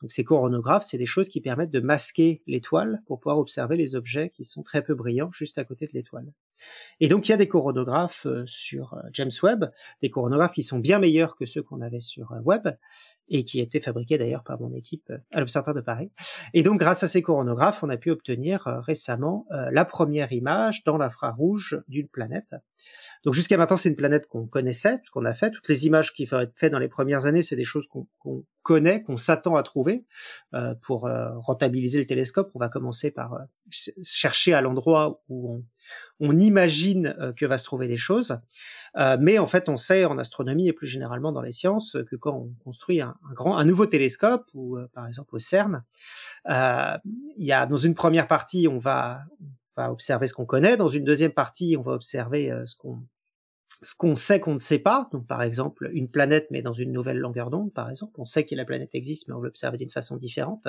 Donc 0.00 0.12
ces 0.12 0.22
coronographes, 0.22 0.84
c'est 0.84 0.98
des 0.98 1.06
choses 1.06 1.28
qui 1.28 1.40
permettent 1.40 1.72
de 1.72 1.80
masquer 1.80 2.42
l'étoile 2.46 3.02
pour 3.06 3.18
pouvoir 3.18 3.38
observer 3.38 3.76
les 3.76 3.96
objets 3.96 4.30
qui 4.30 4.44
sont 4.44 4.62
très 4.62 4.82
peu 4.82 4.94
brillants 4.94 5.32
juste 5.32 5.58
à 5.58 5.64
côté 5.64 5.88
de 5.88 5.92
l'étoile. 5.94 6.32
Et 7.00 7.08
donc 7.08 7.28
il 7.28 7.30
y 7.30 7.34
a 7.34 7.36
des 7.36 7.48
coronographes 7.48 8.26
sur 8.44 8.96
James 9.12 9.30
Webb, 9.42 9.70
des 10.02 10.10
coronographes 10.10 10.54
qui 10.54 10.62
sont 10.62 10.78
bien 10.78 10.98
meilleurs 10.98 11.36
que 11.36 11.46
ceux 11.46 11.62
qu'on 11.62 11.80
avait 11.80 12.00
sur 12.00 12.34
Webb 12.44 12.76
et 13.28 13.44
qui 13.44 13.60
étaient 13.60 13.80
fabriqués 13.80 14.18
d'ailleurs 14.18 14.42
par 14.42 14.60
mon 14.60 14.72
équipe 14.72 15.12
à 15.32 15.40
l'Observatoire 15.40 15.76
de 15.76 15.80
Paris. 15.80 16.10
Et 16.54 16.62
donc 16.62 16.78
grâce 16.78 17.02
à 17.02 17.06
ces 17.06 17.22
coronographes, 17.22 17.82
on 17.82 17.88
a 17.90 17.96
pu 17.96 18.10
obtenir 18.10 18.62
récemment 18.64 19.46
la 19.50 19.84
première 19.84 20.32
image 20.32 20.82
dans 20.84 20.98
l'infrarouge 20.98 21.82
d'une 21.88 22.08
planète. 22.08 22.54
Donc 23.24 23.34
jusqu'à 23.34 23.56
maintenant, 23.56 23.76
c'est 23.76 23.88
une 23.88 23.96
planète 23.96 24.26
qu'on 24.26 24.46
connaissait, 24.46 25.00
qu'on 25.12 25.24
a 25.24 25.34
fait. 25.34 25.50
Toutes 25.50 25.68
les 25.68 25.86
images 25.86 26.12
qui 26.12 26.24
vont 26.24 26.40
être 26.40 26.56
faites 26.56 26.72
dans 26.72 26.78
les 26.78 26.88
premières 26.88 27.26
années, 27.26 27.42
c'est 27.42 27.56
des 27.56 27.64
choses 27.64 27.86
qu'on 27.88 28.06
connaît, 28.62 29.02
qu'on 29.02 29.16
s'attend 29.16 29.56
à 29.56 29.62
trouver. 29.62 30.04
Euh, 30.54 30.74
pour 30.82 31.06
euh, 31.06 31.36
rentabiliser 31.38 31.98
le 31.98 32.06
télescope, 32.06 32.50
on 32.54 32.58
va 32.58 32.68
commencer 32.68 33.10
par 33.10 33.34
euh, 33.34 33.38
chercher 34.02 34.52
à 34.54 34.60
l'endroit 34.60 35.22
où 35.28 35.54
on, 35.54 35.64
on 36.20 36.38
imagine 36.38 37.16
que 37.36 37.46
va 37.46 37.58
se 37.58 37.64
trouver 37.64 37.88
des 37.88 37.96
choses. 37.96 38.38
mais 39.20 39.38
en 39.38 39.46
fait, 39.46 39.68
on 39.68 39.76
sait 39.76 40.04
en 40.04 40.18
astronomie 40.18 40.68
et 40.68 40.72
plus 40.72 40.86
généralement 40.86 41.32
dans 41.32 41.42
les 41.42 41.52
sciences 41.52 41.96
que 42.10 42.16
quand 42.16 42.34
on 42.34 42.52
construit 42.64 43.00
un, 43.00 43.14
grand, 43.34 43.56
un 43.56 43.64
nouveau 43.64 43.86
télescope 43.86 44.46
ou 44.54 44.78
par 44.92 45.06
exemple 45.06 45.36
au 45.36 45.38
CERN, 45.38 45.84
il 46.46 47.44
y 47.44 47.52
a 47.52 47.66
dans 47.66 47.76
une 47.76 47.94
première 47.94 48.26
partie, 48.26 48.68
on 48.68 48.78
va 48.78 49.22
va 49.78 49.92
observer 49.92 50.26
ce 50.26 50.34
qu'on 50.34 50.46
connaît. 50.46 50.76
Dans 50.76 50.88
une 50.88 51.04
deuxième 51.04 51.32
partie, 51.32 51.76
on 51.78 51.82
va 51.82 51.92
observer 51.92 52.50
euh, 52.50 52.66
ce 52.66 52.76
qu'on 52.76 53.02
ce 53.80 53.94
qu'on 53.94 54.16
sait 54.16 54.40
qu'on 54.40 54.54
ne 54.54 54.58
sait 54.58 54.80
pas. 54.80 55.08
Donc, 55.12 55.28
par 55.28 55.40
exemple, 55.40 55.88
une 55.92 56.10
planète, 56.10 56.48
mais 56.50 56.62
dans 56.62 56.72
une 56.72 56.90
nouvelle 56.90 57.18
longueur 57.18 57.48
d'onde, 57.48 57.72
par 57.72 57.88
exemple. 57.88 58.12
On 58.18 58.24
sait 58.24 58.44
que 58.44 58.56
la 58.56 58.64
planète 58.64 58.90
existe, 58.92 59.28
mais 59.28 59.34
on 59.34 59.40
l'observe 59.40 59.76
d'une 59.76 59.88
façon 59.88 60.16
différente. 60.16 60.66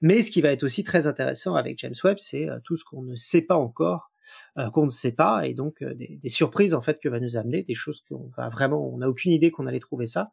Mais 0.00 0.22
ce 0.22 0.30
qui 0.30 0.40
va 0.40 0.52
être 0.52 0.62
aussi 0.62 0.84
très 0.84 1.08
intéressant 1.08 1.56
avec 1.56 1.80
James 1.80 1.94
Webb, 2.04 2.18
c'est 2.20 2.48
euh, 2.48 2.60
tout 2.62 2.76
ce 2.76 2.84
qu'on 2.84 3.02
ne 3.02 3.16
sait 3.16 3.42
pas 3.42 3.56
encore, 3.56 4.09
euh, 4.58 4.70
qu'on 4.70 4.84
ne 4.84 4.90
sait 4.90 5.12
pas, 5.12 5.46
et 5.46 5.54
donc 5.54 5.82
des, 5.82 6.20
surprises 6.28 6.74
en 6.74 6.80
fait 6.80 6.98
que 7.00 7.08
va 7.08 7.20
nous 7.20 7.36
amener, 7.36 7.62
des 7.62 7.74
choses 7.74 8.02
qu'on 8.08 8.30
va 8.36 8.48
vraiment, 8.48 8.92
on 8.92 8.98
n'a 8.98 9.08
aucune 9.08 9.32
idée 9.32 9.50
qu'on 9.50 9.66
allait 9.66 9.80
trouver 9.80 10.06
ça. 10.06 10.30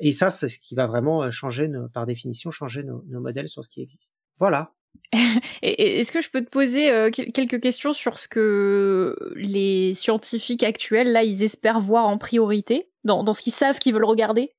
et 0.00 0.12
ça, 0.12 0.30
c'est 0.30 0.48
ce 0.48 0.58
qui 0.58 0.74
va 0.74 0.86
vraiment 0.86 1.30
changer, 1.30 1.70
par 1.92 2.06
définition, 2.06 2.50
changer 2.50 2.82
nos 2.84 3.20
modèles 3.20 3.48
sur 3.48 3.64
ce 3.64 3.68
qui 3.68 3.82
existe. 3.82 4.14
Voilà. 4.38 4.72
Est-ce 5.62 6.12
que 6.12 6.20
je 6.20 6.30
peux 6.30 6.44
te 6.44 6.50
poser 6.50 6.90
euh, 6.90 7.10
quelques 7.10 7.60
questions 7.60 7.92
sur 7.92 8.18
ce 8.18 8.28
que 8.28 9.16
les 9.36 9.94
scientifiques 9.94 10.62
actuels, 10.62 11.12
là, 11.12 11.22
ils 11.22 11.42
espèrent 11.42 11.80
voir 11.80 12.06
en 12.06 12.18
priorité, 12.18 12.88
dans, 13.04 13.24
dans 13.24 13.34
ce 13.34 13.42
qu'ils 13.42 13.52
savent 13.52 13.78
qu'ils 13.78 13.94
veulent 13.94 14.04
regarder? 14.04 14.52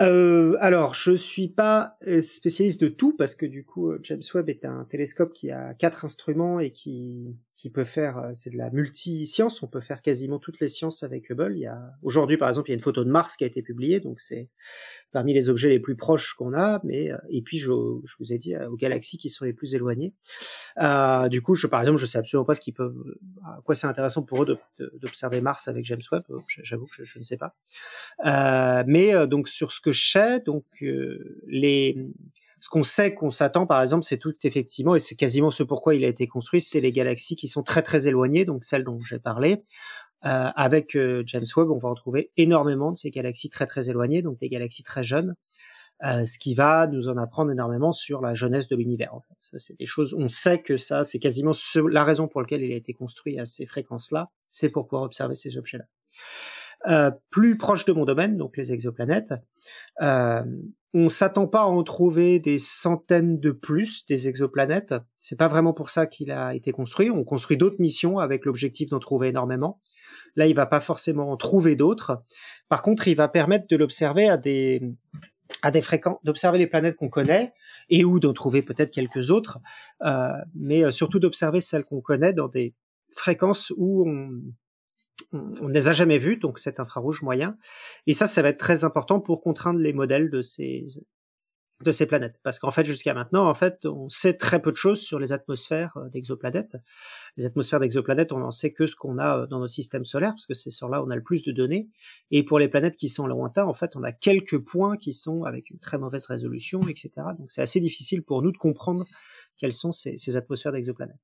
Euh, 0.00 0.56
alors, 0.60 0.94
je 0.94 1.12
suis 1.12 1.48
pas 1.48 1.96
euh, 2.06 2.20
spécialiste 2.20 2.80
de 2.82 2.88
tout 2.88 3.16
parce 3.16 3.34
que 3.34 3.46
du 3.46 3.64
coup, 3.64 3.90
euh, 3.90 4.00
James 4.02 4.22
Webb 4.34 4.50
est 4.50 4.64
un 4.64 4.84
télescope 4.84 5.32
qui 5.32 5.50
a 5.50 5.74
quatre 5.74 6.04
instruments 6.04 6.60
et 6.60 6.70
qui 6.70 7.36
qui 7.56 7.70
peut 7.70 7.84
faire, 7.84 8.18
euh, 8.18 8.30
c'est 8.34 8.50
de 8.50 8.58
la 8.58 8.70
multi-science. 8.70 9.62
On 9.62 9.66
peut 9.66 9.80
faire 9.80 10.02
quasiment 10.02 10.38
toutes 10.38 10.60
les 10.60 10.68
sciences 10.68 11.02
avec 11.02 11.30
Hubble. 11.30 11.56
Il 11.56 11.60
y 11.60 11.66
a 11.66 11.94
aujourd'hui, 12.02 12.36
par 12.36 12.50
exemple, 12.50 12.68
il 12.68 12.72
y 12.72 12.74
a 12.74 12.76
une 12.76 12.82
photo 12.82 13.02
de 13.02 13.10
Mars 13.10 13.36
qui 13.36 13.44
a 13.44 13.46
été 13.46 13.62
publiée, 13.62 13.98
donc 13.98 14.20
c'est 14.20 14.50
parmi 15.10 15.32
les 15.32 15.48
objets 15.48 15.70
les 15.70 15.80
plus 15.80 15.96
proches 15.96 16.34
qu'on 16.34 16.52
a. 16.52 16.80
Mais 16.84 17.08
et 17.30 17.40
puis, 17.40 17.58
je, 17.58 17.72
je 18.04 18.14
vous 18.20 18.34
ai 18.34 18.38
dit 18.38 18.54
aux 18.54 18.76
galaxies 18.76 19.16
qui 19.16 19.30
sont 19.30 19.46
les 19.46 19.54
plus 19.54 19.74
éloignées. 19.74 20.12
Euh, 20.78 21.28
du 21.28 21.40
coup, 21.40 21.54
je, 21.54 21.66
par 21.66 21.80
exemple, 21.80 21.98
je 21.98 22.04
sais 22.04 22.18
absolument 22.18 22.44
pas 22.44 22.54
ce 22.54 22.60
qu'ils 22.60 22.74
peuvent, 22.74 22.94
à 23.42 23.58
quoi 23.64 23.74
c'est 23.74 23.86
intéressant 23.86 24.22
pour 24.22 24.42
eux 24.42 24.58
d'observer 25.00 25.40
Mars 25.40 25.66
avec 25.66 25.86
James 25.86 26.02
Webb. 26.12 26.24
J'avoue 26.62 26.84
que 26.84 27.04
je, 27.04 27.18
ne 27.18 27.24
sais 27.24 27.38
pas. 27.38 27.56
Euh, 28.26 28.84
mais 28.86 29.26
donc 29.26 29.48
sur 29.48 29.72
ce 29.72 29.80
que 29.86 29.92
je 29.92 30.10
sais, 30.10 30.40
donc 30.40 30.64
euh, 30.82 31.38
ce 32.60 32.68
qu'on 32.68 32.82
sait 32.82 33.14
qu'on 33.14 33.30
s'attend, 33.30 33.66
par 33.66 33.80
exemple, 33.80 34.02
c'est 34.04 34.18
tout 34.18 34.34
effectivement, 34.42 34.96
et 34.96 34.98
c'est 34.98 35.14
quasiment 35.14 35.52
ce 35.52 35.62
pourquoi 35.62 35.94
il 35.94 36.04
a 36.04 36.08
été 36.08 36.26
construit, 36.26 36.60
c'est 36.60 36.80
les 36.80 36.90
galaxies 36.90 37.36
qui 37.36 37.46
sont 37.46 37.62
très 37.62 37.82
très 37.82 38.08
éloignées, 38.08 38.44
donc 38.44 38.64
celles 38.64 38.82
dont 38.82 38.98
j'ai 39.00 39.20
parlé. 39.20 39.62
Euh, 40.24 40.50
avec 40.56 40.96
euh, 40.96 41.22
James 41.26 41.44
Webb, 41.56 41.70
on 41.70 41.78
va 41.78 41.90
retrouver 41.90 42.32
énormément 42.36 42.90
de 42.90 42.96
ces 42.96 43.10
galaxies 43.10 43.48
très 43.48 43.66
très 43.66 43.90
éloignées, 43.90 44.22
donc 44.22 44.40
des 44.40 44.48
galaxies 44.48 44.82
très 44.82 45.04
jeunes, 45.04 45.36
ce 46.02 46.38
qui 46.38 46.54
va 46.54 46.88
nous 46.88 47.08
en 47.08 47.16
apprendre 47.16 47.52
énormément 47.52 47.92
sur 47.92 48.20
la 48.20 48.34
jeunesse 48.34 48.66
de 48.66 48.74
l'univers. 48.74 49.14
Ça, 49.38 49.58
c'est 49.58 49.78
des 49.78 49.86
choses. 49.86 50.14
On 50.18 50.26
sait 50.26 50.60
que 50.60 50.76
ça, 50.76 51.04
c'est 51.04 51.20
quasiment 51.20 51.52
la 51.88 52.02
raison 52.02 52.26
pour 52.26 52.40
laquelle 52.40 52.62
il 52.62 52.72
a 52.72 52.76
été 52.76 52.92
construit 52.92 53.38
à 53.38 53.44
ces 53.46 53.66
fréquences-là, 53.66 54.30
c'est 54.50 54.68
pour 54.68 54.88
pouvoir 54.88 55.04
observer 55.04 55.36
ces 55.36 55.56
objets-là. 55.56 55.84
Euh, 56.88 57.10
plus 57.30 57.58
proche 57.58 57.84
de 57.84 57.92
mon 57.92 58.04
domaine, 58.04 58.36
donc 58.36 58.56
les 58.56 58.72
exoplanètes. 58.72 59.34
Euh, 60.02 60.42
on 60.94 61.08
s'attend 61.08 61.48
pas 61.48 61.62
à 61.62 61.66
en 61.66 61.82
trouver 61.82 62.38
des 62.38 62.58
centaines 62.58 63.40
de 63.40 63.50
plus 63.50 64.06
des 64.06 64.28
exoplanètes. 64.28 64.94
C'est 65.18 65.36
pas 65.36 65.48
vraiment 65.48 65.72
pour 65.72 65.90
ça 65.90 66.06
qu'il 66.06 66.30
a 66.30 66.54
été 66.54 66.70
construit. 66.70 67.10
On 67.10 67.24
construit 67.24 67.56
d'autres 67.56 67.80
missions 67.80 68.18
avec 68.18 68.44
l'objectif 68.44 68.90
d'en 68.90 69.00
trouver 69.00 69.28
énormément. 69.28 69.80
Là, 70.36 70.46
il 70.46 70.54
va 70.54 70.66
pas 70.66 70.80
forcément 70.80 71.30
en 71.32 71.36
trouver 71.36 71.74
d'autres. 71.74 72.22
Par 72.68 72.82
contre, 72.82 73.08
il 73.08 73.16
va 73.16 73.28
permettre 73.28 73.66
de 73.68 73.76
l'observer 73.76 74.28
à 74.28 74.36
des 74.36 74.80
à 75.62 75.70
des 75.70 75.82
fréquences, 75.82 76.18
d'observer 76.24 76.58
les 76.58 76.66
planètes 76.66 76.96
qu'on 76.96 77.08
connaît 77.08 77.52
et 77.88 78.04
ou 78.04 78.18
d'en 78.18 78.32
trouver 78.32 78.62
peut-être 78.62 78.90
quelques 78.90 79.30
autres, 79.30 79.58
euh, 80.04 80.30
mais 80.54 80.84
euh, 80.84 80.90
surtout 80.90 81.20
d'observer 81.20 81.60
celles 81.60 81.84
qu'on 81.84 82.00
connaît 82.00 82.32
dans 82.32 82.48
des 82.48 82.74
fréquences 83.14 83.72
où 83.76 84.08
on, 84.08 84.30
on 85.32 85.68
ne 85.68 85.72
les 85.72 85.88
a 85.88 85.92
jamais 85.92 86.18
vus, 86.18 86.36
donc 86.36 86.58
cet 86.58 86.80
infrarouge 86.80 87.22
moyen. 87.22 87.56
Et 88.06 88.12
ça, 88.12 88.26
ça 88.26 88.42
va 88.42 88.48
être 88.50 88.58
très 88.58 88.84
important 88.84 89.20
pour 89.20 89.40
contraindre 89.40 89.80
les 89.80 89.92
modèles 89.92 90.30
de 90.30 90.42
ces 90.42 90.86
de 91.82 91.90
ces 91.90 92.06
planètes, 92.06 92.40
parce 92.42 92.58
qu'en 92.58 92.70
fait 92.70 92.86
jusqu'à 92.86 93.12
maintenant, 93.12 93.46
en 93.48 93.54
fait, 93.54 93.84
on 93.84 94.08
sait 94.08 94.34
très 94.34 94.62
peu 94.62 94.72
de 94.72 94.76
choses 94.76 95.02
sur 95.02 95.18
les 95.18 95.34
atmosphères 95.34 95.94
euh, 95.98 96.08
d'exoplanètes. 96.08 96.74
Les 97.36 97.44
atmosphères 97.44 97.80
d'exoplanètes, 97.80 98.32
on 98.32 98.38
n'en 98.38 98.50
sait 98.50 98.72
que 98.72 98.86
ce 98.86 98.96
qu'on 98.96 99.18
a 99.18 99.40
euh, 99.40 99.46
dans 99.46 99.58
notre 99.58 99.74
système 99.74 100.04
solaire, 100.04 100.30
parce 100.30 100.46
que 100.46 100.54
c'est 100.54 100.70
sur 100.70 100.88
là 100.88 101.02
où 101.02 101.06
on 101.06 101.10
a 101.10 101.16
le 101.16 101.22
plus 101.22 101.42
de 101.42 101.52
données. 101.52 101.88
Et 102.30 102.44
pour 102.44 102.58
les 102.58 102.68
planètes 102.68 102.96
qui 102.96 103.08
sont 103.08 103.26
lointains, 103.26 103.66
en 103.66 103.74
fait, 103.74 103.94
on 103.94 104.02
a 104.04 104.12
quelques 104.12 104.58
points 104.58 104.96
qui 104.96 105.12
sont 105.12 105.44
avec 105.44 105.68
une 105.68 105.78
très 105.78 105.98
mauvaise 105.98 106.24
résolution, 106.26 106.80
etc. 106.88 107.10
Donc 107.38 107.50
c'est 107.50 107.62
assez 107.62 107.80
difficile 107.80 108.22
pour 108.22 108.40
nous 108.40 108.52
de 108.52 108.58
comprendre 108.58 109.04
quelles 109.58 109.72
sont 109.72 109.92
ces, 109.92 110.16
ces 110.16 110.36
atmosphères 110.38 110.72
d'exoplanètes. 110.72 111.20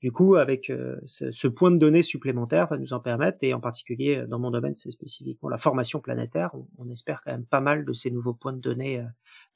Du 0.00 0.12
coup, 0.12 0.36
avec 0.36 0.70
euh, 0.70 0.96
ce, 1.04 1.46
point 1.46 1.70
de 1.70 1.76
données 1.76 2.00
supplémentaire 2.00 2.68
va 2.68 2.78
nous 2.78 2.94
en 2.94 3.00
permettre, 3.00 3.38
et 3.42 3.52
en 3.52 3.60
particulier 3.60 4.16
euh, 4.16 4.26
dans 4.26 4.38
mon 4.38 4.50
domaine, 4.50 4.74
c'est 4.74 4.90
spécifiquement 4.90 5.50
la 5.50 5.58
formation 5.58 6.00
planétaire, 6.00 6.52
on, 6.78 6.88
espère 6.90 7.20
quand 7.22 7.32
même 7.32 7.44
pas 7.44 7.60
mal 7.60 7.84
de 7.84 7.92
ces 7.92 8.10
nouveaux 8.10 8.32
points 8.32 8.54
de 8.54 8.60
données 8.60 9.00
euh, 9.00 9.04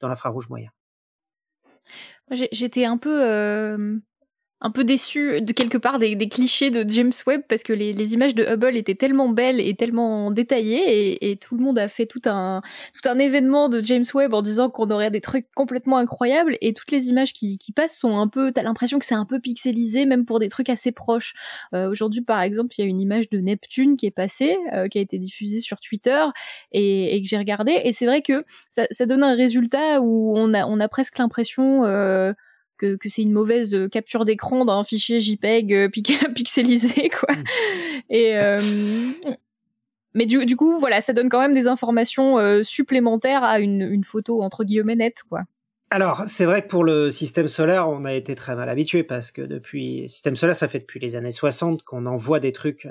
dans 0.01 0.09
l'infrarouge 0.09 0.51
moyen. 0.51 0.71
J'étais 2.31 2.85
un 2.85 2.99
peu 2.99 4.01
un 4.61 4.71
peu 4.71 4.85
déçu 4.85 5.43
de 5.43 5.53
quelque 5.53 5.77
part 5.77 5.99
des, 5.99 6.17
clichés 6.29 6.71
de 6.71 6.89
James 6.89 7.13
Webb 7.27 7.43
parce 7.49 7.63
que 7.63 7.73
les, 7.73 8.15
images 8.15 8.35
de 8.35 8.45
Hubble 8.45 8.77
étaient 8.77 8.95
tellement 8.95 9.29
belles 9.29 9.61
et 9.61 9.75
tellement 9.75 10.31
détaillées 10.31 11.31
et, 11.31 11.37
tout 11.37 11.57
le 11.57 11.63
monde 11.63 11.79
a 11.79 11.89
fait 11.89 12.07
tout 12.07 12.23
un 12.27 12.63
tout 12.95 13.09
un 13.09 13.19
événement 13.19 13.69
de 13.69 13.83
James 13.83 14.05
Webb 14.15 14.33
en 14.33 14.41
disant 14.41 14.71
qu'on 14.71 14.91
aurait 14.91 15.11
des 15.11 15.21
trucs 15.21 15.47
complètement 15.55 15.99
incroyables 15.99 16.57
et 16.61 16.73
toutes 16.73 16.93
les 16.93 17.09
images 17.09 17.33
qui, 17.33 17.59
passent 17.75 17.99
sont 17.99 18.17
un 18.17 18.29
peu 18.29 18.53
t'as 18.53 18.63
l'impression 18.63 18.99
que 18.99 19.05
c'est 19.05 19.15
un 19.15 19.27
peu 19.27 19.41
pixelisé 19.41 20.07
même 20.07 20.25
pour 20.25 20.39
des 20.39 20.49
trucs 20.49 20.71
assez 20.71 20.93
proches. 20.93 21.35
Euh, 21.75 21.91
aujourd'hui 21.91 22.23
par 22.23 22.41
exemple 22.41 22.75
il 22.79 22.83
y 22.83 22.85
a 22.85 22.89
une 22.89 23.01
image 23.01 23.29
de 23.29 23.41
Neptune 23.41 23.97
qui 23.97 24.07
est 24.07 24.11
passée 24.11 24.57
euh, 24.73 24.89
qui 24.89 24.99
a 24.99 25.01
été 25.01 25.19
diffusée 25.19 25.61
sur 25.61 25.81
Twitter 25.81 26.25
et, 26.73 27.21
que 27.21 27.29
j'ai 27.29 27.39
regardé 27.39 27.73
et 27.85 27.93
c'est 27.93 28.07
vrai 28.07 28.23
que 28.23 28.45
ça, 28.71 28.87
donne 29.07 29.25
un 29.25 29.35
résultat 29.35 30.01
où 30.01 30.35
on 30.37 30.55
a 30.55 30.65
on 30.65 30.81
a 30.81 30.89
presque 30.89 31.19
l'impression 31.19 31.85
euh, 31.85 32.33
que, 32.79 32.97
que 32.97 33.09
c'est 33.09 33.23
une 33.23 33.33
mauvaise 33.33 33.75
euh, 33.75 33.89
capture 33.89 34.25
d'écran 34.25 34.65
d'un 34.65 34.83
fichier 34.85 35.21
JPEG 35.21 35.73
euh, 35.73 35.89
pixelisé 36.35 37.09
quoi. 37.09 37.35
Mm. 37.35 37.45
Et 38.11 38.37
euh, 38.37 38.61
mais 40.15 40.27
du, 40.27 40.47
du, 40.47 40.57
coup 40.57 40.79
voilà, 40.79 41.01
ça 41.01 41.13
donne 41.13 41.29
quand 41.29 41.41
même 41.41 41.55
des 41.55 41.67
informations 41.67 42.37
supplémentaires 42.63 43.43
à 43.43 43.59
une, 43.59 43.83
une 43.83 44.05
photo 44.05 44.43
entre 44.43 44.65
guillemets 44.65 44.97
nette 44.97 45.23
quoi. 45.29 45.43
Alors, 45.91 46.25
c'est 46.27 46.45
vrai 46.45 46.63
que 46.63 46.69
pour 46.69 46.83
le 46.83 47.11
système 47.11 47.47
solaire, 47.47 47.89
on 47.89 48.05
a 48.05 48.15
été 48.15 48.35
très 48.35 48.57
mal 48.57 48.69
habitué 48.69 49.05
parce 49.05 49.31
que 49.31 49.43
depuis 49.43 50.09
système 50.09 50.35
solaire, 50.35 50.57
ça 50.57 50.67
fait 50.67 50.81
depuis 50.81 50.99
les 50.99 51.15
années 51.15 51.31
60 51.31 51.85
qu'on 51.85 52.07
envoie 52.07 52.41
des 52.41 52.53
trucs 52.53 52.89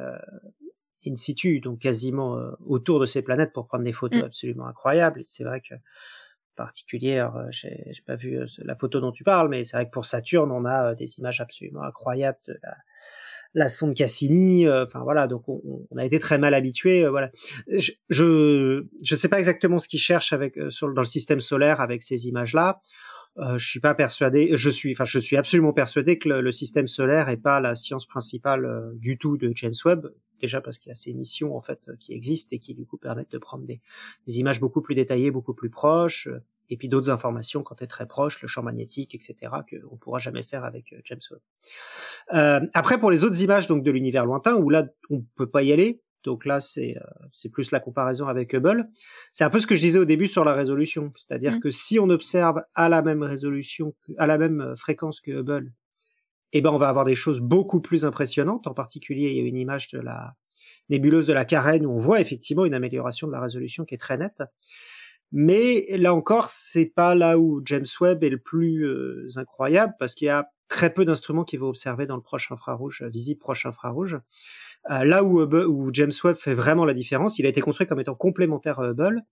in 1.05 1.15
situ, 1.15 1.59
donc 1.59 1.79
quasiment 1.79 2.37
autour 2.65 3.01
de 3.01 3.05
ces 3.05 3.21
planètes 3.21 3.51
pour 3.51 3.67
prendre 3.67 3.83
des 3.83 3.93
photos 3.93 4.21
mm. 4.21 4.25
absolument 4.25 4.67
incroyables. 4.67 5.21
C'est 5.23 5.43
vrai 5.43 5.59
que 5.59 5.75
particulière. 6.55 7.35
Euh, 7.35 7.47
j'ai 7.51 7.93
pas 8.05 8.15
vu 8.15 8.39
euh, 8.39 8.45
la 8.59 8.75
photo 8.75 8.99
dont 8.99 9.11
tu 9.11 9.23
parles, 9.23 9.49
mais 9.49 9.63
c'est 9.63 9.77
vrai 9.77 9.85
que 9.85 9.91
pour 9.91 10.05
Saturne, 10.05 10.51
on 10.51 10.65
a 10.65 10.91
euh, 10.91 10.95
des 10.95 11.19
images 11.19 11.41
absolument 11.41 11.83
incroyables 11.83 12.39
de 12.47 12.57
la, 12.63 12.75
la 13.53 13.69
sonde 13.69 13.95
Cassini. 13.95 14.69
Enfin 14.69 15.03
voilà, 15.03 15.27
donc 15.27 15.47
on, 15.47 15.61
on, 15.89 15.97
a 15.97 16.05
été 16.05 16.19
très 16.19 16.37
mal 16.37 16.53
habitué. 16.53 17.07
voilà, 17.07 17.31
je, 18.09 18.85
je 19.03 19.15
sais 19.15 19.29
pas 19.29 19.39
exactement 19.39 19.79
ce 19.79 19.87
qu'ils 19.87 19.99
cherchent 19.99 20.33
avec 20.33 20.57
sur 20.69 20.91
dans 20.93 21.01
le 21.01 21.05
système 21.05 21.39
solaire 21.39 21.81
avec 21.81 22.03
ces 22.03 22.27
images-là. 22.27 22.81
Euh, 23.39 23.57
je 23.57 23.67
suis 23.67 23.79
pas 23.79 23.95
persuadé, 23.95 24.51
je 24.53 24.69
suis, 24.69 24.91
enfin, 24.91 25.05
je 25.05 25.17
suis 25.17 25.37
absolument 25.37 25.73
persuadé 25.73 26.19
que 26.19 26.29
le, 26.29 26.51
système 26.51 26.85
solaire 26.85 27.29
est 27.29 27.37
pas 27.37 27.59
la 27.59 27.73
science 27.73 28.05
principale 28.05 28.91
du 28.95 29.17
tout 29.17 29.37
de 29.37 29.51
James 29.55 29.73
Webb. 29.85 30.07
Déjà 30.43 30.61
parce 30.61 30.77
qu'il 30.77 30.89
y 30.89 30.91
a 30.91 30.95
ces 30.95 31.13
missions 31.13 31.55
en 31.55 31.61
fait 31.61 31.89
qui 31.99 32.13
existent 32.13 32.53
et 32.53 32.59
qui 32.59 32.75
du 32.75 32.85
coup 32.85 32.97
permettent 32.97 33.31
de 33.31 33.37
prendre 33.37 33.65
des, 33.65 33.81
des 34.27 34.39
images 34.39 34.59
beaucoup 34.59 34.81
plus 34.81 34.93
détaillées, 34.93 35.31
beaucoup 35.31 35.53
plus 35.53 35.69
proches. 35.69 36.27
et 36.69 36.75
puis 36.77 36.89
d'autres 36.89 37.09
informations 37.09 37.63
quand 37.63 37.75
tu 37.75 37.85
es 37.85 37.87
très 37.87 38.07
proche, 38.07 38.41
le 38.41 38.47
champ 38.47 38.61
magnétique, 38.61 39.15
etc., 39.15 39.35
qu'on 39.69 39.95
pourra 39.95 40.19
jamais 40.19 40.43
faire 40.43 40.65
avec 40.65 40.93
James 41.05 41.19
Webb. 41.31 42.69
après, 42.73 42.99
pour 42.99 43.09
les 43.09 43.23
autres 43.23 43.41
images 43.41 43.67
donc 43.67 43.83
de 43.83 43.91
l'univers 43.91 44.25
lointain, 44.25 44.55
où 44.57 44.69
là 44.69 44.85
on 45.09 45.23
peut 45.35 45.49
pas 45.49 45.63
y 45.63 45.71
aller, 45.71 46.01
donc 46.23 46.45
là, 46.45 46.59
c'est 46.59 46.95
c'est 47.31 47.49
plus 47.49 47.71
la 47.71 47.79
comparaison 47.79 48.27
avec 48.27 48.53
Hubble. 48.53 48.89
C'est 49.31 49.43
un 49.43 49.49
peu 49.49 49.59
ce 49.59 49.67
que 49.67 49.75
je 49.75 49.81
disais 49.81 49.99
au 49.99 50.05
début 50.05 50.27
sur 50.27 50.45
la 50.45 50.53
résolution, 50.53 51.11
c'est-à-dire 51.15 51.57
mmh. 51.57 51.59
que 51.59 51.69
si 51.69 51.99
on 51.99 52.09
observe 52.09 52.63
à 52.75 52.89
la 52.89 53.01
même 53.01 53.23
résolution, 53.23 53.93
à 54.17 54.27
la 54.27 54.37
même 54.37 54.73
fréquence 54.77 55.21
que 55.21 55.31
Hubble, 55.31 55.71
eh 56.53 56.61
ben 56.61 56.69
on 56.69 56.77
va 56.77 56.87
avoir 56.87 57.05
des 57.05 57.15
choses 57.15 57.41
beaucoup 57.41 57.81
plus 57.81 58.05
impressionnantes. 58.05 58.67
En 58.67 58.73
particulier, 58.73 59.31
il 59.31 59.37
y 59.37 59.41
a 59.41 59.47
une 59.47 59.57
image 59.57 59.89
de 59.89 59.99
la 59.99 60.35
nébuleuse 60.89 61.27
de 61.27 61.33
la 61.33 61.45
Carène 61.45 61.85
où 61.85 61.91
on 61.91 61.97
voit 61.97 62.21
effectivement 62.21 62.65
une 62.65 62.73
amélioration 62.73 63.27
de 63.27 63.31
la 63.31 63.41
résolution 63.41 63.85
qui 63.85 63.95
est 63.95 63.99
très 63.99 64.17
nette. 64.17 64.43
Mais 65.31 65.87
là 65.97 66.13
encore, 66.13 66.49
c'est 66.49 66.85
pas 66.85 67.15
là 67.15 67.39
où 67.39 67.61
James 67.65 67.85
Webb 67.99 68.23
est 68.23 68.29
le 68.29 68.37
plus 68.37 68.85
euh, 68.85 69.27
incroyable 69.35 69.93
parce 69.97 70.13
qu'il 70.13 70.27
y 70.27 70.29
a 70.29 70.47
très 70.67 70.93
peu 70.93 71.05
d'instruments 71.05 71.43
qui 71.43 71.57
vont 71.57 71.67
observer 71.69 72.05
dans 72.05 72.15
le 72.15 72.21
proche 72.21 72.51
infrarouge, 72.51 73.01
euh, 73.01 73.09
visible 73.09 73.39
proche 73.39 73.65
infrarouge. 73.65 74.19
Euh, 74.91 75.03
là 75.03 75.23
où, 75.23 75.41
où 75.41 75.89
James 75.91 76.11
Webb 76.23 76.35
fait 76.35 76.53
vraiment 76.53 76.85
la 76.85 76.93
différence, 76.93 77.39
il 77.39 77.47
a 77.47 77.49
été 77.49 77.61
construit 77.61 77.87
comme 77.87 77.99
étant 77.99 78.15
complémentaire 78.15 78.79
à 78.79 78.89
Hubble, 78.89 79.23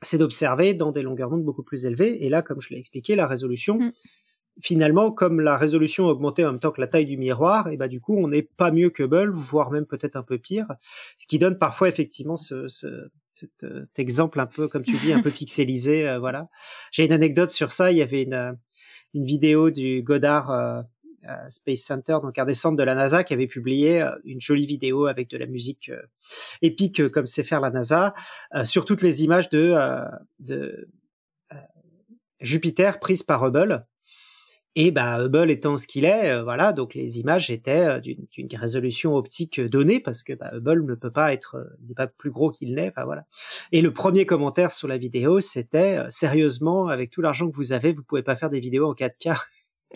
c'est 0.00 0.16
d'observer 0.16 0.72
dans 0.72 0.92
des 0.92 1.02
longueurs 1.02 1.28
d'onde 1.28 1.44
beaucoup 1.44 1.62
plus 1.62 1.84
élevées. 1.84 2.24
Et 2.24 2.30
là, 2.30 2.40
comme 2.40 2.60
je 2.62 2.70
l'ai 2.70 2.78
expliqué, 2.78 3.14
la 3.14 3.26
résolution 3.26 3.78
mm 3.78 3.92
finalement, 4.62 5.10
comme 5.10 5.40
la 5.40 5.56
résolution 5.56 6.06
a 6.08 6.10
augmenté 6.10 6.44
en 6.44 6.52
même 6.52 6.60
temps 6.60 6.70
que 6.70 6.80
la 6.80 6.86
taille 6.86 7.06
du 7.06 7.16
miroir, 7.16 7.68
et 7.68 7.76
bah 7.76 7.88
du 7.88 8.00
coup, 8.00 8.16
on 8.16 8.28
n'est 8.28 8.42
pas 8.42 8.70
mieux 8.70 8.90
que 8.90 9.02
Hubble, 9.02 9.30
voire 9.30 9.70
même 9.70 9.86
peut-être 9.86 10.16
un 10.16 10.22
peu 10.22 10.38
pire, 10.38 10.66
ce 11.18 11.26
qui 11.26 11.38
donne 11.38 11.58
parfois 11.58 11.88
effectivement 11.88 12.36
ce, 12.36 12.68
ce 12.68 13.10
cet, 13.32 13.64
euh, 13.64 13.86
exemple 13.96 14.40
un 14.40 14.46
peu, 14.46 14.68
comme 14.68 14.84
tu 14.84 14.96
dis, 14.96 15.12
un 15.12 15.22
peu 15.22 15.30
pixelisé. 15.30 16.08
Euh, 16.08 16.18
voilà. 16.18 16.48
J'ai 16.92 17.04
une 17.04 17.12
anecdote 17.12 17.50
sur 17.50 17.70
ça. 17.70 17.90
Il 17.90 17.98
y 17.98 18.02
avait 18.02 18.22
une, 18.22 18.34
euh, 18.34 18.52
une 19.14 19.24
vidéo 19.24 19.70
du 19.70 20.02
Goddard 20.02 20.84
Space 21.48 21.80
Center, 21.80 22.18
donc 22.22 22.38
un 22.38 22.44
des 22.44 22.54
centres 22.54 22.76
de 22.76 22.82
la 22.82 22.94
NASA, 22.94 23.24
qui 23.24 23.34
avait 23.34 23.48
publié 23.48 24.08
une 24.24 24.40
jolie 24.40 24.66
vidéo 24.66 25.06
avec 25.06 25.28
de 25.28 25.36
la 25.36 25.46
musique 25.46 25.90
épique 26.62 27.08
comme 27.08 27.26
sait 27.26 27.42
faire 27.42 27.60
la 27.60 27.70
NASA, 27.70 28.14
sur 28.62 28.84
toutes 28.84 29.02
les 29.02 29.24
images 29.24 29.50
de, 29.50 29.74
de 30.38 30.88
Jupiter 32.40 33.00
prises 33.00 33.24
par 33.24 33.44
Hubble. 33.44 33.84
Et 34.76 34.92
bah, 34.92 35.24
Hubble 35.24 35.50
étant 35.50 35.76
ce 35.76 35.88
qu'il 35.88 36.04
est, 36.04 36.30
euh, 36.30 36.44
voilà, 36.44 36.72
donc 36.72 36.94
les 36.94 37.18
images 37.18 37.50
étaient 37.50 37.86
euh, 37.86 37.98
d'une 38.00 38.24
résolution 38.52 39.16
optique 39.16 39.60
donnée 39.60 39.98
parce 39.98 40.22
que 40.22 40.32
bah, 40.32 40.50
Hubble 40.52 40.86
ne 40.86 40.94
peut 40.94 41.10
pas 41.10 41.32
être, 41.32 41.56
euh, 41.56 41.64
n'est 41.88 41.94
pas 41.94 42.06
plus 42.06 42.30
gros 42.30 42.50
qu'il 42.50 42.74
n'est, 42.74 42.88
enfin 42.88 43.04
voilà. 43.04 43.24
Et 43.72 43.82
le 43.82 43.92
premier 43.92 44.26
commentaire 44.26 44.70
sur 44.70 44.86
la 44.86 44.96
vidéo, 44.96 45.40
c'était 45.40 45.98
sérieusement, 46.08 46.86
avec 46.86 47.10
tout 47.10 47.20
l'argent 47.20 47.50
que 47.50 47.56
vous 47.56 47.72
avez, 47.72 47.92
vous 47.92 48.04
pouvez 48.04 48.22
pas 48.22 48.36
faire 48.36 48.50
des 48.50 48.60
vidéos 48.60 48.88
en 48.88 48.94
4K. 48.94 49.36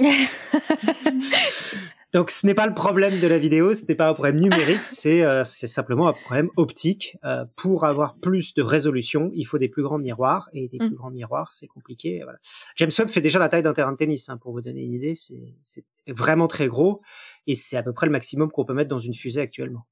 Donc 2.15 2.31
ce 2.31 2.47
n'est 2.47 2.55
pas 2.55 2.69
le 2.69 2.75
problème 2.75 3.19
de 3.19 3.27
la 3.27 3.39
vidéo, 3.39 3.75
ce 3.75 3.85
n'est 3.87 3.97
pas 3.97 4.09
un 4.09 4.15
problème 4.15 4.39
numérique, 4.39 4.79
c'est 4.85 5.25
euh, 5.25 5.43
simplement 5.43 6.07
un 6.07 6.13
problème 6.13 6.49
optique. 6.57 7.19
Euh, 7.25 7.45
pour 7.57 7.85
avoir 7.85 8.15
plus 8.15 8.55
de 8.55 8.63
résolution, 8.63 9.33
il 9.35 9.45
faut 9.45 9.59
des 9.59 9.69
plus 9.69 9.83
grands 9.83 9.99
miroirs 9.99 10.49
et 10.53 10.69
des 10.69 10.79
mm. 10.79 10.87
plus 10.87 10.97
grands 10.97 11.11
miroirs, 11.11 11.51
c'est 11.51 11.67
compliqué. 11.67 12.21
Voilà. 12.23 12.39
James 12.77 12.93
Webb 12.97 13.09
fait 13.09 13.21
déjà 13.21 13.41
la 13.41 13.49
taille 13.49 13.63
d'un 13.63 13.73
terrain 13.73 13.91
de 13.91 13.97
tennis, 13.97 14.29
hein, 14.29 14.37
pour 14.37 14.53
vous 14.53 14.61
donner 14.61 14.83
une 14.83 14.93
idée. 14.93 15.15
C'est 15.17 15.85
vraiment 16.07 16.47
très 16.47 16.69
gros 16.69 17.03
et 17.49 17.57
c'est 17.57 17.77
à 17.77 17.83
peu 17.83 17.93
près 17.93 18.07
le 18.07 18.13
maximum 18.13 18.49
qu'on 18.49 18.65
peut 18.65 18.75
mettre 18.75 18.91
dans 18.91 19.01
une 19.01 19.15
fusée 19.15 19.41
actuellement. 19.41 19.85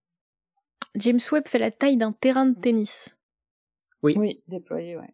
James 0.94 1.20
Webb 1.32 1.48
fait 1.48 1.58
la 1.58 1.72
taille 1.72 1.96
d'un 1.96 2.12
terrain 2.12 2.46
de 2.46 2.54
tennis. 2.58 3.18
Oui. 4.04 4.14
Oui, 4.16 4.42
déployé, 4.46 4.96
ouais. 4.96 5.12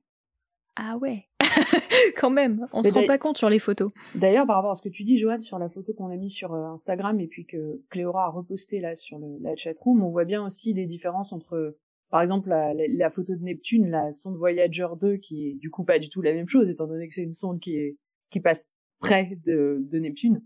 Ah 0.80 0.96
ouais. 0.96 1.26
Quand 2.16 2.30
même, 2.30 2.68
on 2.72 2.84
se 2.84 2.94
rend 2.94 3.04
pas 3.04 3.18
compte 3.18 3.36
sur 3.36 3.50
les 3.50 3.58
photos. 3.58 3.90
D'ailleurs, 4.14 4.46
par 4.46 4.56
rapport 4.56 4.70
à 4.70 4.74
ce 4.74 4.82
que 4.82 4.88
tu 4.88 5.02
dis, 5.02 5.18
Joanne, 5.18 5.40
sur 5.40 5.58
la 5.58 5.68
photo 5.68 5.92
qu'on 5.92 6.08
a 6.10 6.16
mis 6.16 6.30
sur 6.30 6.54
euh, 6.54 6.66
Instagram 6.66 7.18
et 7.20 7.26
puis 7.26 7.46
que 7.46 7.82
Cléora 7.90 8.26
a 8.26 8.30
reposté 8.30 8.80
là 8.80 8.94
sur 8.94 9.18
le, 9.18 9.38
la 9.40 9.56
chatroom, 9.56 10.02
on 10.04 10.10
voit 10.10 10.24
bien 10.24 10.44
aussi 10.44 10.72
les 10.74 10.86
différences 10.86 11.32
entre, 11.32 11.76
par 12.10 12.22
exemple, 12.22 12.48
la, 12.48 12.74
la, 12.74 13.10
photo 13.10 13.34
de 13.34 13.42
Neptune, 13.42 13.90
la 13.90 14.12
sonde 14.12 14.36
Voyager 14.36 14.86
2, 15.00 15.16
qui 15.16 15.48
est 15.48 15.54
du 15.54 15.68
coup 15.68 15.82
pas 15.82 15.98
du 15.98 16.08
tout 16.10 16.22
la 16.22 16.32
même 16.32 16.48
chose, 16.48 16.70
étant 16.70 16.86
donné 16.86 17.08
que 17.08 17.14
c'est 17.14 17.24
une 17.24 17.32
sonde 17.32 17.58
qui 17.60 17.74
est 17.74 17.96
qui 18.30 18.40
passe 18.40 18.70
près 19.00 19.38
de, 19.46 19.78
de 19.80 19.98
Neptune. 19.98 20.42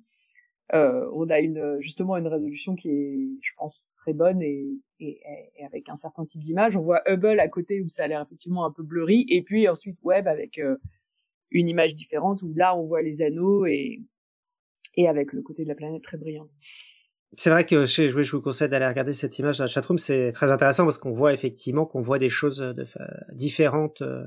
Euh, 0.75 1.09
on 1.13 1.29
a 1.29 1.41
une 1.41 1.79
justement 1.81 2.17
une 2.17 2.29
résolution 2.29 2.75
qui 2.75 2.89
est, 2.89 3.29
je 3.43 3.53
pense, 3.57 3.91
très 3.97 4.15
bonne 4.15 4.41
et, 4.41 4.71
et, 5.01 5.21
et 5.57 5.65
avec 5.65 5.89
un 5.89 5.97
certain 5.97 6.25
type 6.25 6.41
d'image. 6.41 6.77
On 6.77 6.83
voit 6.83 7.03
Hubble 7.07 7.41
à 7.41 7.49
côté 7.49 7.83
où 7.83 7.89
ça 7.89 8.05
a 8.05 8.07
l'air 8.07 8.23
effectivement 8.23 8.65
un 8.65 8.71
peu 8.71 8.83
blurry, 8.83 9.27
et 9.29 9.43
puis 9.43 9.69
ensuite 9.69 9.99
Webb 10.03 10.27
avec 10.29 10.59
euh, 10.59 10.77
une 11.51 11.69
image 11.69 11.95
différente 11.95 12.43
où 12.43 12.55
là 12.55 12.75
on 12.77 12.87
voit 12.87 13.03
les 13.03 13.21
anneaux 13.23 13.67
et 13.67 14.01
et 14.95 15.09
avec 15.09 15.33
le 15.33 15.43
côté 15.43 15.63
de 15.65 15.69
la 15.69 15.75
planète 15.75 16.03
très 16.03 16.19
brillante. 16.19 16.51
C'est 17.35 17.51
vrai 17.51 17.65
que 17.65 17.87
chez 17.87 18.11
je 18.11 18.37
vous 18.37 18.43
conseille 18.43 18.69
d'aller 18.69 18.87
regarder 18.87 19.13
cette 19.15 19.39
image 19.39 19.59
dans 19.59 19.65
la 19.65 19.69
chatroom, 19.69 19.97
c'est 19.97 20.33
très 20.33 20.51
intéressant 20.51 20.85
parce 20.85 20.99
qu'on 20.99 21.13
voit 21.13 21.33
effectivement 21.33 21.87
qu'on 21.87 22.03
voit 22.03 22.19
des 22.19 22.29
choses 22.29 22.59
de, 22.59 22.85
différentes. 23.33 24.03
Euh. 24.03 24.27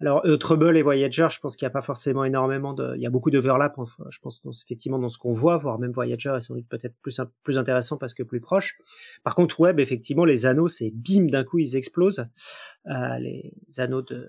Alors 0.00 0.22
Trouble 0.38 0.76
et 0.76 0.82
Voyager, 0.82 1.28
je 1.30 1.40
pense 1.40 1.56
qu'il 1.56 1.64
n'y 1.64 1.70
a 1.70 1.72
pas 1.72 1.82
forcément 1.82 2.24
énormément 2.24 2.74
de, 2.74 2.94
il 2.96 3.02
y 3.02 3.06
a 3.06 3.10
beaucoup 3.10 3.30
d'overlap, 3.30 3.76
je 4.10 4.18
pense 4.20 4.42
effectivement 4.64 4.98
dans 4.98 5.08
ce 5.08 5.18
qu'on 5.18 5.32
voit, 5.32 5.56
voire 5.56 5.78
même 5.78 5.92
Voyager 5.92 6.34
est 6.36 6.40
sans 6.40 6.54
doute 6.54 6.68
peut-être 6.68 6.94
plus 7.00 7.20
plus 7.42 7.58
intéressant 7.58 7.96
parce 7.96 8.12
que 8.12 8.22
plus 8.22 8.40
proche. 8.40 8.76
Par 9.24 9.34
contre 9.34 9.58
Web, 9.60 9.80
effectivement, 9.80 10.24
les 10.24 10.46
anneaux, 10.46 10.68
c'est 10.68 10.90
bim 10.90 11.26
d'un 11.26 11.44
coup 11.44 11.58
ils 11.58 11.76
explosent. 11.76 12.26
Euh, 12.86 13.18
les 13.18 13.52
anneaux 13.78 14.02
de 14.02 14.28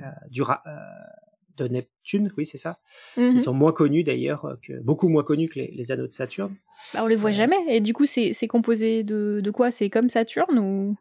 euh, 0.00 0.04
du 0.30 0.42
euh, 0.42 0.44
de 0.44 1.31
Neptune, 1.68 2.32
oui 2.36 2.46
c'est 2.46 2.58
ça, 2.58 2.78
qui 3.14 3.20
mhm. 3.20 3.38
sont 3.38 3.54
moins 3.54 3.72
connus 3.72 4.04
d'ailleurs, 4.04 4.44
euh, 4.44 4.54
que 4.62 4.80
beaucoup 4.80 5.08
moins 5.08 5.22
connus 5.22 5.48
que 5.48 5.60
les, 5.60 5.92
anneaux 5.92 6.06
de 6.06 6.12
Saturne. 6.12 6.54
Bah, 6.94 7.00
on 7.02 7.06
les 7.06 7.16
voit 7.16 7.30
euh, 7.30 7.34
jamais. 7.34 7.58
Et 7.68 7.80
du 7.80 7.92
coup, 7.92 8.06
c'est 8.06 8.32
composé 8.48 9.02
de, 9.02 9.40
de 9.42 9.50
quoi? 9.50 9.70
C'est 9.70 9.90
comme 9.90 10.08
Saturne 10.08 10.58
ou? 10.58 10.96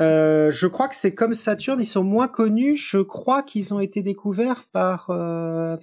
Euh, 0.00 0.50
je 0.50 0.66
crois 0.66 0.88
que 0.88 0.96
c'est 0.96 1.14
comme 1.14 1.34
Saturne, 1.34 1.80
ils 1.80 1.84
sont 1.84 2.04
moins 2.04 2.28
connus. 2.28 2.76
Je 2.76 2.98
crois 2.98 3.42
qu'ils 3.42 3.74
ont 3.74 3.80
été 3.80 4.02
découverts 4.02 4.66
par. 4.72 5.10
Euh... 5.10 5.76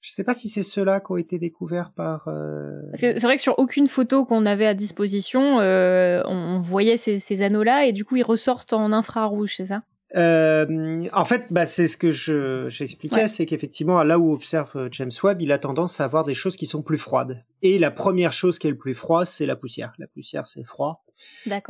Je 0.00 0.10
sais 0.10 0.24
pas 0.24 0.34
si 0.34 0.48
c'est 0.48 0.64
ceux-là 0.64 0.98
qui 0.98 1.12
ont 1.12 1.16
été 1.16 1.38
découverts 1.38 1.92
par. 1.94 2.26
Euh... 2.28 2.80
Parce 2.90 3.02
que 3.02 3.12
c'est 3.18 3.26
vrai 3.26 3.36
que 3.36 3.42
sur 3.42 3.58
aucune 3.58 3.86
photo 3.86 4.24
qu'on 4.24 4.46
avait 4.46 4.66
à 4.66 4.74
disposition, 4.74 5.58
on, 5.58 6.60
voyait 6.60 6.96
ces, 6.96 7.18
ces 7.18 7.42
anneaux-là 7.42 7.86
et 7.86 7.92
du 7.92 8.04
coup 8.04 8.16
ils 8.16 8.24
ressortent 8.24 8.72
en 8.72 8.92
infrarouge, 8.92 9.54
c'est 9.56 9.66
ça? 9.66 9.82
Euh, 10.14 11.08
en 11.12 11.24
fait, 11.24 11.46
bah, 11.50 11.64
c'est 11.64 11.88
ce 11.88 11.96
que 11.96 12.10
je 12.10 12.68
j'expliquais, 12.68 13.28
c'est 13.28 13.46
qu'effectivement, 13.46 14.02
là 14.04 14.18
où 14.18 14.32
observe 14.32 14.70
euh, 14.76 14.88
James 14.92 15.10
Webb, 15.22 15.40
il 15.40 15.52
a 15.52 15.58
tendance 15.58 16.00
à 16.00 16.04
avoir 16.04 16.24
des 16.24 16.34
choses 16.34 16.56
qui 16.56 16.66
sont 16.66 16.82
plus 16.82 16.98
froides. 16.98 17.44
Et 17.62 17.78
la 17.78 17.90
première 17.90 18.32
chose 18.32 18.58
qui 18.58 18.66
est 18.66 18.70
le 18.70 18.76
plus 18.76 18.94
froid, 18.94 19.24
c'est 19.24 19.46
la 19.46 19.56
poussière. 19.56 19.92
La 19.98 20.06
poussière, 20.06 20.46
c'est 20.46 20.64
froid. 20.64 21.04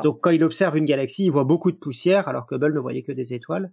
Donc, 0.03 0.21
quand 0.21 0.31
il 0.31 0.43
observe 0.45 0.77
une 0.77 0.85
galaxie, 0.85 1.25
il 1.25 1.31
voit 1.31 1.45
beaucoup 1.45 1.71
de 1.71 1.77
poussière, 1.77 2.27
alors 2.29 2.47
que 2.47 2.55
Hubble 2.55 2.75
ne 2.75 2.81
voyait 2.81 3.03
que 3.03 3.13
des 3.13 3.35
étoiles. 3.35 3.71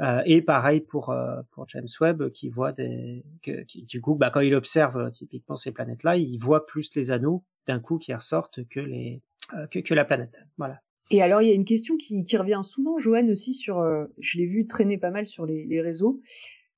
Euh, 0.00 0.22
et 0.24 0.40
pareil 0.40 0.80
pour 0.80 1.10
euh, 1.10 1.42
pour 1.50 1.68
James 1.68 1.86
Webb, 2.00 2.30
qui 2.30 2.48
voit 2.48 2.72
des, 2.72 3.22
que, 3.42 3.62
qui, 3.64 3.82
du 3.82 4.00
coup, 4.00 4.14
bah, 4.14 4.30
quand 4.30 4.40
il 4.40 4.54
observe 4.54 4.96
euh, 4.96 5.10
typiquement 5.10 5.56
ces 5.56 5.72
planètes-là, 5.72 6.16
il 6.16 6.38
voit 6.38 6.64
plus 6.64 6.94
les 6.94 7.10
anneaux 7.10 7.44
d'un 7.66 7.80
coup 7.80 7.98
qui 7.98 8.14
ressortent 8.14 8.66
que 8.68 8.80
les 8.80 9.22
que, 9.70 9.80
que 9.80 9.94
la 9.94 10.04
planète. 10.04 10.38
Voilà. 10.58 10.80
Et 11.10 11.22
alors, 11.22 11.42
il 11.42 11.48
y 11.48 11.50
a 11.50 11.54
une 11.54 11.64
question 11.64 11.96
qui, 11.96 12.24
qui 12.24 12.36
revient 12.36 12.60
souvent, 12.62 12.96
Joanne, 12.96 13.30
aussi 13.30 13.52
sur, 13.52 13.80
euh, 13.80 14.04
je 14.18 14.38
l'ai 14.38 14.46
vu 14.46 14.66
traîner 14.66 14.96
pas 14.96 15.10
mal 15.10 15.26
sur 15.26 15.44
les, 15.44 15.66
les 15.66 15.80
réseaux. 15.80 16.20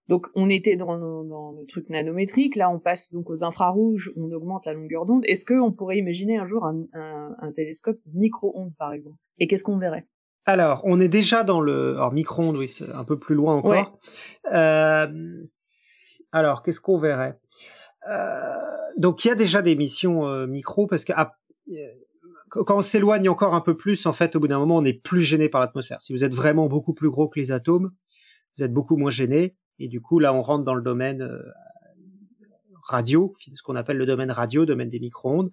Donc, 0.09 0.29
on 0.35 0.49
était 0.49 0.77
dans, 0.77 0.99
dans, 1.25 1.53
le 1.53 1.67
truc 1.67 1.89
nanométrique, 1.89 2.57
là, 2.57 2.71
on 2.71 2.79
passe 2.79 3.13
donc 3.13 3.31
aux 3.31 3.45
infrarouges, 3.45 4.13
on 4.17 4.31
augmente 4.33 4.67
la 4.67 4.73
longueur 4.73 5.07
d'onde. 5.07 5.23
Est-ce 5.27 5.45
qu'on 5.45 5.73
pourrait 5.73 5.99
imaginer 5.99 6.39
un 6.39 6.47
jour 6.47 6.65
un, 6.65 6.85
un, 6.93 7.37
un 7.39 7.53
télescope 7.53 7.99
micro-ondes, 8.13 8.75
par 8.79 8.93
exemple? 8.93 9.19
Et 9.39 9.47
qu'est-ce 9.47 9.65
qu'on 9.65 9.79
verrait? 9.79 10.07
Alors, 10.45 10.81
on 10.85 10.99
est 10.99 11.09
déjà 11.09 11.45
dans 11.45 11.61
le... 11.61 11.95
Alors, 11.95 12.13
micro-ondes, 12.13 12.57
oui, 12.57 12.69
c'est 12.69 12.91
un 12.91 13.05
peu 13.05 13.19
plus 13.19 13.35
loin 13.35 13.57
encore. 13.57 14.01
Euh... 14.53 15.47
Alors, 16.33 16.63
qu'est-ce 16.63 16.81
qu'on 16.81 16.99
verrait? 16.99 17.39
Euh... 18.11 18.57
Donc, 18.97 19.25
il 19.25 19.29
y 19.29 19.31
a 19.31 19.37
déjà 19.37 19.63
des 19.63 19.77
missions 19.77 20.27
euh, 20.27 20.47
micro, 20.47 20.87
parce 20.87 21.05
que... 21.05 21.13
Ah, 21.15 21.37
quand 22.53 22.77
on 22.77 22.83
s'éloigne 22.83 23.29
encore 23.29 23.55
un 23.55 23.61
peu 23.61 23.77
plus, 23.77 24.07
en 24.07 24.13
fait, 24.13 24.37
au 24.37 24.41
bout 24.41 24.49
d'un 24.49 24.59
moment, 24.59 24.77
on 24.77 24.85
est 24.85 24.93
plus 24.93 25.23
gêné 25.23 25.49
par 25.49 25.61
l'atmosphère. 25.61 26.01
Si 26.01 26.13
vous 26.13 26.25
êtes 26.25 26.35
vraiment 26.35 26.69
beaucoup 26.69 26.93
plus 26.93 27.09
gros 27.09 27.29
que 27.29 27.41
les 27.41 27.51
atomes, 27.51 27.93
vous 28.57 28.65
êtes 28.65 28.73
beaucoup 28.73 28.97
moins 28.97 29.11
gêné. 29.11 29.57
Et 29.79 29.89
du 29.89 30.01
coup, 30.01 30.19
là, 30.19 30.35
on 30.35 30.43
rentre 30.43 30.65
dans 30.65 30.75
le 30.75 30.83
domaine 30.83 31.23
euh, 31.23 31.43
radio, 32.83 33.33
ce 33.55 33.63
qu'on 33.63 33.77
appelle 33.77 33.97
le 33.97 34.07
domaine 34.07 34.31
radio, 34.31 34.67
domaine 34.67 34.91
des 34.91 35.01
micro-ondes. 35.01 35.51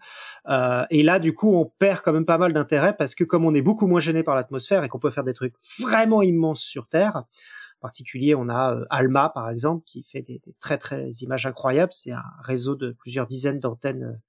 Euh, 0.49 0.85
et 0.89 1.03
là, 1.03 1.19
du 1.19 1.33
coup, 1.33 1.55
on 1.55 1.65
perd 1.65 2.01
quand 2.01 2.11
même 2.11 2.25
pas 2.25 2.37
mal 2.37 2.53
d'intérêt 2.53 2.95
parce 2.97 3.15
que 3.15 3.23
comme 3.23 3.45
on 3.45 3.53
est 3.53 3.61
beaucoup 3.61 3.87
moins 3.87 4.01
gêné 4.01 4.23
par 4.23 4.35
l'atmosphère 4.35 4.83
et 4.83 4.89
qu'on 4.89 4.99
peut 4.99 5.09
faire 5.09 5.23
des 5.23 5.33
trucs 5.33 5.55
vraiment 5.79 6.21
immenses 6.21 6.61
sur 6.61 6.87
Terre, 6.87 7.15
en 7.17 7.81
particulier, 7.81 8.35
on 8.35 8.49
a 8.49 8.75
euh, 8.75 8.85
ALMA, 8.89 9.29
par 9.29 9.49
exemple, 9.49 9.83
qui 9.85 10.03
fait 10.03 10.21
des, 10.21 10.41
des, 10.45 10.53
très, 10.59 10.77
très 10.77 11.09
images 11.21 11.45
incroyables. 11.45 11.93
C'est 11.93 12.11
un 12.11 12.23
réseau 12.41 12.75
de 12.75 12.91
plusieurs 12.91 13.25
dizaines 13.25 13.59
d'antennes 13.59 14.19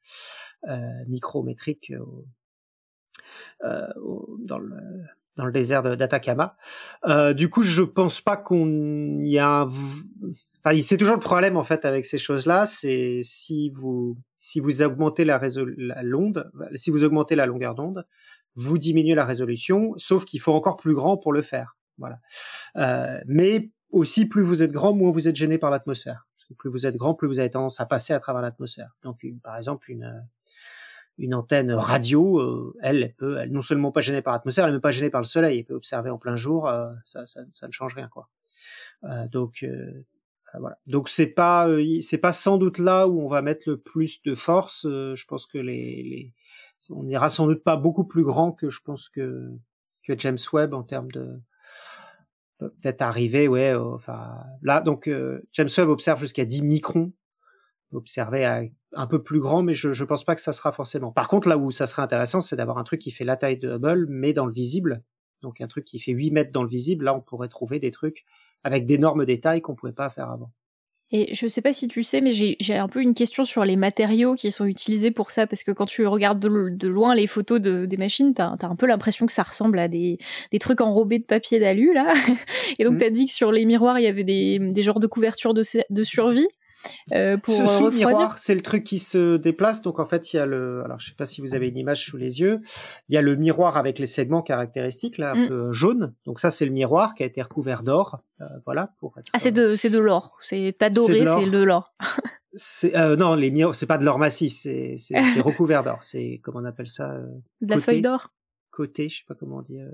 micrométriques 1.09 1.91
euh, 3.65 3.87
dans 4.41 4.59
le 4.59 4.77
dans 5.37 5.47
le 5.47 5.53
désert 5.53 5.97
d'Atacama. 5.97 6.57
Euh, 7.07 7.33
du 7.33 7.49
coup, 7.49 7.63
je 7.63 7.83
pense 7.83 8.21
pas 8.21 8.37
qu'on 8.37 9.21
y 9.23 9.39
a. 9.39 9.67
Enfin, 10.63 10.79
c'est 10.83 10.97
toujours 10.99 11.15
le 11.15 11.21
problème 11.21 11.57
en 11.57 11.65
fait 11.65 11.85
avec 11.85 12.05
ces 12.05 12.19
choses-là, 12.19 12.67
c'est 12.67 13.21
si 13.23 13.71
vous 13.71 14.19
si 14.39 14.61
vous 14.61 14.83
augmentez 14.83 15.25
la, 15.25 15.41
la 15.77 16.03
si 16.75 16.91
vous 16.91 17.05
augmentez 17.05 17.35
la 17.35 17.47
longueur 17.47 17.75
d'onde, 17.75 18.07
vous 18.55 18.79
diminuez 18.79 19.15
la 19.15 19.25
résolution, 19.25 19.95
sauf 19.97 20.25
qu'il 20.25 20.41
faut 20.41 20.53
encore 20.53 20.77
plus 20.77 20.95
grand 20.95 21.17
pour 21.17 21.33
le 21.33 21.43
faire. 21.43 21.77
Voilà. 21.99 22.19
Euh, 22.77 23.21
mais 23.27 23.71
aussi, 23.91 24.27
plus 24.27 24.43
vous 24.43 24.63
êtes 24.63 24.73
grand, 24.73 24.95
moins 24.95 25.11
vous 25.11 25.29
êtes 25.29 25.37
gêné 25.37 25.59
par 25.59 25.71
l'atmosphère. 25.71 26.27
plus 26.59 26.71
vous 26.71 26.87
êtes 26.87 26.97
grand, 26.97 27.15
plus 27.15 27.29
vous 27.29 27.39
avez 27.39 27.51
tendance 27.51 27.81
à 27.81 27.87
passer 27.87 28.13
à 28.13 28.21
travers 28.21 28.43
l'atmosphère. 28.43 28.97
Donc, 29.03 29.25
par 29.43 29.57
exemple, 29.57 29.91
une 29.91 30.25
une 31.21 31.35
antenne 31.35 31.73
radio, 31.73 32.39
euh, 32.39 32.75
elle, 32.81 33.03
elle 33.03 33.15
peut, 33.15 33.37
elle 33.39 33.53
non 33.53 33.61
seulement 33.61 33.93
pas 33.93 34.01
gênée 34.01 34.23
par 34.23 34.33
l'atmosphère, 34.33 34.67
elle 34.67 34.75
n'est 34.75 34.81
pas 34.81 34.91
gênée 34.91 35.11
par 35.11 35.21
le 35.21 35.27
soleil. 35.27 35.59
Elle 35.59 35.65
peut 35.67 35.75
observer 35.75 36.09
en 36.09 36.19
plein 36.19 36.37
jour, 36.37 36.67
euh, 36.67 36.91
ça, 37.05 37.27
ça, 37.27 37.43
ça, 37.53 37.67
ne 37.67 37.73
change 37.73 37.95
rien, 37.95 38.09
quoi. 38.09 38.29
Euh, 39.05 39.29
donc 39.29 39.65
voilà. 40.59 40.79
Donc 40.87 41.09
c'est 41.09 41.29
pas, 41.29 41.69
c'est 42.01 42.19
pas 42.19 42.33
sans 42.33 42.57
doute 42.57 42.79
là 42.79 43.07
où 43.07 43.21
on 43.21 43.29
va 43.29 43.43
mettre 43.43 43.69
le 43.69 43.77
plus 43.77 44.23
de 44.23 44.35
force. 44.35 44.85
je 44.85 45.25
pense 45.27 45.47
que 45.47 45.59
les, 45.59 46.03
les, 46.03 46.35
on 46.89 47.07
ira 47.07 47.29
sans 47.29 47.47
doute 47.47 47.63
pas 47.63 47.77
beaucoup 47.77 48.05
plus 48.05 48.25
grand 48.25 48.53
que 48.53 48.69
je 48.69 48.81
pense 48.83 49.09
que 49.09 49.51
que 50.03 50.19
James 50.19 50.39
Webb 50.53 50.73
en 50.73 50.83
termes 50.83 51.13
de 51.13 51.39
peut-être 52.59 53.03
arriver, 53.03 53.47
ouais. 53.47 53.75
enfin 53.75 54.43
là, 54.63 54.81
donc 54.81 55.09
James 55.53 55.69
Webb 55.79 55.89
observe 55.89 56.19
jusqu'à 56.19 56.45
10 56.45 56.63
microns 56.63 57.13
observer 57.93 58.45
à 58.45 58.63
un 58.93 59.07
peu 59.07 59.23
plus 59.23 59.41
grand, 59.41 59.63
mais 59.63 59.75
je, 59.75 59.93
je 59.93 60.05
pense 60.05 60.25
pas 60.25 60.35
que 60.35 60.41
ça 60.41 60.53
sera 60.53 60.73
forcément. 60.73 61.13
Par 61.13 61.29
contre, 61.29 61.49
là 61.49 61.57
où 61.59 61.71
ça 61.71 61.87
serait 61.87 62.03
intéressant, 62.03 62.41
c'est 62.41 62.57
d'avoir 62.57 62.79
un 62.79 62.85
truc 62.85 63.01
qui 63.01 63.11
fait 63.11 63.25
la 63.25 63.37
taille 63.37 63.59
de 63.59 63.71
Hubble, 63.71 64.07
mais 64.09 64.33
dans 64.33 64.47
le 64.47 64.53
visible. 64.53 65.03
Donc 65.43 65.61
un 65.61 65.69
truc 65.69 65.85
qui 65.85 65.99
fait 65.99 66.13
8 66.13 66.31
mètres 66.33 66.53
dans 66.53 66.63
le 66.63 66.69
visible, 66.69 67.07
là 67.07 67.15
on 67.15 67.21
pourrait 67.21 67.49
trouver 67.49 67.79
des 67.79 67.91
trucs 67.91 68.25
avec 68.63 68.87
d'énormes 68.87 69.25
détails 69.25 69.63
qu'on 69.63 69.75
pouvait 69.75 69.93
pas 69.93 70.11
faire 70.11 70.31
avant. 70.31 70.53
Et 71.13 71.35
je 71.35 71.49
sais 71.49 71.61
pas 71.61 71.73
si 71.73 71.89
tu 71.89 72.05
sais, 72.05 72.21
mais 72.21 72.31
j'ai 72.31 72.77
un 72.77 72.87
peu 72.87 73.03
une 73.03 73.15
question 73.15 73.45
sur 73.45 73.65
les 73.65 73.75
matériaux 73.75 74.37
qui 74.37 74.53
sont 74.53 74.65
utilisés 74.65 75.11
pour 75.11 75.33
ça, 75.33 75.49
parce 75.49 75.65
que 75.65 75.73
quand 75.73 75.87
tu 75.87 76.07
regardes 76.07 76.39
de, 76.39 76.87
loin 76.87 77.17
les 77.17 77.27
photos 77.27 77.61
de, 77.61 77.85
des 77.85 77.97
machines, 77.97 78.33
t'as 78.33 78.55
as 78.61 78.67
un 78.67 78.77
peu 78.77 78.87
l'impression 78.87 79.27
que 79.27 79.33
ça 79.33 79.43
ressemble 79.43 79.81
à 79.81 79.89
des, 79.89 80.19
des 80.53 80.61
trucs 80.61 80.81
enrobés 80.81 81.19
de 81.19 81.25
papier 81.25 81.59
d'alu, 81.59 81.93
là. 81.93 82.13
Et 82.79 82.85
donc, 82.85 82.95
mmh. 82.95 82.99
t'as 82.99 83.11
dit 83.11 83.27
que 83.27 83.33
sur 83.33 83.51
les 83.51 83.65
miroirs, 83.65 83.99
il 83.99 84.05
y 84.05 84.07
avait 84.07 84.23
des, 84.23 84.61
des 84.61 84.83
genres 84.85 85.01
de 85.01 85.09
couvertures 85.09 85.53
de, 85.53 85.65
de 85.91 86.03
survie. 86.05 86.47
Euh, 87.13 87.37
pour 87.37 87.55
Ce 87.55 87.67
sous 87.67 87.91
miroir, 87.91 88.39
c'est 88.39 88.55
le 88.55 88.63
truc 88.63 88.85
qui 88.85 88.99
se 88.99 89.37
déplace. 89.37 89.83
Donc 89.83 89.99
en 89.99 90.07
fait, 90.07 90.33
il 90.33 90.37
y 90.37 90.41
a 90.41 90.47
le. 90.47 90.83
Alors 90.85 90.99
je 90.99 91.09
sais 91.09 91.17
pas 91.17 91.25
si 91.25 91.41
vous 91.41 91.55
avez 91.55 91.69
une 91.69 91.77
image 91.77 92.07
sous 92.07 92.17
les 92.17 92.41
yeux. 92.41 92.61
Il 93.09 93.15
y 93.15 93.19
a 93.19 93.23
le 93.23 93.37
miroir 93.37 93.77
avec 93.77 93.99
les 93.99 94.07
segments 94.07 94.43
caractéristiques 94.43 95.19
là, 95.19 95.33
un 95.33 95.45
mm. 95.45 95.49
peu 95.49 95.73
jaune. 95.73 96.15
Donc 96.25 96.41
ça, 96.41 96.51
c'est 96.51 96.65
le 96.65 96.73
miroir 96.73 97.15
qui 97.15 97.23
a 97.23 97.27
été 97.27 97.43
recouvert 97.43 97.83
d'or. 97.83 98.21
Euh, 98.41 98.45
voilà 98.65 98.93
pour. 98.99 99.15
ah, 99.33 99.39
c'est 99.39 99.53
de 99.53 99.75
c'est 99.75 99.91
de 99.91 99.99
l'or. 99.99 100.37
C'est 100.43 100.73
pas 100.73 100.91
doré, 100.91 101.27
c'est 101.27 101.51
de 101.51 101.63
l'or. 101.63 101.95
c'est 102.55 102.97
euh, 102.97 103.17
non 103.17 103.35
les 103.35 103.51
miroirs, 103.51 103.75
c'est 103.75 103.87
pas 103.87 103.99
de 103.99 104.05
l'or 104.05 104.19
massif. 104.19 104.53
C'est 104.55 104.97
c'est 104.99 105.41
recouvert 105.41 105.85
d'or. 105.85 105.99
C'est 106.03 106.41
comment 106.43 106.61
on 106.61 106.65
appelle 106.65 106.89
ça 106.89 107.13
euh, 107.13 107.27
De 107.61 107.75
la 107.75 107.81
feuille 107.81 108.03
d'or 108.03 108.33
côté, 108.73 109.09
je 109.09 109.19
sais 109.19 109.25
pas 109.27 109.35
comment 109.35 109.61
dire, 109.61 109.85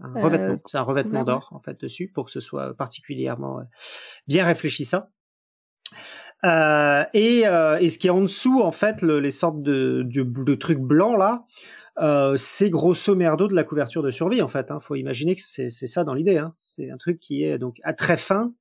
un 0.00 0.20
revêtement. 0.20 0.58
C'est 0.66 0.78
un 0.78 0.82
revêtement 0.82 1.22
d'or 1.22 1.50
en 1.52 1.60
fait 1.60 1.78
dessus 1.80 2.10
pour 2.12 2.24
que 2.24 2.30
ce 2.30 2.40
soit 2.40 2.74
particulièrement 2.74 3.60
bien 4.26 4.44
réfléchissant. 4.44 5.02
Euh, 6.44 7.04
et, 7.14 7.46
euh, 7.46 7.78
et, 7.78 7.88
ce 7.88 7.98
qui 7.98 8.08
est 8.08 8.10
en 8.10 8.20
dessous, 8.20 8.60
en 8.60 8.72
fait, 8.72 9.00
le, 9.02 9.20
les 9.20 9.30
sortes 9.30 9.62
de, 9.62 10.02
de, 10.04 10.54
trucs 10.54 10.80
blancs 10.80 11.16
là, 11.16 11.44
euh, 12.00 12.34
c'est 12.36 12.68
grosso 12.68 13.14
merdo 13.14 13.46
de 13.46 13.54
la 13.54 13.64
couverture 13.64 14.02
de 14.02 14.10
survie 14.10 14.42
en 14.42 14.48
fait. 14.48 14.70
Hein. 14.70 14.80
Faut 14.80 14.96
imaginer 14.96 15.36
que 15.36 15.42
c'est 15.42 15.68
ça 15.68 16.04
dans 16.04 16.14
l'idée. 16.14 16.38
Hein. 16.38 16.54
C'est 16.58 16.90
un 16.90 16.96
truc 16.96 17.20
qui 17.20 17.44
est 17.44 17.58
donc 17.58 17.78
à 17.84 17.92
très 17.92 18.16
fin, 18.16 18.54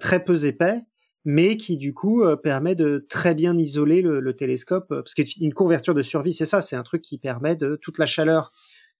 très 0.00 0.24
peu 0.24 0.46
épais, 0.46 0.80
mais 1.26 1.58
qui 1.58 1.76
du 1.76 1.92
coup 1.92 2.24
permet 2.42 2.74
de 2.74 3.04
très 3.10 3.34
bien 3.34 3.58
isoler 3.58 4.00
le, 4.00 4.20
le 4.20 4.36
télescope. 4.36 4.88
Parce 4.88 5.14
qu'une 5.14 5.52
couverture 5.52 5.94
de 5.94 6.02
survie, 6.02 6.32
c'est 6.32 6.46
ça, 6.46 6.62
c'est 6.62 6.76
un 6.76 6.82
truc 6.82 7.02
qui 7.02 7.18
permet 7.18 7.56
de 7.56 7.76
toute 7.76 7.98
la 7.98 8.06
chaleur 8.06 8.52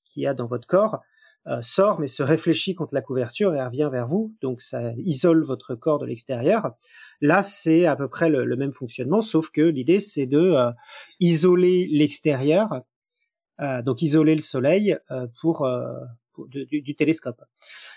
qu'il 0.05 0.23
y 0.23 0.27
a 0.27 0.35
dans 0.35 0.47
votre 0.47 0.67
corps 0.67 1.01
euh, 1.49 1.63
sort 1.63 2.01
mais 2.01 2.07
se 2.09 2.23
réfléchit 2.23 2.75
contre 2.75 2.95
la 2.95 3.03
couverture 3.03 3.55
et 3.55 3.63
revient 3.63 3.89
vers 3.91 4.07
vous, 4.07 4.35
donc 4.41 4.61
ça 4.61 4.93
isole 4.99 5.45
votre 5.45 5.75
corps 5.75 5.99
de 5.99 6.07
l'extérieur. 6.07 6.73
Là, 7.21 7.43
c'est 7.43 7.87
à 7.87 7.97
peu 7.97 8.09
près 8.09 8.29
le, 8.29 8.57
même 8.57 8.73
fonctionnement, 8.73 9.23
sauf 9.23 9.51
que 9.51 9.61
l'idée 9.61 10.01
c'est 10.01 10.27
de 10.27 10.39
euh, 10.39 10.73
isoler 11.21 11.89
l'extérieur, 11.91 12.83
euh, 13.61 13.83
donc 13.83 14.03
isoler 14.03 14.35
le 14.35 14.41
soleil 14.41 14.97
pour, 15.41 15.69
du, 16.49 16.95
télescope. 16.97 17.43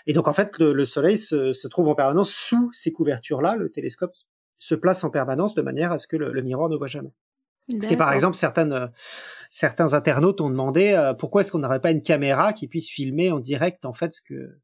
Et 0.06 0.12
donc 0.12 0.28
en 0.28 0.32
fait, 0.32 0.58
le, 0.58 0.84
soleil 0.84 1.16
se, 1.16 1.52
se, 1.52 1.68
trouve 1.68 1.88
en 1.88 1.94
permanence 1.94 2.30
sous 2.30 2.70
ces 2.72 2.92
couvertures-là. 2.92 3.56
Le 3.56 3.70
télescope 3.70 4.14
se 4.58 4.74
place 4.74 5.04
en 5.04 5.10
permanence 5.10 5.54
de 5.54 5.62
manière 5.62 5.92
à 5.92 5.98
ce 5.98 6.06
que 6.06 6.16
le 6.16 6.42
miroir 6.42 6.68
ne 6.68 6.76
voit 6.76 6.86
jamais. 6.86 7.12
Ce 7.70 7.86
qui 7.86 7.96
par 7.96 8.12
exemple 8.12 8.36
certaines 8.36 8.72
euh, 8.72 8.86
certains 9.50 9.94
internautes 9.94 10.40
ont 10.40 10.50
demandé 10.50 10.92
euh, 10.92 11.14
pourquoi 11.14 11.40
est-ce 11.40 11.52
qu'on 11.52 11.58
n'aurait 11.58 11.80
pas 11.80 11.90
une 11.90 12.02
caméra 12.02 12.52
qui 12.52 12.68
puisse 12.68 12.88
filmer 12.88 13.30
en 13.30 13.40
direct 13.40 13.84
en 13.84 13.92
fait 13.92 14.14
ce 14.14 14.22
que 14.22 14.34
euh, 14.34 14.58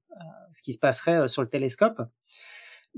ce 0.53 0.63
qui 0.63 0.73
se 0.73 0.79
passerait 0.79 1.29
sur 1.29 1.43
le 1.43 1.49
télescope? 1.49 2.01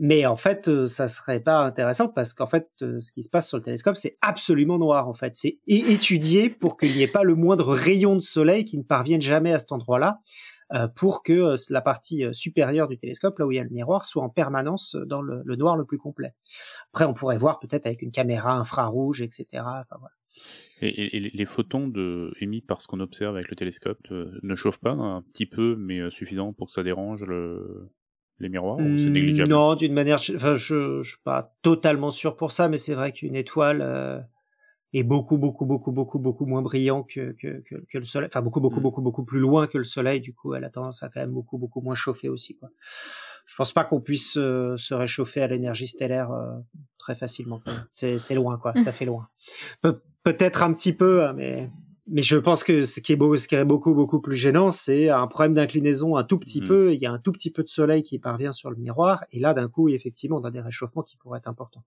Mais 0.00 0.26
en 0.26 0.36
fait, 0.36 0.86
ça 0.86 1.08
serait 1.08 1.40
pas 1.40 1.58
intéressant 1.58 2.06
parce 2.06 2.32
qu'en 2.32 2.46
fait, 2.46 2.68
ce 2.78 3.10
qui 3.10 3.24
se 3.24 3.28
passe 3.28 3.48
sur 3.48 3.56
le 3.56 3.64
télescope, 3.64 3.96
c'est 3.96 4.16
absolument 4.20 4.78
noir 4.78 5.08
en 5.08 5.14
fait. 5.14 5.34
C'est 5.34 5.58
étudié 5.66 6.50
pour 6.50 6.76
qu'il 6.76 6.94
n'y 6.94 7.02
ait 7.02 7.08
pas 7.08 7.24
le 7.24 7.34
moindre 7.34 7.74
rayon 7.74 8.14
de 8.14 8.20
soleil 8.20 8.64
qui 8.64 8.78
ne 8.78 8.84
parvienne 8.84 9.22
jamais 9.22 9.52
à 9.52 9.58
cet 9.58 9.72
endroit-là. 9.72 10.20
Euh, 10.74 10.86
pour 10.86 11.22
que 11.22 11.32
euh, 11.32 11.56
la 11.70 11.80
partie 11.80 12.24
euh, 12.24 12.34
supérieure 12.34 12.88
du 12.88 12.98
télescope, 12.98 13.38
là 13.38 13.46
où 13.46 13.52
il 13.52 13.56
y 13.56 13.58
a 13.58 13.64
le 13.64 13.70
miroir, 13.70 14.04
soit 14.04 14.22
en 14.22 14.28
permanence 14.28 14.96
dans 15.06 15.22
le, 15.22 15.42
noir 15.56 15.78
le 15.78 15.86
plus 15.86 15.96
complet. 15.96 16.34
Après, 16.92 17.06
on 17.06 17.14
pourrait 17.14 17.38
voir 17.38 17.58
peut-être 17.58 17.86
avec 17.86 18.02
une 18.02 18.10
caméra 18.10 18.52
infrarouge, 18.52 19.22
etc. 19.22 19.46
Enfin, 19.54 19.96
voilà. 19.98 20.12
Et, 20.82 21.30
les 21.32 21.46
photons 21.46 21.88
de, 21.88 22.32
émis 22.40 22.60
par 22.60 22.82
ce 22.82 22.86
qu'on 22.86 23.00
observe 23.00 23.34
avec 23.34 23.48
le 23.48 23.56
télescope 23.56 23.98
ne 24.10 24.54
chauffent 24.54 24.78
pas 24.78 24.92
un 24.92 25.22
petit 25.22 25.46
peu, 25.46 25.74
mais 25.76 26.10
suffisant 26.10 26.52
pour 26.52 26.68
que 26.68 26.72
ça 26.74 26.84
dérange 26.84 27.24
le, 27.24 27.90
les 28.38 28.48
miroirs 28.48 28.76
ou 28.76 28.98
c'est 28.98 29.10
négligeable? 29.10 29.50
Non, 29.50 29.74
d'une 29.74 29.94
manière, 29.94 30.20
enfin, 30.36 30.54
je, 30.54 31.02
je 31.02 31.08
suis 31.08 31.22
pas 31.24 31.56
totalement 31.62 32.10
sûr 32.10 32.36
pour 32.36 32.52
ça, 32.52 32.68
mais 32.68 32.76
c'est 32.76 32.94
vrai 32.94 33.10
qu'une 33.10 33.34
étoile, 33.34 34.28
est 34.92 35.02
beaucoup 35.02 35.38
beaucoup 35.38 35.66
beaucoup 35.66 35.92
beaucoup 35.92 36.18
beaucoup 36.18 36.46
moins 36.46 36.62
brillant 36.62 37.02
que, 37.02 37.32
que, 37.32 37.62
que, 37.62 37.74
que 37.74 37.98
le 37.98 38.04
soleil 38.04 38.28
enfin 38.30 38.40
beaucoup 38.40 38.60
beaucoup 38.60 38.80
mm. 38.80 38.82
beaucoup 38.82 39.02
beaucoup 39.02 39.24
plus 39.24 39.38
loin 39.38 39.66
que 39.66 39.78
le 39.78 39.84
soleil 39.84 40.20
du 40.20 40.32
coup 40.32 40.54
elle 40.54 40.64
a 40.64 40.70
tendance 40.70 41.02
à 41.02 41.08
quand 41.08 41.20
même 41.20 41.32
beaucoup 41.32 41.58
beaucoup 41.58 41.80
moins 41.80 41.94
chauffer 41.94 42.28
aussi 42.28 42.56
quoi 42.56 42.70
je 43.46 43.54
pense 43.56 43.72
pas 43.72 43.84
qu'on 43.84 44.00
puisse 44.00 44.36
euh, 44.38 44.76
se 44.76 44.94
réchauffer 44.94 45.42
à 45.42 45.46
l'énergie 45.46 45.86
stellaire 45.86 46.30
euh, 46.30 46.56
très 46.98 47.14
facilement 47.14 47.60
c'est 47.92 48.18
c'est 48.18 48.34
loin 48.34 48.56
quoi 48.56 48.72
ça 48.78 48.92
fait 48.92 49.04
loin 49.04 49.28
peut-être 50.22 50.62
un 50.62 50.72
petit 50.72 50.92
peu 50.94 51.26
hein, 51.26 51.34
mais 51.34 51.70
mais 52.10 52.22
je 52.22 52.38
pense 52.38 52.64
que 52.64 52.84
ce 52.84 53.00
qui 53.00 53.12
est 53.12 53.16
beau, 53.16 53.36
ce 53.36 53.46
qui 53.46 53.54
est 53.54 53.64
beaucoup 53.66 53.94
beaucoup 53.94 54.20
plus 54.20 54.34
gênant, 54.34 54.70
c'est 54.70 55.10
un 55.10 55.26
problème 55.26 55.52
d'inclinaison 55.52 56.16
un 56.16 56.24
tout 56.24 56.38
petit 56.38 56.62
mm. 56.62 56.66
peu. 56.66 56.94
Il 56.94 57.00
y 57.00 57.06
a 57.06 57.12
un 57.12 57.18
tout 57.18 57.32
petit 57.32 57.50
peu 57.50 57.62
de 57.62 57.68
soleil 57.68 58.02
qui 58.02 58.18
parvient 58.18 58.52
sur 58.52 58.70
le 58.70 58.76
miroir, 58.76 59.24
et 59.30 59.38
là 59.38 59.52
d'un 59.52 59.68
coup, 59.68 59.90
effectivement, 59.90 60.38
on 60.38 60.44
a 60.44 60.50
des 60.50 60.60
réchauffements 60.60 61.02
qui 61.02 61.18
pourraient 61.18 61.38
être 61.38 61.48
importants. 61.48 61.84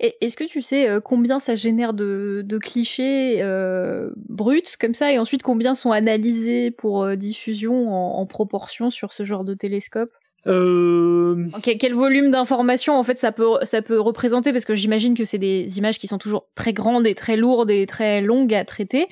Est-ce 0.00 0.34
que 0.34 0.44
tu 0.44 0.62
sais 0.62 0.88
euh, 0.88 0.98
combien 0.98 1.38
ça 1.38 1.54
génère 1.54 1.92
de, 1.92 2.58
clichés 2.62 3.42
euh, 3.42 4.10
bruts 4.16 4.62
comme 4.80 4.94
ça 4.94 5.12
et 5.12 5.18
ensuite 5.18 5.42
combien 5.42 5.74
sont 5.74 5.92
analysés 5.92 6.70
pour 6.70 7.02
euh, 7.02 7.16
diffusion 7.16 7.92
en, 7.92 8.24
proportion 8.24 8.90
sur 8.90 9.12
ce 9.12 9.24
genre 9.24 9.44
de 9.44 9.52
télescope? 9.52 10.10
Quel, 10.46 11.94
volume 11.94 12.30
d'informations 12.30 12.96
en 12.96 13.02
fait 13.02 13.18
ça 13.18 13.30
peut 13.30 13.58
ça 13.64 13.82
peut 13.82 14.00
représenter? 14.00 14.52
Parce 14.52 14.64
que 14.64 14.74
j'imagine 14.74 15.14
que 15.14 15.24
c'est 15.24 15.38
des 15.38 15.76
images 15.76 15.98
qui 15.98 16.06
sont 16.06 16.16
toujours 16.16 16.48
très 16.54 16.72
grandes 16.72 17.06
et 17.06 17.14
très 17.14 17.36
lourdes 17.36 17.70
et 17.70 17.84
très 17.84 18.22
longues 18.22 18.54
à 18.54 18.64
traiter. 18.64 19.06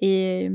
Et 0.00 0.48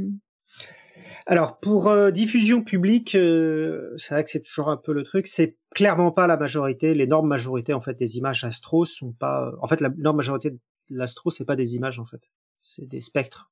alors 1.28 1.60
pour 1.60 1.88
euh, 1.88 2.12
diffusion 2.12 2.64
publique, 2.64 3.16
euh, 3.16 3.96
c'est 3.98 4.14
vrai 4.14 4.24
que 4.24 4.30
c'est 4.30 4.44
toujours 4.44 4.70
un 4.70 4.78
peu 4.78 4.94
le 4.94 5.04
truc. 5.04 5.26
C'est 5.26 5.58
clairement 5.74 6.12
pas 6.12 6.28
la 6.28 6.38
majorité. 6.38 6.94
L'énorme 6.94 7.28
majorité 7.28 7.74
en 7.74 7.82
fait 7.82 7.96
des 7.96 8.18
images 8.18 8.44
astro 8.44 8.86
sont 8.86 9.12
pas. 9.12 9.52
En 9.62 9.68
fait, 9.68 9.82
l'énorme 9.82 10.18
majorité 10.18 10.52
de 10.52 10.60
l'astro 10.90 11.32
c'est 11.32 11.46
pas 11.46 11.56
des 11.56 11.76
images 11.76 12.00
en 12.00 12.06
fait, 12.06 12.22
c'est 12.62 12.88
des 12.88 13.02
spectres. 13.02 13.52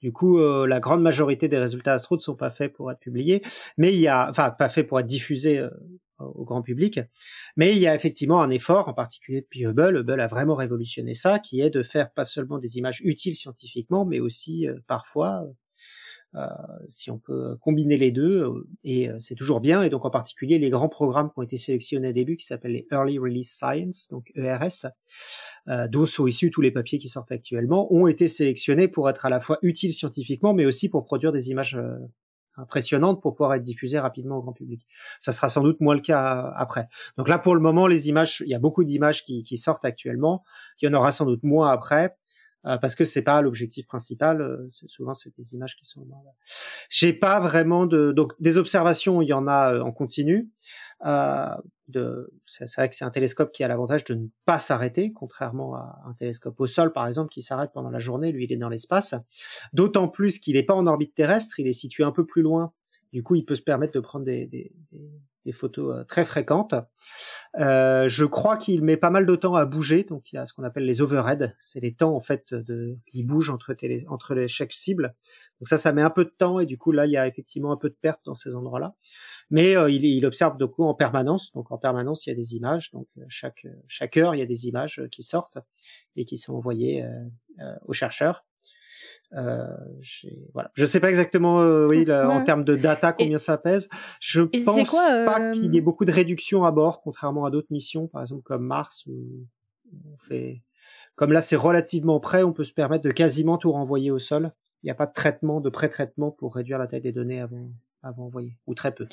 du 0.00 0.12
coup, 0.12 0.40
euh, 0.40 0.66
la 0.66 0.80
grande 0.80 1.02
majorité 1.02 1.46
des 1.46 1.58
résultats 1.58 1.94
astro 1.94 2.16
ne 2.16 2.20
sont 2.20 2.34
pas 2.34 2.50
faits 2.50 2.72
pour 2.72 2.90
être 2.90 2.98
publiés, 2.98 3.42
mais 3.78 3.92
il 3.92 4.00
y 4.00 4.08
a, 4.08 4.28
enfin, 4.28 4.50
pas 4.50 4.68
faits 4.68 4.88
pour 4.88 4.98
être 4.98 5.06
diffusés 5.06 5.64
au 6.18 6.44
grand 6.44 6.62
public. 6.62 7.00
Mais 7.56 7.72
il 7.72 7.78
y 7.78 7.86
a 7.86 7.94
effectivement 7.94 8.42
un 8.42 8.50
effort, 8.50 8.88
en 8.88 8.94
particulier 8.94 9.42
depuis 9.42 9.64
Hubble. 9.64 9.98
Hubble 9.98 10.20
a 10.20 10.26
vraiment 10.26 10.56
révolutionné 10.56 11.14
ça, 11.14 11.38
qui 11.38 11.60
est 11.60 11.70
de 11.70 11.82
faire 11.84 12.12
pas 12.12 12.24
seulement 12.24 12.58
des 12.58 12.78
images 12.78 13.00
utiles 13.04 13.34
scientifiquement, 13.34 14.04
mais 14.04 14.20
aussi 14.20 14.66
parfois 14.88 15.44
euh, 15.44 15.52
si 16.88 17.10
on 17.10 17.18
peut 17.18 17.56
combiner 17.60 17.96
les 17.96 18.10
deux, 18.10 18.42
euh, 18.42 18.68
et 18.84 19.08
euh, 19.08 19.16
c'est 19.18 19.34
toujours 19.34 19.60
bien. 19.60 19.82
Et 19.82 19.90
donc 19.90 20.04
en 20.04 20.10
particulier 20.10 20.58
les 20.58 20.70
grands 20.70 20.88
programmes 20.88 21.28
qui 21.28 21.38
ont 21.38 21.42
été 21.42 21.56
sélectionnés 21.56 22.08
au 22.08 22.12
début, 22.12 22.36
qui 22.36 22.46
s'appellent 22.46 22.72
les 22.72 22.86
Early 22.90 23.18
Release 23.18 23.50
Science, 23.50 24.08
donc 24.10 24.32
ERS, 24.34 24.86
d'où 25.88 26.06
sont 26.06 26.26
issus 26.26 26.50
tous 26.50 26.60
les 26.60 26.70
papiers 26.70 26.98
qui 26.98 27.08
sortent 27.08 27.32
actuellement, 27.32 27.92
ont 27.92 28.06
été 28.06 28.28
sélectionnés 28.28 28.88
pour 28.88 29.08
être 29.08 29.26
à 29.26 29.30
la 29.30 29.40
fois 29.40 29.58
utiles 29.62 29.92
scientifiquement, 29.92 30.54
mais 30.54 30.66
aussi 30.66 30.88
pour 30.88 31.04
produire 31.04 31.32
des 31.32 31.50
images 31.50 31.78
impressionnantes 32.56 33.22
pour 33.22 33.34
pouvoir 33.34 33.54
être 33.54 33.62
diffusées 33.62 33.98
rapidement 33.98 34.36
au 34.36 34.42
grand 34.42 34.52
public. 34.52 34.86
Ça 35.18 35.32
sera 35.32 35.48
sans 35.48 35.62
doute 35.62 35.80
moins 35.80 35.94
le 35.94 36.00
cas 36.00 36.52
après. 36.56 36.88
Donc 37.16 37.28
là, 37.28 37.38
pour 37.38 37.54
le 37.54 37.60
moment, 37.60 37.86
les 37.86 38.08
images, 38.08 38.42
il 38.44 38.50
y 38.50 38.54
a 38.54 38.58
beaucoup 38.58 38.84
d'images 38.84 39.24
qui, 39.24 39.42
qui 39.42 39.56
sortent 39.56 39.84
actuellement. 39.84 40.44
Il 40.80 40.86
y 40.86 40.88
en 40.88 40.94
aura 40.94 41.12
sans 41.12 41.24
doute 41.24 41.42
moins 41.42 41.70
après. 41.70 42.16
Euh, 42.64 42.78
parce 42.78 42.94
que 42.94 43.04
c'est 43.04 43.22
pas 43.22 43.42
l'objectif 43.42 43.86
principal. 43.86 44.40
Euh, 44.40 44.68
c'est 44.70 44.88
souvent 44.88 45.14
c'est 45.14 45.36
des 45.36 45.54
images 45.54 45.76
qui 45.76 45.84
sont. 45.84 46.06
J'ai 46.88 47.12
pas 47.12 47.40
vraiment 47.40 47.86
de 47.86 48.12
donc 48.12 48.32
des 48.40 48.58
observations. 48.58 49.20
Il 49.20 49.28
y 49.28 49.32
en 49.32 49.46
a 49.48 49.80
en 49.80 49.92
continu. 49.92 50.50
Euh, 51.04 51.54
de, 51.88 52.32
c'est 52.46 52.72
vrai 52.76 52.88
que 52.88 52.94
c'est 52.94 53.04
un 53.04 53.10
télescope 53.10 53.52
qui 53.52 53.64
a 53.64 53.68
l'avantage 53.68 54.04
de 54.04 54.14
ne 54.14 54.28
pas 54.46 54.58
s'arrêter, 54.58 55.12
contrairement 55.12 55.74
à 55.74 56.00
un 56.06 56.14
télescope 56.14 56.58
au 56.60 56.66
sol, 56.66 56.92
par 56.92 57.06
exemple, 57.06 57.30
qui 57.30 57.42
s'arrête 57.42 57.70
pendant 57.74 57.90
la 57.90 57.98
journée. 57.98 58.32
Lui, 58.32 58.44
il 58.44 58.52
est 58.52 58.56
dans 58.56 58.68
l'espace. 58.68 59.14
D'autant 59.72 60.08
plus 60.08 60.38
qu'il 60.38 60.54
n'est 60.54 60.62
pas 60.62 60.74
en 60.74 60.86
orbite 60.86 61.14
terrestre, 61.14 61.58
il 61.58 61.66
est 61.66 61.72
situé 61.72 62.04
un 62.04 62.12
peu 62.12 62.24
plus 62.24 62.42
loin. 62.42 62.72
Du 63.12 63.22
coup, 63.22 63.34
il 63.34 63.44
peut 63.44 63.56
se 63.56 63.62
permettre 63.62 63.92
de 63.92 64.00
prendre 64.00 64.24
des, 64.24 64.46
des, 64.46 64.72
des 64.92 65.10
photos 65.50 65.96
euh, 65.96 66.04
très 66.04 66.24
fréquentes. 66.24 66.76
Euh, 67.58 68.08
je 68.08 68.24
crois 68.24 68.56
qu'il 68.56 68.84
met 68.84 68.96
pas 68.96 69.10
mal 69.10 69.26
de 69.26 69.34
temps 69.34 69.56
à 69.56 69.66
bouger, 69.66 70.04
donc 70.04 70.30
il 70.32 70.36
y 70.36 70.38
a 70.38 70.46
ce 70.46 70.52
qu'on 70.52 70.62
appelle 70.62 70.84
les 70.84 71.02
overhead, 71.02 71.56
c'est 71.58 71.80
les 71.80 71.92
temps 71.92 72.14
en 72.14 72.20
fait 72.20 72.54
de 72.54 72.96
qui 73.06 73.24
bougent 73.24 73.50
entre 73.50 73.74
les 74.34 74.46
chaque 74.46 74.72
cible. 74.72 75.16
Donc 75.58 75.66
ça, 75.66 75.76
ça 75.76 75.92
met 75.92 76.02
un 76.02 76.10
peu 76.10 76.24
de 76.24 76.32
temps 76.38 76.60
et 76.60 76.66
du 76.66 76.78
coup 76.78 76.92
là, 76.92 77.06
il 77.06 77.12
y 77.12 77.16
a 77.16 77.26
effectivement 77.26 77.72
un 77.72 77.76
peu 77.76 77.88
de 77.88 77.96
perte 78.00 78.20
dans 78.24 78.36
ces 78.36 78.54
endroits-là. 78.54 78.94
Mais 79.50 79.76
euh, 79.76 79.90
il, 79.90 80.24
observe 80.24 80.56
de 80.56 80.66
coup 80.66 80.84
en 80.84 80.94
permanence, 80.94 81.50
donc 81.52 81.72
en 81.72 81.78
permanence 81.78 82.26
il 82.26 82.30
y 82.30 82.32
a 82.32 82.36
des 82.36 82.54
images, 82.54 82.92
donc 82.92 83.08
chaque 83.26 83.66
heure 84.16 84.36
il 84.36 84.38
y 84.38 84.42
a 84.42 84.46
des 84.46 84.68
images 84.68 85.02
qui 85.10 85.24
sortent 85.24 85.58
et 86.14 86.24
qui 86.24 86.36
sont 86.36 86.54
envoyées 86.54 87.04
aux 87.86 87.92
chercheurs. 87.92 88.44
Euh, 89.34 89.66
voilà. 90.52 90.70
Je 90.74 90.84
sais 90.84 91.00
pas 91.00 91.08
exactement, 91.08 91.60
euh, 91.60 91.86
oui, 91.86 92.06
en 92.10 92.44
termes 92.44 92.64
de 92.64 92.76
data 92.76 93.12
combien 93.12 93.38
ça 93.38 93.56
pèse. 93.56 93.88
Je 94.20 94.42
pense 94.42 94.90
pas 94.90 95.40
euh, 95.40 95.52
qu'il 95.52 95.74
y 95.74 95.78
ait 95.78 95.82
beaucoup 95.82 96.04
de 96.04 96.12
réduction 96.12 96.64
à 96.64 96.70
bord, 96.70 97.02
contrairement 97.02 97.44
à 97.44 97.50
d'autres 97.50 97.70
missions, 97.70 98.08
par 98.08 98.22
exemple 98.22 98.42
comme 98.42 98.66
Mars, 98.66 99.06
où 99.06 99.46
on 100.06 100.16
fait, 100.28 100.62
comme 101.14 101.32
là 101.32 101.40
c'est 101.40 101.56
relativement 101.56 102.20
près, 102.20 102.42
on 102.42 102.52
peut 102.52 102.64
se 102.64 102.74
permettre 102.74 103.04
de 103.04 103.10
quasiment 103.10 103.58
tout 103.58 103.72
renvoyer 103.72 104.10
au 104.10 104.18
sol. 104.18 104.52
Il 104.82 104.86
n'y 104.86 104.90
a 104.90 104.96
pas 104.96 105.06
de 105.06 105.12
traitement, 105.12 105.60
de 105.60 105.70
pré-traitement 105.70 106.30
pour 106.30 106.54
réduire 106.54 106.78
la 106.78 106.86
taille 106.86 107.00
des 107.00 107.12
données 107.12 107.40
avant, 107.40 107.70
avant 108.02 108.24
envoyer, 108.24 108.56
ou 108.66 108.74
très 108.74 108.92
peu. 108.92 109.06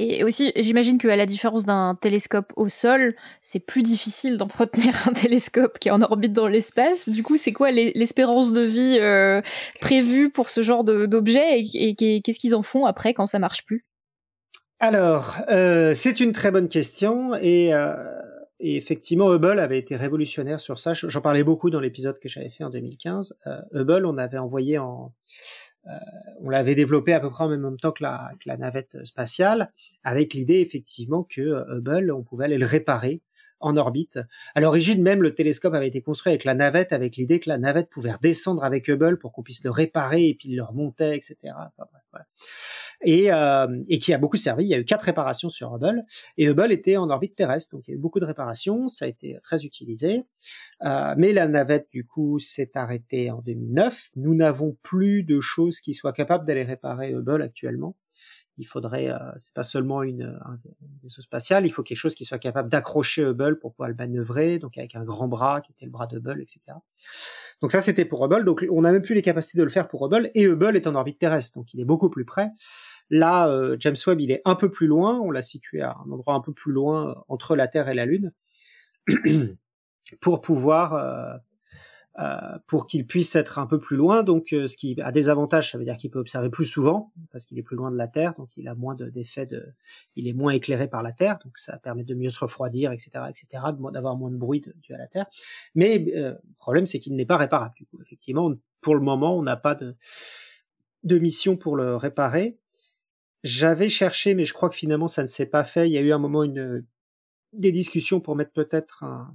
Et 0.00 0.22
aussi, 0.22 0.52
j'imagine 0.54 0.96
qu'à 0.96 1.16
la 1.16 1.26
différence 1.26 1.66
d'un 1.66 1.98
télescope 2.00 2.52
au 2.54 2.68
sol, 2.68 3.16
c'est 3.42 3.58
plus 3.58 3.82
difficile 3.82 4.36
d'entretenir 4.36 4.94
un 5.08 5.12
télescope 5.12 5.80
qui 5.80 5.88
est 5.88 5.90
en 5.90 6.00
orbite 6.00 6.32
dans 6.32 6.46
l'espace. 6.46 7.08
Du 7.08 7.24
coup, 7.24 7.36
c'est 7.36 7.52
quoi 7.52 7.72
l'espérance 7.72 8.52
de 8.52 8.60
vie 8.60 8.96
euh, 9.00 9.42
prévue 9.80 10.30
pour 10.30 10.50
ce 10.50 10.62
genre 10.62 10.84
d'objet 10.84 11.60
et, 11.74 11.96
qu'est-ce 11.96 12.38
qu'ils 12.38 12.54
en 12.54 12.62
font 12.62 12.86
après 12.86 13.12
quand 13.12 13.26
ça 13.26 13.40
marche 13.40 13.66
plus? 13.66 13.84
Alors, 14.78 15.34
euh, 15.50 15.92
c'est 15.94 16.20
une 16.20 16.30
très 16.30 16.52
bonne 16.52 16.68
question 16.68 17.34
et, 17.34 17.74
euh, 17.74 17.96
et, 18.60 18.76
effectivement, 18.76 19.32
Hubble 19.32 19.58
avait 19.58 19.80
été 19.80 19.96
révolutionnaire 19.96 20.60
sur 20.60 20.78
ça. 20.78 20.92
J'en 20.94 21.20
parlais 21.20 21.42
beaucoup 21.42 21.70
dans 21.70 21.80
l'épisode 21.80 22.20
que 22.20 22.28
j'avais 22.28 22.50
fait 22.50 22.62
en 22.62 22.70
2015. 22.70 23.36
Euh, 23.48 23.60
Hubble, 23.72 24.06
on 24.06 24.16
avait 24.16 24.38
envoyé 24.38 24.78
en 24.78 25.12
on 26.40 26.50
l'avait 26.50 26.74
développé 26.74 27.12
à 27.12 27.20
peu 27.20 27.30
près 27.30 27.44
en 27.44 27.48
même 27.48 27.78
temps 27.78 27.92
que 27.92 28.02
la, 28.02 28.30
que 28.40 28.48
la 28.48 28.56
navette 28.56 29.04
spatiale, 29.04 29.72
avec 30.02 30.34
l'idée 30.34 30.60
effectivement 30.60 31.24
que 31.24 31.40
euh, 31.40 31.78
Hubble, 31.78 32.12
on 32.12 32.22
pouvait 32.22 32.44
aller 32.46 32.58
le 32.58 32.66
réparer 32.66 33.22
en 33.60 33.76
orbite. 33.76 34.18
À 34.54 34.60
l'origine 34.60 35.02
même, 35.02 35.22
le 35.22 35.34
télescope 35.34 35.74
avait 35.74 35.88
été 35.88 36.02
construit 36.02 36.30
avec 36.30 36.44
la 36.44 36.54
navette, 36.54 36.92
avec 36.92 37.16
l'idée 37.16 37.40
que 37.40 37.48
la 37.48 37.58
navette 37.58 37.90
pouvait 37.90 38.12
redescendre 38.12 38.64
avec 38.64 38.88
Hubble 38.88 39.18
pour 39.18 39.32
qu'on 39.32 39.42
puisse 39.42 39.64
le 39.64 39.70
réparer 39.70 40.28
et 40.28 40.34
puis 40.34 40.54
le 40.54 40.62
remonter, 40.62 41.14
etc. 41.14 41.36
Et, 43.04 43.32
euh, 43.32 43.80
et 43.88 43.98
qui 43.98 44.12
a 44.12 44.18
beaucoup 44.18 44.36
servi. 44.36 44.64
Il 44.64 44.68
y 44.68 44.74
a 44.74 44.78
eu 44.78 44.84
quatre 44.84 45.02
réparations 45.02 45.48
sur 45.48 45.74
Hubble 45.74 46.04
et 46.36 46.46
Hubble 46.46 46.72
était 46.72 46.96
en 46.96 47.08
orbite 47.10 47.36
terrestre, 47.36 47.76
donc 47.76 47.86
il 47.86 47.92
y 47.92 47.94
a 47.94 47.96
eu 47.96 48.00
beaucoup 48.00 48.18
de 48.18 48.24
réparations, 48.24 48.88
ça 48.88 49.04
a 49.04 49.08
été 49.08 49.38
très 49.42 49.64
utilisé. 49.64 50.24
Euh, 50.84 51.14
mais 51.16 51.32
la 51.32 51.46
navette 51.46 51.88
du 51.92 52.04
coup 52.04 52.38
s'est 52.38 52.72
arrêtée 52.74 53.30
en 53.30 53.40
2009. 53.40 54.10
Nous 54.16 54.34
n'avons 54.34 54.76
plus 54.82 55.22
de 55.22 55.40
choses 55.40 55.80
qui 55.80 55.94
soient 55.94 56.12
capables 56.12 56.46
d'aller 56.46 56.64
réparer 56.64 57.12
Hubble 57.12 57.42
actuellement. 57.42 57.94
Il 58.58 58.66
faudrait, 58.66 59.10
euh, 59.10 59.18
c'est 59.36 59.54
pas 59.54 59.62
seulement 59.62 60.02
une, 60.02 60.38
un 60.44 60.58
vaisseau 61.02 61.22
spatial, 61.22 61.64
il 61.64 61.70
faut 61.70 61.82
quelque 61.82 61.98
chose 61.98 62.14
qui 62.14 62.24
soit 62.24 62.38
capable 62.38 62.68
d'accrocher 62.68 63.22
Hubble 63.22 63.58
pour 63.58 63.72
pouvoir 63.72 63.88
le 63.88 63.94
manœuvrer, 63.94 64.58
donc 64.58 64.76
avec 64.76 64.96
un 64.96 65.04
grand 65.04 65.28
bras 65.28 65.60
qui 65.60 65.72
était 65.72 65.84
le 65.84 65.90
bras 65.90 66.06
de 66.06 66.18
Hubble, 66.18 66.42
etc. 66.42 66.60
Donc 67.62 67.72
ça 67.72 67.80
c'était 67.80 68.04
pour 68.04 68.24
Hubble, 68.24 68.44
donc 68.44 68.66
on 68.70 68.82
n'a 68.82 68.92
même 68.92 69.02
plus 69.02 69.14
les 69.14 69.22
capacités 69.22 69.58
de 69.58 69.64
le 69.64 69.70
faire 69.70 69.88
pour 69.88 70.04
Hubble, 70.04 70.30
et 70.34 70.44
Hubble 70.44 70.76
est 70.76 70.86
en 70.86 70.94
orbite 70.94 71.18
terrestre, 71.18 71.58
donc 71.58 71.72
il 71.72 71.80
est 71.80 71.84
beaucoup 71.84 72.10
plus 72.10 72.24
près. 72.24 72.50
Là, 73.10 73.48
euh, 73.48 73.76
James 73.80 73.96
Webb, 74.06 74.20
il 74.20 74.30
est 74.30 74.42
un 74.44 74.54
peu 74.54 74.70
plus 74.70 74.86
loin, 74.86 75.18
on 75.18 75.30
l'a 75.30 75.42
situé 75.42 75.80
à 75.80 75.96
un 76.04 76.10
endroit 76.10 76.34
un 76.34 76.40
peu 76.40 76.52
plus 76.52 76.72
loin 76.72 77.10
euh, 77.10 77.14
entre 77.28 77.56
la 77.56 77.66
Terre 77.66 77.88
et 77.88 77.94
la 77.94 78.04
Lune, 78.04 78.32
pour 80.20 80.40
pouvoir, 80.40 80.94
euh, 80.94 81.36
pour 82.66 82.86
qu'il 82.86 83.06
puisse 83.06 83.36
être 83.36 83.58
un 83.58 83.66
peu 83.66 83.78
plus 83.78 83.96
loin. 83.96 84.22
Donc, 84.22 84.48
ce 84.50 84.76
qui 84.76 85.00
a 85.00 85.12
des 85.12 85.28
avantages, 85.28 85.70
ça 85.70 85.78
veut 85.78 85.84
dire 85.84 85.96
qu'il 85.96 86.10
peut 86.10 86.18
observer 86.18 86.50
plus 86.50 86.64
souvent, 86.64 87.12
parce 87.30 87.46
qu'il 87.46 87.58
est 87.58 87.62
plus 87.62 87.76
loin 87.76 87.90
de 87.90 87.96
la 87.96 88.08
Terre, 88.08 88.34
donc 88.34 88.48
il 88.56 88.66
a 88.66 88.74
moins 88.74 88.94
d'effets 88.94 89.46
de, 89.46 89.72
il 90.16 90.26
est 90.26 90.32
moins 90.32 90.52
éclairé 90.52 90.88
par 90.88 91.02
la 91.02 91.12
Terre, 91.12 91.38
donc 91.44 91.58
ça 91.58 91.78
permet 91.78 92.04
de 92.04 92.14
mieux 92.14 92.30
se 92.30 92.40
refroidir, 92.40 92.90
etc., 92.92 93.10
etc., 93.28 93.62
d'avoir 93.92 94.16
moins 94.16 94.30
de 94.30 94.36
bruit 94.36 94.64
dû 94.82 94.94
à 94.94 94.98
la 94.98 95.06
Terre. 95.06 95.26
Mais 95.74 95.98
le 95.98 96.38
problème, 96.58 96.86
c'est 96.86 96.98
qu'il 96.98 97.14
n'est 97.14 97.26
pas 97.26 97.36
réparable. 97.36 97.74
Du 97.76 97.86
coup, 97.86 98.00
effectivement, 98.02 98.52
pour 98.80 98.94
le 98.94 99.00
moment, 99.00 99.36
on 99.36 99.42
n'a 99.42 99.56
pas 99.56 99.74
de 99.74 99.94
de 101.04 101.18
mission 101.18 101.56
pour 101.56 101.76
le 101.76 101.96
réparer. 101.96 102.58
J'avais 103.44 103.88
cherché, 103.88 104.34
mais 104.34 104.44
je 104.44 104.52
crois 104.52 104.68
que 104.68 104.74
finalement 104.74 105.08
ça 105.08 105.22
ne 105.22 105.28
s'est 105.28 105.46
pas 105.46 105.64
fait. 105.64 105.88
Il 105.88 105.92
y 105.92 105.98
a 105.98 106.00
eu 106.00 106.12
un 106.12 106.18
moment 106.18 106.42
une, 106.42 106.84
des 107.52 107.72
discussions 107.72 108.20
pour 108.20 108.36
mettre 108.36 108.52
peut-être 108.52 109.04
un, 109.04 109.34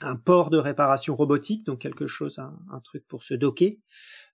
un 0.00 0.16
port 0.16 0.50
de 0.50 0.58
réparation 0.58 1.16
robotique, 1.16 1.64
donc 1.66 1.80
quelque 1.80 2.06
chose, 2.06 2.38
un, 2.38 2.80
truc 2.84 3.06
pour 3.06 3.22
se 3.22 3.34
docker. 3.34 3.72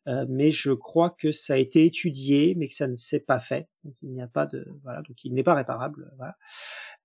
Euh, 0.06 0.26
mais 0.28 0.50
je 0.50 0.72
crois 0.72 1.10
que 1.10 1.32
ça 1.32 1.54
a 1.54 1.56
été 1.56 1.86
étudié, 1.86 2.54
mais 2.56 2.68
que 2.68 2.74
ça 2.74 2.88
ne 2.88 2.96
s'est 2.96 3.20
pas 3.20 3.38
fait. 3.38 3.68
Donc 3.84 3.94
il 4.02 4.10
n'y 4.10 4.20
a 4.20 4.28
pas 4.28 4.44
de, 4.46 4.66
voilà, 4.82 5.00
donc 5.02 5.24
il 5.24 5.32
n'est 5.32 5.42
pas 5.42 5.54
réparable. 5.54 6.12
Voilà. 6.16 6.36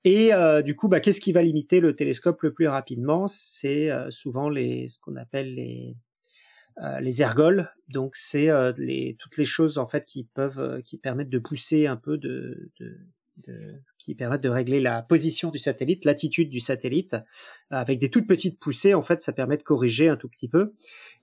Et 0.04 0.34
euh, 0.34 0.62
du 0.62 0.76
coup, 0.76 0.90
bah, 0.90 1.00
qu'est-ce 1.00 1.22
qui 1.22 1.32
va 1.32 1.42
limiter 1.42 1.80
le 1.80 1.96
télescope 1.96 2.42
le 2.42 2.54
plus 2.54 2.68
rapidement? 2.68 3.28
C'est 3.28 3.90
euh, 3.90 4.12
souvent 4.12 4.50
les, 4.50 4.88
ce 4.90 5.00
qu'on 5.00 5.16
appelle 5.16 5.56
les 5.56 5.96
euh, 6.82 7.02
les 7.02 7.22
ergols. 7.22 7.70
Donc 7.90 8.16
c'est 8.16 8.50
euh, 8.50 8.72
les, 8.78 9.18
toutes 9.20 9.36
les 9.36 9.44
choses 9.44 9.78
en 9.78 9.86
fait 9.86 10.06
qui 10.06 10.24
peuvent, 10.24 10.60
euh, 10.60 10.82
qui 10.82 10.98
permettent 10.98 11.30
de 11.30 11.40
pousser 11.40 11.88
un 11.88 11.98
peu 11.98 12.18
de, 12.18 12.72
de, 12.80 12.98
qui 13.98 14.16
permettent 14.16 14.44
de 14.44 14.50
régler 14.50 14.80
la 14.80 15.02
position 15.02 15.52
du 15.52 15.60
satellite, 15.60 16.06
l'attitude 16.06 16.50
du 16.50 16.60
satellite, 16.60 17.16
avec 17.70 18.00
des 18.00 18.10
toutes 18.10 18.28
petites 18.28 18.60
poussées. 18.60 18.94
En 18.94 19.02
fait, 19.02 19.22
ça 19.22 19.34
permet 19.34 19.58
de 19.58 19.64
corriger 19.64 20.10
un 20.10 20.18
tout 20.18 20.30
petit 20.30 20.48
peu. 20.48 20.74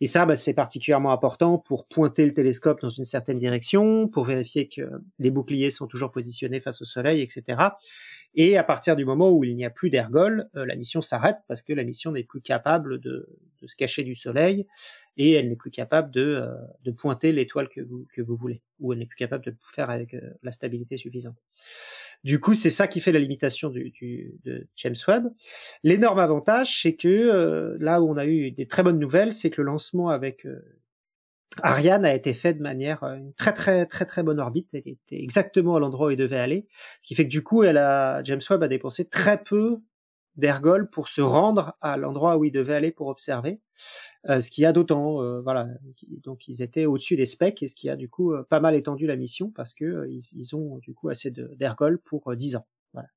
Et 0.00 0.06
ça, 0.06 0.26
bah, 0.26 0.36
c'est 0.36 0.54
particulièrement 0.54 1.12
important 1.12 1.58
pour 1.58 1.86
pointer 1.86 2.26
le 2.26 2.34
télescope 2.34 2.80
dans 2.80 2.90
une 2.90 3.04
certaine 3.04 3.38
direction, 3.38 4.08
pour 4.08 4.24
vérifier 4.24 4.68
que 4.68 4.82
les 5.18 5.30
boucliers 5.30 5.70
sont 5.70 5.86
toujours 5.86 6.10
positionnés 6.10 6.60
face 6.60 6.82
au 6.82 6.84
Soleil, 6.84 7.20
etc. 7.22 7.62
Et 8.34 8.56
à 8.58 8.64
partir 8.64 8.96
du 8.96 9.04
moment 9.04 9.30
où 9.30 9.44
il 9.44 9.56
n'y 9.56 9.64
a 9.64 9.70
plus 9.70 9.90
d'ergol, 9.90 10.48
la 10.54 10.76
mission 10.76 11.00
s'arrête 11.00 11.38
parce 11.48 11.62
que 11.62 11.72
la 11.72 11.84
mission 11.84 12.12
n'est 12.12 12.24
plus 12.24 12.42
capable 12.42 13.00
de, 13.00 13.28
de, 13.60 13.66
se 13.66 13.76
cacher 13.76 14.02
du 14.04 14.14
Soleil 14.14 14.66
et 15.16 15.32
elle 15.32 15.48
n'est 15.48 15.56
plus 15.56 15.70
capable 15.70 16.10
de, 16.10 16.48
euh, 16.86 16.92
pointer 16.92 17.32
l'étoile 17.32 17.68
que 17.68 17.80
vous, 17.80 18.36
voulez, 18.36 18.62
ou 18.80 18.92
elle 18.92 18.98
n'est 18.98 19.06
plus 19.06 19.16
capable 19.16 19.44
de 19.44 19.50
le 19.50 19.56
faire 19.74 19.90
avec 19.90 20.14
euh, 20.14 20.20
la 20.42 20.52
stabilité 20.52 20.96
suffisante. 20.96 21.36
Du 22.24 22.40
coup, 22.40 22.54
c'est 22.54 22.70
ça 22.70 22.88
qui 22.88 23.00
fait 23.00 23.12
la 23.12 23.18
limitation 23.18 23.70
de 23.70 24.66
James 24.76 24.94
Webb. 25.06 25.26
L'énorme 25.82 26.18
avantage, 26.18 26.80
c'est 26.82 26.94
que 26.94 27.08
euh, 27.08 27.76
là 27.78 28.00
où 28.00 28.10
on 28.10 28.16
a 28.16 28.26
eu 28.26 28.50
des 28.50 28.66
très 28.66 28.82
bonnes 28.82 28.98
nouvelles, 28.98 29.32
c'est 29.32 29.50
que 29.50 29.60
le 29.60 29.66
lancement 29.66 30.08
avec 30.08 30.46
Ariane 31.62 32.04
a 32.04 32.14
été 32.14 32.34
fait 32.34 32.54
de 32.54 32.62
manière 32.62 33.02
une 33.02 33.32
très 33.34 33.52
très 33.52 33.86
très 33.86 34.04
très 34.04 34.22
bonne 34.22 34.40
orbite. 34.40 34.68
Elle 34.72 34.82
était 34.86 35.22
exactement 35.22 35.76
à 35.76 35.80
l'endroit 35.80 36.08
où 36.08 36.10
il 36.10 36.16
devait 36.16 36.38
aller, 36.38 36.66
ce 37.00 37.08
qui 37.08 37.14
fait 37.14 37.24
que 37.24 37.30
du 37.30 37.42
coup, 37.42 37.62
elle 37.62 37.78
a, 37.78 38.22
James 38.24 38.40
Webb 38.50 38.62
a 38.62 38.68
dépensé 38.68 39.08
très 39.08 39.42
peu 39.42 39.80
d'ergol 40.36 40.90
pour 40.90 41.08
se 41.08 41.20
rendre 41.20 41.76
à 41.80 41.96
l'endroit 41.96 42.36
où 42.36 42.44
il 42.44 42.52
devait 42.52 42.74
aller 42.74 42.92
pour 42.92 43.08
observer. 43.08 43.60
Euh, 44.28 44.40
ce 44.40 44.50
qui 44.50 44.64
a 44.64 44.72
d'autant, 44.72 45.22
euh, 45.22 45.40
voilà, 45.40 45.68
donc 46.24 46.48
ils 46.48 46.62
étaient 46.62 46.86
au-dessus 46.86 47.16
des 47.16 47.26
specs 47.26 47.62
et 47.62 47.68
ce 47.68 47.74
qui 47.74 47.88
a 47.88 47.96
du 47.96 48.08
coup 48.08 48.32
euh, 48.32 48.42
pas 48.42 48.60
mal 48.60 48.74
étendu 48.74 49.06
la 49.06 49.16
mission 49.16 49.50
parce 49.50 49.72
que 49.72 50.08
ils, 50.08 50.56
ont 50.56 50.78
du 50.78 50.94
coup 50.94 51.08
assez 51.08 51.30
d'ergol 51.30 51.98
pour 51.98 52.34
10 52.34 52.56
ans. 52.56 52.66
Voilà. 52.92 53.08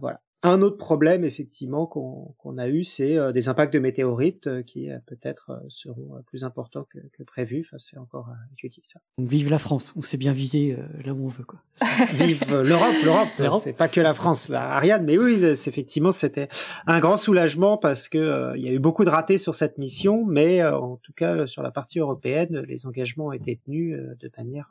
voilà. 0.00 0.20
Un 0.46 0.60
autre 0.60 0.76
problème, 0.76 1.24
effectivement, 1.24 1.86
qu'on 1.86 2.58
a 2.58 2.68
eu, 2.68 2.84
c'est 2.84 3.16
euh, 3.16 3.32
des 3.32 3.48
impacts 3.48 3.72
de 3.72 3.78
météorites 3.78 4.46
euh, 4.46 4.62
qui 4.62 4.90
euh, 4.90 4.98
peut-être 5.06 5.62
seront 5.68 6.22
plus 6.26 6.44
importants 6.44 6.84
que, 6.84 6.98
que 7.14 7.22
prévu. 7.22 7.64
Enfin, 7.66 7.78
c'est 7.78 7.96
encore 7.96 8.28
à 8.28 8.36
étudier 8.52 8.82
ça. 8.84 9.00
Donc, 9.16 9.26
vive 9.26 9.48
la 9.48 9.58
France. 9.58 9.94
On 9.96 10.02
s'est 10.02 10.18
bien 10.18 10.32
visé 10.32 10.76
là 11.02 11.14
où 11.14 11.24
on 11.24 11.28
veut, 11.28 11.44
quoi. 11.44 11.62
vive 12.12 12.44
l'Europe, 12.62 12.94
l'Europe. 13.38 13.62
c'est 13.62 13.72
pas 13.72 13.88
que 13.88 14.02
la 14.02 14.12
France, 14.12 14.50
Ariane. 14.50 15.06
Mais 15.06 15.16
oui, 15.16 15.42
effectivement, 15.42 16.12
c'était 16.12 16.48
un 16.86 17.00
grand 17.00 17.16
soulagement 17.16 17.78
parce 17.78 18.10
que 18.10 18.52
il 18.56 18.62
y 18.62 18.68
a 18.68 18.72
eu 18.72 18.78
beaucoup 18.78 19.06
de 19.06 19.10
ratés 19.10 19.38
sur 19.38 19.54
cette 19.54 19.78
mission, 19.78 20.26
mais 20.26 20.62
en 20.62 20.96
tout 20.96 21.14
cas 21.14 21.46
sur 21.46 21.62
la 21.62 21.70
partie 21.70 22.00
européenne, 22.00 22.62
les 22.68 22.86
engagements 22.86 23.26
ont 23.26 23.32
été 23.32 23.58
tenus 23.64 23.98
de 23.98 24.30
manière 24.36 24.70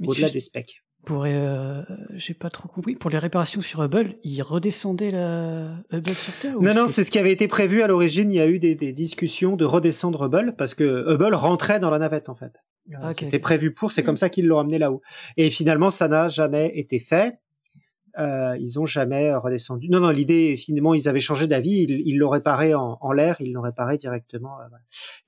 au-delà 0.00 0.30
des 0.30 0.40
specs 0.40 0.82
pour 1.04 1.24
euh, 1.26 1.82
j'ai 2.14 2.34
pas 2.34 2.50
trop 2.50 2.68
compris. 2.68 2.94
Pour 2.94 3.10
les 3.10 3.18
réparations 3.18 3.60
sur 3.60 3.82
Hubble 3.82 4.16
ils 4.22 4.42
redescendaient 4.42 5.10
la 5.10 5.76
Hubble 5.90 6.14
sur 6.14 6.32
Terre 6.34 6.60
non 6.60 6.74
non 6.74 6.86
c'est 6.86 7.02
ce 7.02 7.10
qui 7.10 7.18
avait 7.18 7.32
été 7.32 7.48
prévu 7.48 7.82
à 7.82 7.86
l'origine. 7.86 8.30
Il 8.30 8.36
y 8.36 8.40
a 8.40 8.46
eu 8.46 8.58
des, 8.58 8.74
des, 8.74 8.92
discussions 8.92 9.56
de 9.56 9.64
redescendre 9.64 10.24
Hubble 10.24 10.54
parce 10.56 10.74
que 10.74 11.12
Hubble 11.12 11.34
rentrait 11.34 11.80
dans 11.80 11.90
la 11.90 11.98
navette 11.98 12.28
en 12.28 12.34
fait. 12.34 12.52
Ah, 12.94 13.12
c'était 13.12 13.38
prévu 13.38 13.72
pour 13.72 13.92
c'est 13.92 14.02
comme 14.02 14.16
ça 14.16 14.28
qu'ils 14.28 14.46
l'ont 14.46 14.58
amené 14.58 14.78
là-haut. 14.78 15.02
Et 15.36 15.50
finalement 15.50 15.90
ça 15.90 16.08
n'a 16.08 16.28
jamais 16.28 16.70
été 16.78 16.98
fait. 16.98 17.38
Euh, 18.18 18.56
ils 18.60 18.78
ont 18.78 18.86
jamais 18.86 19.34
redescendu. 19.34 19.88
Non 19.88 19.98
non 19.98 20.10
l'idée 20.10 20.56
finalement 20.56 20.94
ils 20.94 21.08
avaient 21.08 21.20
changé 21.20 21.48
d'avis. 21.48 21.84
Ils 21.88 22.18
l'ont 22.18 22.28
réparé 22.28 22.74
en, 22.74 22.98
en 23.00 23.12
l'air. 23.12 23.36
Ils 23.40 23.52
l'ont 23.52 23.62
réparé 23.62 23.96
directement 23.96 24.60
euh, 24.60 24.76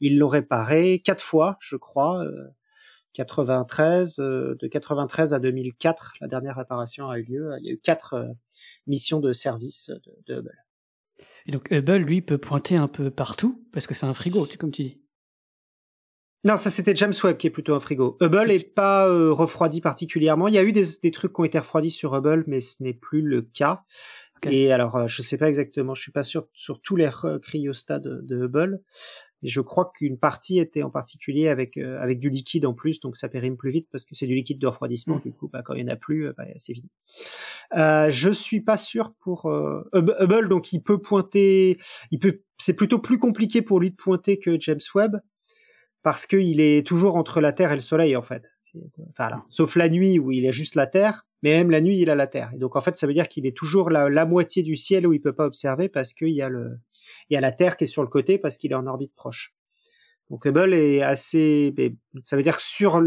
ils 0.00 0.18
l'ont 0.18 0.28
réparé 0.28 1.00
quatre 1.04 1.24
fois 1.24 1.56
je 1.60 1.76
crois 1.76 2.22
euh, 2.22 2.48
93, 3.14 4.18
euh, 4.18 4.56
de 4.60 4.66
93 4.66 5.34
à 5.34 5.38
2004, 5.38 6.14
la 6.20 6.28
dernière 6.28 6.56
réparation 6.56 7.08
a 7.08 7.18
eu 7.18 7.22
lieu. 7.22 7.50
Il 7.60 7.66
y 7.66 7.70
a 7.70 7.72
eu 7.72 7.78
quatre 7.78 8.14
euh, 8.14 8.32
missions 8.86 9.20
de 9.20 9.32
service 9.32 9.90
de, 10.26 10.34
Hubble. 10.34 10.64
Et 11.46 11.52
donc 11.52 11.70
Hubble, 11.70 11.96
lui, 11.96 12.20
peut 12.20 12.38
pointer 12.38 12.76
un 12.76 12.88
peu 12.88 13.10
partout 13.10 13.64
parce 13.72 13.86
que 13.86 13.94
c'est 13.94 14.06
un 14.06 14.14
frigo, 14.14 14.46
comme 14.58 14.70
tu 14.70 14.82
dis. 14.82 15.00
Non, 16.46 16.58
ça 16.58 16.68
c'était 16.68 16.94
James 16.94 17.14
Webb 17.22 17.38
qui 17.38 17.46
est 17.46 17.50
plutôt 17.50 17.74
un 17.74 17.80
frigo. 17.80 18.18
Hubble 18.20 18.48
n'est 18.48 18.58
pas 18.58 19.08
euh, 19.08 19.32
refroidi 19.32 19.80
particulièrement. 19.80 20.48
Il 20.48 20.54
y 20.54 20.58
a 20.58 20.62
eu 20.62 20.72
des, 20.72 20.84
des, 21.02 21.10
trucs 21.10 21.32
qui 21.32 21.40
ont 21.40 21.44
été 21.44 21.58
refroidis 21.58 21.90
sur 21.90 22.14
Hubble, 22.14 22.44
mais 22.46 22.60
ce 22.60 22.82
n'est 22.82 22.92
plus 22.92 23.22
le 23.22 23.40
cas. 23.40 23.84
Et 24.50 24.72
alors, 24.72 25.08
je 25.08 25.22
sais 25.22 25.38
pas 25.38 25.48
exactement, 25.48 25.94
je 25.94 26.02
suis 26.02 26.12
pas 26.12 26.22
sûr 26.22 26.48
sur 26.52 26.80
tous 26.80 26.96
les 26.96 27.10
cryostats 27.42 27.98
de, 27.98 28.20
de 28.22 28.44
Hubble, 28.44 28.80
et 29.44 29.48
je 29.48 29.60
crois 29.60 29.92
qu'une 29.94 30.18
partie 30.18 30.58
était 30.58 30.82
en 30.82 30.90
particulier 30.90 31.48
avec 31.48 31.76
euh, 31.76 32.00
avec 32.00 32.18
du 32.18 32.30
liquide 32.30 32.64
en 32.64 32.72
plus, 32.72 33.00
donc 33.00 33.16
ça 33.16 33.28
périme 33.28 33.58
plus 33.58 33.70
vite 33.70 33.86
parce 33.92 34.06
que 34.06 34.14
c'est 34.14 34.26
du 34.26 34.34
liquide 34.34 34.58
de 34.58 34.66
refroidissement. 34.66 35.16
Mmh. 35.16 35.22
Du 35.22 35.32
coup, 35.32 35.48
bah, 35.48 35.62
quand 35.62 35.74
il 35.74 35.82
y 35.82 35.84
en 35.84 35.92
a 35.92 35.96
plus, 35.96 36.28
euh, 36.28 36.32
bah, 36.36 36.44
c'est 36.56 36.72
vide. 36.72 36.88
Euh, 37.76 38.10
je 38.10 38.30
suis 38.30 38.62
pas 38.62 38.78
sûr 38.78 39.12
pour 39.20 39.46
euh, 39.46 39.88
Hubble, 39.92 40.48
donc 40.48 40.72
il 40.72 40.82
peut 40.82 40.98
pointer, 40.98 41.78
il 42.10 42.18
peut, 42.18 42.40
c'est 42.58 42.74
plutôt 42.74 42.98
plus 42.98 43.18
compliqué 43.18 43.60
pour 43.60 43.80
lui 43.80 43.90
de 43.90 43.96
pointer 43.96 44.38
que 44.38 44.58
James 44.58 44.80
Webb 44.94 45.20
parce 46.02 46.26
qu'il 46.26 46.60
est 46.60 46.86
toujours 46.86 47.16
entre 47.16 47.40
la 47.40 47.52
Terre 47.52 47.72
et 47.72 47.76
le 47.76 47.80
Soleil 47.80 48.16
en 48.16 48.22
fait. 48.22 48.44
Enfin, 49.10 49.28
là, 49.30 49.44
sauf 49.50 49.76
la 49.76 49.88
nuit 49.88 50.18
où 50.18 50.32
il 50.32 50.46
est 50.46 50.52
juste 50.52 50.74
la 50.74 50.86
Terre, 50.86 51.26
mais 51.44 51.52
même 51.52 51.70
la 51.70 51.82
nuit 51.82 52.00
il 52.00 52.08
a 52.08 52.14
la 52.14 52.26
Terre. 52.26 52.50
Et 52.54 52.58
donc 52.58 52.74
en 52.74 52.80
fait, 52.80 52.96
ça 52.96 53.06
veut 53.06 53.12
dire 53.12 53.28
qu'il 53.28 53.46
est 53.46 53.56
toujours 53.56 53.90
la, 53.90 54.08
la 54.08 54.24
moitié 54.24 54.62
du 54.62 54.74
ciel 54.74 55.06
où 55.06 55.12
il 55.12 55.20
peut 55.20 55.34
pas 55.34 55.44
observer 55.44 55.90
parce 55.90 56.14
qu'il 56.14 56.30
y 56.30 56.42
a 56.42 56.48
le 56.48 56.78
il 57.28 57.34
y 57.34 57.36
a 57.36 57.40
la 57.40 57.52
Terre 57.52 57.76
qui 57.76 57.84
est 57.84 57.86
sur 57.86 58.02
le 58.02 58.08
côté 58.08 58.38
parce 58.38 58.56
qu'il 58.56 58.72
est 58.72 58.76
en 58.76 58.86
orbite 58.86 59.14
proche. 59.14 59.54
Donc 60.30 60.46
Hubble 60.46 60.72
est 60.72 61.02
assez, 61.02 61.74
ça 62.22 62.36
veut 62.36 62.42
dire 62.42 62.56
que 62.56 62.62
sur 62.62 63.02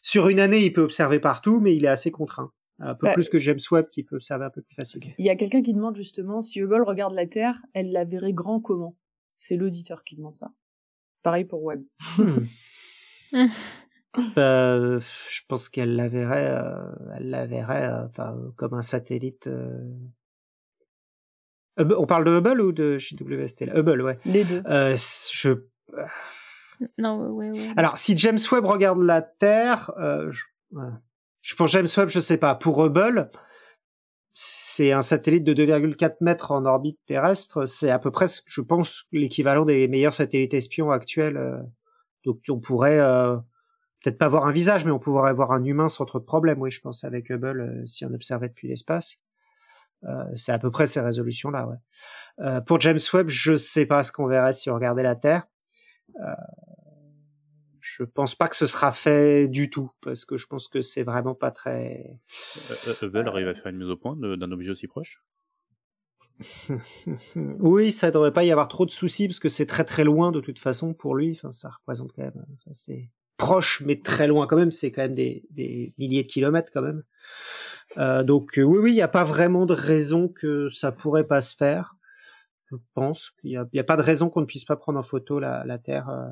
sur 0.00 0.28
une 0.28 0.40
année, 0.40 0.64
il 0.64 0.72
peut 0.72 0.80
observer 0.80 1.20
partout, 1.20 1.60
mais 1.60 1.76
il 1.76 1.84
est 1.84 1.88
assez 1.88 2.10
contraint. 2.10 2.52
Un 2.78 2.94
peu 2.94 3.06
bah, 3.06 3.12
plus 3.12 3.28
que 3.28 3.38
James 3.38 3.60
Webb 3.70 3.90
qui 3.90 4.02
peut 4.02 4.16
observer 4.16 4.46
un 4.46 4.50
peu 4.50 4.62
plus 4.62 4.74
facilement. 4.74 5.12
Il 5.18 5.26
y 5.26 5.30
a 5.30 5.36
quelqu'un 5.36 5.62
qui 5.62 5.72
demande 5.72 5.94
justement 5.94 6.42
si 6.42 6.58
Hubble 6.58 6.82
regarde 6.82 7.14
la 7.14 7.26
Terre, 7.26 7.62
elle 7.74 7.92
la 7.92 8.04
verrait 8.04 8.32
grand 8.32 8.60
comment? 8.60 8.96
C'est 9.36 9.56
l'auditeur 9.56 10.02
qui 10.04 10.16
demande 10.16 10.36
ça. 10.36 10.52
Pareil 11.22 11.44
pour 11.44 11.62
Webb. 11.62 11.84
Hmm. 12.16 12.46
Euh, 14.36 15.00
je 15.00 15.40
pense 15.48 15.70
qu'elle 15.70 15.96
la 15.96 16.06
verrait, 16.06 16.50
euh, 16.50 16.92
elle 17.16 17.30
la 17.30 17.46
verrait, 17.46 17.88
euh, 17.88 18.04
enfin, 18.04 18.36
comme 18.56 18.74
un 18.74 18.82
satellite 18.82 19.48
on 21.78 22.06
parle 22.06 22.24
de 22.24 22.30
Hubble 22.30 22.60
ou 22.60 22.72
de 22.72 22.98
JWST 22.98 23.64
Hubble, 23.74 24.02
ouais. 24.02 24.18
Les 24.24 24.44
deux. 24.44 24.62
Euh, 24.66 24.96
je... 25.32 25.50
Non, 26.98 27.18
ouais, 27.28 27.50
ouais. 27.50 27.70
Alors, 27.76 27.96
si 27.96 28.16
James 28.18 28.38
Webb 28.50 28.64
regarde 28.64 29.00
la 29.00 29.22
Terre, 29.22 29.92
euh, 29.98 30.30
je... 30.30 31.54
pour 31.54 31.68
James 31.68 31.88
Webb, 31.96 32.08
je 32.08 32.20
sais 32.20 32.38
pas. 32.38 32.54
Pour 32.54 32.84
Hubble, 32.84 33.30
c'est 34.34 34.92
un 34.92 35.02
satellite 35.02 35.44
de 35.44 35.54
2,4 35.54 36.16
mètres 36.20 36.50
en 36.50 36.64
orbite 36.64 36.98
terrestre. 37.06 37.66
C'est 37.66 37.90
à 37.90 37.98
peu 37.98 38.10
près, 38.10 38.26
je 38.46 38.60
pense, 38.60 39.04
l'équivalent 39.12 39.64
des 39.64 39.88
meilleurs 39.88 40.14
satellites 40.14 40.54
espions 40.54 40.90
actuels. 40.90 41.36
Euh. 41.36 41.58
Donc, 42.24 42.40
on 42.48 42.60
pourrait 42.60 43.00
euh, 43.00 43.36
peut-être 44.02 44.18
pas 44.18 44.28
voir 44.28 44.46
un 44.46 44.52
visage, 44.52 44.84
mais 44.84 44.90
on 44.90 44.98
pourrait 44.98 45.32
voir 45.32 45.52
un 45.52 45.64
humain 45.64 45.88
sans 45.88 46.04
trop 46.04 46.18
de 46.18 46.24
problème. 46.24 46.60
Oui, 46.60 46.70
je 46.70 46.80
pense 46.80 47.04
avec 47.04 47.30
Hubble, 47.30 47.60
euh, 47.60 47.86
si 47.86 48.04
on 48.04 48.12
observait 48.12 48.48
depuis 48.48 48.68
l'espace. 48.68 49.18
Euh, 50.04 50.24
c'est 50.36 50.52
à 50.52 50.58
peu 50.58 50.70
près 50.70 50.86
ces 50.86 51.00
résolutions-là. 51.00 51.66
Ouais. 51.66 51.76
Euh, 52.40 52.60
pour 52.60 52.80
James 52.80 52.98
Webb, 53.12 53.28
je 53.28 53.54
sais 53.54 53.86
pas 53.86 54.02
ce 54.02 54.12
qu'on 54.12 54.26
verrait 54.26 54.52
si 54.52 54.70
on 54.70 54.74
regardait 54.74 55.02
la 55.02 55.16
Terre. 55.16 55.46
Euh, 56.20 56.34
je 57.80 58.04
pense 58.04 58.34
pas 58.34 58.48
que 58.48 58.56
ce 58.56 58.66
sera 58.66 58.92
fait 58.92 59.48
du 59.48 59.70
tout 59.70 59.90
parce 60.00 60.24
que 60.24 60.36
je 60.36 60.46
pense 60.46 60.68
que 60.68 60.80
c'est 60.80 61.02
vraiment 61.02 61.34
pas 61.34 61.50
très. 61.50 62.20
Hubble 63.02 63.28
arrive 63.28 63.48
à 63.48 63.54
faire 63.54 63.68
une 63.68 63.78
mise 63.78 63.90
au 63.90 63.96
point 63.96 64.16
d'un 64.16 64.50
objet 64.50 64.70
aussi 64.70 64.86
proche? 64.86 65.24
oui, 67.36 67.92
ça 67.92 68.10
devrait 68.10 68.32
pas 68.32 68.42
y 68.42 68.50
avoir 68.50 68.66
trop 68.66 68.86
de 68.86 68.90
soucis 68.90 69.28
parce 69.28 69.38
que 69.38 69.48
c'est 69.48 69.66
très 69.66 69.84
très 69.84 70.02
loin 70.02 70.32
de 70.32 70.40
toute 70.40 70.58
façon 70.58 70.94
pour 70.94 71.14
lui. 71.14 71.32
Enfin, 71.32 71.52
ça 71.52 71.70
représente 71.70 72.12
quand 72.12 72.22
même, 72.22 72.46
c'est 72.72 73.10
proche 73.42 73.82
mais 73.84 74.00
très 74.00 74.28
loin 74.28 74.46
quand 74.46 74.56
même. 74.56 74.70
C'est 74.70 74.92
quand 74.92 75.02
même 75.02 75.16
des, 75.16 75.44
des 75.50 75.92
milliers 75.98 76.22
de 76.22 76.28
kilomètres 76.28 76.70
quand 76.72 76.82
même. 76.82 77.02
Euh, 77.98 78.22
donc 78.22 78.56
euh, 78.56 78.62
oui, 78.62 78.78
oui, 78.78 78.90
il 78.92 78.94
n'y 78.94 79.02
a 79.02 79.08
pas 79.08 79.24
vraiment 79.24 79.66
de 79.66 79.74
raison 79.74 80.28
que 80.28 80.68
ça 80.68 80.92
pourrait 80.92 81.26
pas 81.26 81.40
se 81.40 81.56
faire. 81.56 81.96
Je 82.70 82.76
pense 82.94 83.30
qu'il 83.40 83.50
n'y 83.72 83.80
a, 83.80 83.84
pas 83.84 83.96
de 83.96 84.02
raison 84.02 84.30
qu'on 84.30 84.42
ne 84.42 84.46
puisse 84.46 84.64
pas 84.64 84.76
prendre 84.76 84.98
en 84.98 85.02
photo 85.02 85.40
la, 85.40 85.64
la 85.64 85.78
Terre. 85.78 86.08
Euh, 86.08 86.28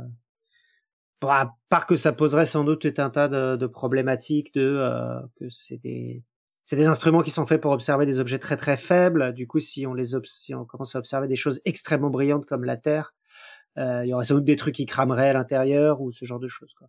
à 1.28 1.52
part 1.68 1.86
que 1.86 1.96
ça 1.96 2.12
poserait 2.12 2.46
sans 2.46 2.64
doute 2.64 2.80
tout 2.80 3.02
un 3.02 3.10
tas 3.10 3.28
de, 3.28 3.56
de 3.56 3.66
problématiques 3.66 4.54
de 4.54 4.62
euh, 4.62 5.20
que 5.38 5.48
c'est 5.50 5.76
des 5.76 6.24
c'est 6.64 6.76
des 6.76 6.86
instruments 6.86 7.22
qui 7.22 7.32
sont 7.32 7.44
faits 7.44 7.60
pour 7.60 7.72
observer 7.72 8.06
des 8.06 8.20
objets 8.20 8.38
très 8.38 8.56
très 8.56 8.76
faibles. 8.76 9.34
Du 9.34 9.48
coup, 9.48 9.58
si 9.58 9.84
on 9.86 9.94
les 9.94 10.16
si 10.24 10.54
on 10.54 10.64
commence 10.64 10.94
à 10.94 11.00
observer 11.00 11.26
des 11.26 11.36
choses 11.36 11.60
extrêmement 11.64 12.10
brillantes 12.10 12.46
comme 12.46 12.64
la 12.64 12.76
Terre, 12.76 13.14
il 13.76 14.06
y 14.06 14.14
aurait 14.14 14.24
sans 14.24 14.36
doute 14.36 14.44
des 14.44 14.56
trucs 14.56 14.76
qui 14.76 14.86
crameraient 14.86 15.30
à 15.30 15.32
l'intérieur 15.32 16.00
ou 16.00 16.12
ce 16.12 16.24
genre 16.24 16.38
de 16.38 16.48
choses. 16.48 16.72
Quoi. 16.74 16.88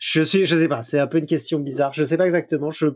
Je 0.00 0.22
suis, 0.22 0.46
je 0.46 0.56
sais 0.56 0.68
pas, 0.68 0.82
c'est 0.82 0.98
un 0.98 1.06
peu 1.06 1.18
une 1.18 1.26
question 1.26 1.58
bizarre. 1.58 1.92
Je 1.92 2.04
sais 2.04 2.16
pas 2.16 2.26
exactement. 2.26 2.70
Je 2.70 2.88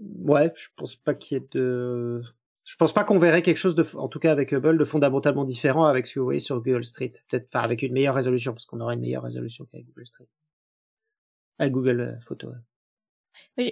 ouais, 0.00 0.52
je 0.54 0.68
pense 0.76 0.96
pas 0.96 1.14
qu'il 1.14 1.38
y 1.38 1.40
ait 1.40 1.48
de. 1.52 2.22
Je 2.64 2.76
pense 2.76 2.92
pas 2.92 3.04
qu'on 3.04 3.18
verrait 3.18 3.42
quelque 3.42 3.56
chose 3.56 3.74
de, 3.74 3.84
en 3.96 4.08
tout 4.08 4.20
cas 4.20 4.30
avec 4.30 4.52
Hubble, 4.52 4.78
de 4.78 4.84
fondamentalement 4.84 5.44
différent 5.44 5.84
avec 5.84 6.06
ce 6.06 6.14
que 6.14 6.20
vous 6.20 6.26
voyez 6.26 6.40
sur 6.40 6.56
Google 6.56 6.84
Street. 6.84 7.12
Peut-être, 7.28 7.48
enfin, 7.52 7.64
avec 7.64 7.82
une 7.82 7.92
meilleure 7.92 8.14
résolution, 8.14 8.52
parce 8.52 8.66
qu'on 8.66 8.80
aurait 8.80 8.94
une 8.94 9.00
meilleure 9.00 9.24
résolution 9.24 9.64
qu'avec 9.66 9.86
Google 9.86 10.06
Street. 10.06 10.28
Avec 11.58 11.72
Google 11.72 12.00
euh, 12.00 12.20
Photo. 12.20 12.48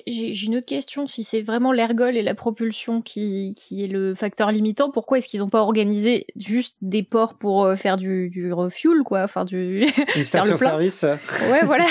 J'ai 0.06 0.44
une 0.44 0.56
autre 0.56 0.66
question. 0.66 1.06
Si 1.06 1.24
c'est 1.24 1.40
vraiment 1.40 1.72
l'ergol 1.72 2.16
et 2.16 2.22
la 2.22 2.34
propulsion 2.34 3.00
qui, 3.00 3.54
qui 3.56 3.84
est 3.84 3.88
le 3.88 4.14
facteur 4.14 4.50
limitant, 4.50 4.90
pourquoi 4.90 5.18
est-ce 5.18 5.28
qu'ils 5.28 5.40
n'ont 5.40 5.48
pas 5.48 5.60
organisé 5.60 6.26
juste 6.36 6.76
des 6.82 7.02
ports 7.02 7.38
pour 7.38 7.64
euh, 7.64 7.76
faire 7.76 7.96
du, 7.96 8.28
du 8.28 8.52
refuel, 8.52 9.02
quoi, 9.04 9.22
enfin 9.22 9.44
du. 9.44 9.86
Une 10.16 10.24
station-service. 10.24 11.04
Ouais, 11.50 11.64
voilà. 11.64 11.86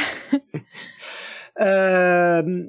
euh, 1.59 2.63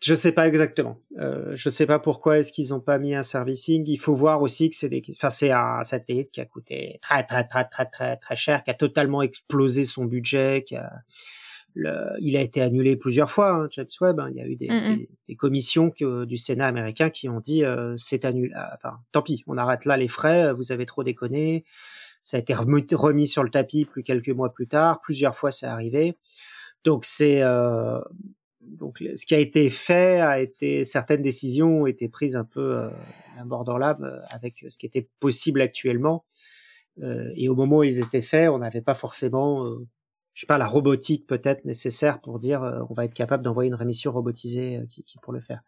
je 0.00 0.14
sais 0.14 0.32
pas 0.32 0.46
exactement. 0.46 1.00
Euh, 1.18 1.52
je 1.54 1.70
sais 1.70 1.86
pas 1.86 1.98
pourquoi 1.98 2.38
est-ce 2.38 2.52
qu'ils 2.52 2.74
ont 2.74 2.80
pas 2.80 2.98
mis 2.98 3.14
un 3.14 3.22
servicing. 3.22 3.84
Il 3.86 3.98
faut 3.98 4.14
voir 4.14 4.42
aussi 4.42 4.68
que 4.68 4.76
c'est 4.76 4.88
des, 4.88 5.02
enfin 5.16 5.30
c'est 5.30 5.50
un 5.50 5.82
satellite 5.84 6.30
qui 6.30 6.40
a 6.40 6.44
coûté 6.44 6.98
très 7.02 7.24
très 7.24 7.46
très 7.46 7.64
très 7.64 7.86
très 7.86 8.16
très 8.16 8.36
cher, 8.36 8.62
qui 8.62 8.70
a 8.70 8.74
totalement 8.74 9.22
explosé 9.22 9.84
son 9.84 10.04
budget, 10.04 10.64
qui 10.66 10.76
a, 10.76 10.90
le, 11.74 12.16
il 12.20 12.36
a 12.36 12.40
été 12.40 12.60
annulé 12.60 12.96
plusieurs 12.96 13.30
fois. 13.30 13.52
Hein, 13.52 13.68
James 13.70 13.86
Webb, 14.00 14.20
hein. 14.20 14.28
il 14.30 14.36
y 14.36 14.40
a 14.40 14.46
eu 14.46 14.56
des, 14.56 14.68
des, 14.68 15.08
des 15.28 15.36
commissions 15.36 15.90
que, 15.90 16.24
du 16.24 16.36
Sénat 16.36 16.66
américain 16.66 17.10
qui 17.10 17.28
ont 17.28 17.40
dit 17.40 17.64
euh, 17.64 17.94
c'est 17.96 18.24
annulé. 18.24 18.50
Ah, 18.54 18.72
enfin, 18.74 18.98
tant 19.12 19.22
pis, 19.22 19.44
on 19.46 19.56
arrête 19.56 19.84
là 19.84 19.96
les 19.96 20.08
frais. 20.08 20.52
Vous 20.52 20.72
avez 20.72 20.86
trop 20.86 21.04
déconné. 21.04 21.64
Ça 22.22 22.36
a 22.36 22.40
été 22.40 22.52
remis 22.54 23.26
sur 23.26 23.42
le 23.42 23.50
tapis 23.50 23.84
plus 23.84 24.02
quelques 24.02 24.28
mois 24.28 24.52
plus 24.52 24.66
tard. 24.66 25.00
Plusieurs 25.00 25.36
fois, 25.36 25.50
c'est 25.50 25.66
arrivé. 25.66 26.16
Donc 26.84 27.04
c'est 27.04 27.42
euh, 27.42 28.00
donc 28.60 29.02
ce 29.14 29.26
qui 29.26 29.34
a 29.34 29.38
été 29.38 29.70
fait 29.70 30.20
a 30.20 30.40
été 30.40 30.84
certaines 30.84 31.22
décisions 31.22 31.82
ont 31.82 31.86
été 31.86 32.08
prises 32.08 32.36
un 32.36 32.44
peu 32.44 32.76
euh, 32.76 32.88
à 33.38 33.44
bord 33.44 33.64
dans 33.64 33.78
l'âme 33.78 34.04
euh, 34.04 34.20
avec 34.30 34.64
ce 34.68 34.78
qui 34.78 34.86
était 34.86 35.08
possible 35.20 35.60
actuellement 35.60 36.24
euh, 37.02 37.30
et 37.34 37.48
au 37.48 37.54
moment 37.54 37.78
où 37.78 37.84
ils 37.84 37.98
étaient 37.98 38.22
faits 38.22 38.48
on 38.50 38.58
n'avait 38.58 38.82
pas 38.82 38.94
forcément 38.94 39.66
euh, 39.66 39.86
je 40.38 40.42
sais 40.42 40.46
pas 40.46 40.56
la 40.56 40.68
robotique 40.68 41.26
peut-être 41.26 41.64
nécessaire 41.64 42.20
pour 42.20 42.38
dire 42.38 42.62
on 42.88 42.94
va 42.94 43.06
être 43.06 43.12
capable 43.12 43.42
d'envoyer 43.42 43.66
une 43.66 43.74
rémission 43.74 44.12
robotisée 44.12 44.86
qui, 44.88 45.02
qui, 45.02 45.18
pour 45.18 45.32
le 45.32 45.40
faire 45.40 45.62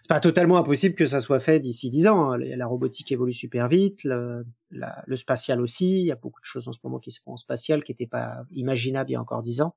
c'est 0.00 0.08
pas 0.08 0.18
totalement 0.20 0.56
impossible 0.56 0.94
que 0.94 1.04
ça 1.04 1.20
soit 1.20 1.40
fait 1.40 1.60
d'ici 1.60 1.90
dix 1.90 2.06
ans. 2.06 2.32
hein. 2.32 2.38
La 2.38 2.66
robotique 2.66 3.12
évolue 3.12 3.34
super 3.34 3.68
vite, 3.68 4.04
le, 4.04 4.46
la- 4.70 5.02
le 5.06 5.16
spatial 5.16 5.60
aussi. 5.60 6.00
Il 6.00 6.06
y 6.06 6.12
a 6.12 6.14
beaucoup 6.14 6.40
de 6.40 6.44
choses 6.46 6.68
en 6.68 6.72
ce 6.72 6.78
moment 6.84 6.98
qui 7.00 7.10
se 7.10 7.20
font 7.20 7.32
en 7.32 7.36
spatial 7.36 7.82
qui 7.82 7.92
n'étaient 7.92 8.06
pas 8.06 8.44
imaginables 8.52 9.10
il 9.10 9.14
y 9.14 9.16
a 9.16 9.20
encore 9.20 9.42
dix 9.42 9.60
ans. 9.60 9.74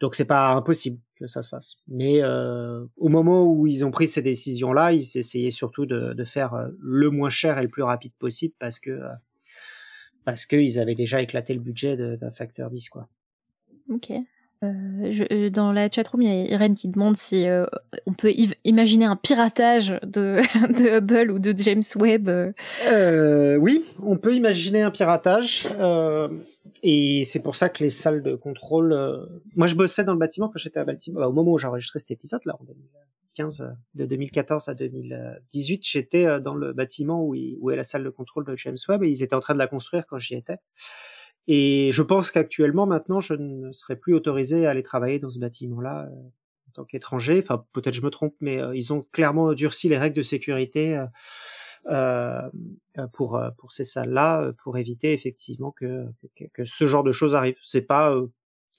Donc 0.00 0.14
c'est 0.14 0.26
pas 0.26 0.48
impossible 0.50 1.00
que 1.16 1.26
ça 1.26 1.40
se 1.42 1.48
fasse. 1.48 1.76
Mais 1.86 2.20
euh, 2.22 2.84
au 2.96 3.08
moment 3.08 3.46
où 3.46 3.66
ils 3.66 3.84
ont 3.86 3.90
pris 3.90 4.08
ces 4.08 4.22
décisions-là, 4.22 4.92
ils 4.92 5.16
essayaient 5.16 5.50
surtout 5.52 5.86
de, 5.86 6.12
de 6.12 6.24
faire 6.24 6.52
euh, 6.54 6.68
le 6.80 7.08
moins 7.10 7.30
cher 7.30 7.58
et 7.58 7.62
le 7.62 7.68
plus 7.68 7.84
rapide 7.84 8.12
possible 8.18 8.54
parce 8.58 8.78
que 8.78 8.90
euh, 8.90 9.08
parce 10.24 10.44
qu'ils 10.46 10.78
avaient 10.78 10.94
déjà 10.96 11.22
éclaté 11.22 11.54
le 11.54 11.60
budget 11.60 11.96
d'un 11.96 12.30
facteur 12.30 12.68
10 12.70 12.90
quoi. 12.90 13.08
Ok. 13.90 14.10
Euh, 14.64 14.72
je- 15.12 15.22
euh, 15.32 15.50
dans 15.50 15.70
la 15.70 15.88
chatroom, 15.88 16.22
il 16.22 16.28
y 16.28 16.30
a 16.32 16.44
Irène 16.52 16.74
qui 16.74 16.88
demande 16.88 17.16
si 17.16 17.46
euh, 17.46 17.64
on 18.06 18.12
peut 18.12 18.32
imaginer 18.64 19.04
un 19.04 19.14
piratage 19.14 19.96
de, 20.02 20.40
de 20.82 20.98
Hubble 20.98 21.30
ou 21.30 21.38
de 21.38 21.54
James 21.56 21.82
Webb. 21.94 22.28
euh. 22.28 22.52
Euh, 22.88 23.54
oui, 23.56 23.84
on 24.02 24.16
peut 24.16 24.34
imaginer 24.34 24.82
un 24.82 24.90
piratage. 24.90 25.66
euh, 25.78 26.28
et 26.82 27.22
c'est 27.24 27.40
pour 27.40 27.54
ça 27.56 27.68
que 27.68 27.82
les 27.84 27.90
salles 27.90 28.22
de 28.22 28.34
contrôle. 28.34 28.92
euh, 28.92 29.24
Moi, 29.54 29.68
je 29.68 29.76
bossais 29.76 30.02
dans 30.02 30.12
le 30.12 30.18
bâtiment 30.18 30.48
quand 30.48 30.58
j'étais 30.58 30.80
à 30.80 30.84
Baltimore. 30.84 31.20
Bah, 31.22 31.28
au 31.28 31.32
moment 31.32 31.52
où 31.52 31.58
j'ai 31.58 31.68
enregistré 31.68 32.00
cet 32.00 32.10
épisode, 32.10 32.44
là, 32.44 32.56
en 32.60 32.64
2015, 32.64 33.60
euh, 33.60 33.68
de 33.94 34.06
2014 34.06 34.68
à 34.68 34.74
2018, 34.74 35.86
j'étais 35.86 36.40
dans 36.40 36.54
le 36.54 36.72
bâtiment 36.72 37.24
où, 37.24 37.34
il- 37.36 37.56
où 37.60 37.70
est 37.70 37.76
la 37.76 37.84
salle 37.84 38.02
de 38.02 38.10
contrôle 38.10 38.44
de 38.44 38.56
James 38.56 38.76
Webb 38.88 39.04
et 39.04 39.08
ils 39.08 39.22
étaient 39.22 39.36
en 39.36 39.40
train 39.40 39.54
de 39.54 39.58
la 39.60 39.68
construire 39.68 40.04
quand 40.08 40.18
j'y 40.18 40.34
étais. 40.34 40.56
Et 41.48 41.90
je 41.92 42.02
pense 42.02 42.30
qu'actuellement, 42.30 42.86
maintenant, 42.86 43.20
je 43.20 43.32
ne 43.32 43.72
serais 43.72 43.96
plus 43.96 44.14
autorisé 44.14 44.66
à 44.66 44.70
aller 44.70 44.82
travailler 44.82 45.18
dans 45.18 45.30
ce 45.30 45.38
bâtiment-là 45.38 46.04
euh, 46.04 46.14
en 46.68 46.70
tant 46.74 46.84
qu'étranger. 46.84 47.40
Enfin, 47.42 47.64
peut-être 47.72 47.94
je 47.94 48.02
me 48.02 48.10
trompe, 48.10 48.34
mais 48.40 48.60
euh, 48.60 48.76
ils 48.76 48.92
ont 48.92 49.06
clairement 49.12 49.54
durci 49.54 49.88
les 49.88 49.96
règles 49.98 50.16
de 50.16 50.22
sécurité. 50.22 51.02
euh, 51.86 52.48
pour 53.14 53.40
pour 53.56 53.72
ces 53.72 53.84
salles-là, 53.84 54.52
pour 54.62 54.76
éviter 54.76 55.12
effectivement 55.14 55.70
que, 55.70 56.06
que 56.52 56.64
ce 56.64 56.86
genre 56.86 57.04
de 57.04 57.12
choses 57.12 57.34
arrive. 57.34 57.56
C'est 57.62 57.82
pas 57.82 58.14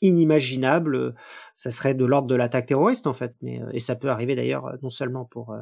inimaginable, 0.01 0.95
euh, 0.95 1.11
ça 1.55 1.71
serait 1.71 1.93
de 1.93 2.05
l'ordre 2.05 2.27
de 2.27 2.35
l'attaque 2.35 2.67
terroriste 2.67 3.07
en 3.07 3.13
fait, 3.13 3.35
mais 3.41 3.61
euh, 3.61 3.69
et 3.73 3.79
ça 3.79 3.95
peut 3.95 4.09
arriver 4.09 4.35
d'ailleurs 4.35 4.67
euh, 4.67 4.77
non 4.81 4.89
seulement 4.89 5.25
pour 5.25 5.55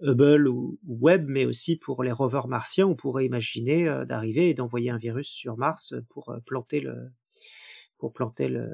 Hubble 0.00 0.48
ou, 0.48 0.78
Webb, 0.86 1.26
mais 1.28 1.46
aussi 1.46 1.76
pour 1.76 2.02
les 2.02 2.12
rovers 2.12 2.48
martiens. 2.48 2.86
On 2.86 2.94
pourrait 2.94 3.26
imaginer 3.26 3.84
d'arriver 4.06 4.50
et 4.50 4.54
d'envoyer 4.54 4.90
un 4.90 4.98
virus 4.98 5.28
sur 5.28 5.56
Mars 5.56 5.94
pour 6.10 6.34
planter 6.46 6.80
le 6.80 7.12
pour 7.98 8.12
planter 8.12 8.48
le 8.48 8.68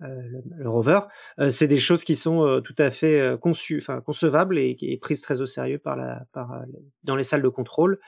le, 0.00 0.42
le 0.56 0.68
rover, 0.68 1.00
Euh, 1.38 1.50
c'est 1.50 1.68
des 1.68 1.78
choses 1.78 2.04
qui 2.04 2.14
sont 2.14 2.44
euh, 2.44 2.60
tout 2.60 2.74
à 2.78 2.90
fait 2.90 3.20
euh, 3.20 3.36
conçues, 3.36 3.78
enfin 3.78 4.00
concevables 4.00 4.58
et, 4.58 4.76
et 4.80 4.96
prises 4.98 5.20
très 5.20 5.40
au 5.40 5.46
sérieux 5.46 5.78
par 5.78 5.96
la, 5.96 6.24
par 6.32 6.52
euh, 6.52 6.62
dans 7.04 7.16
les 7.16 7.22
salles 7.22 7.42
de 7.42 7.48
contrôle. 7.48 7.98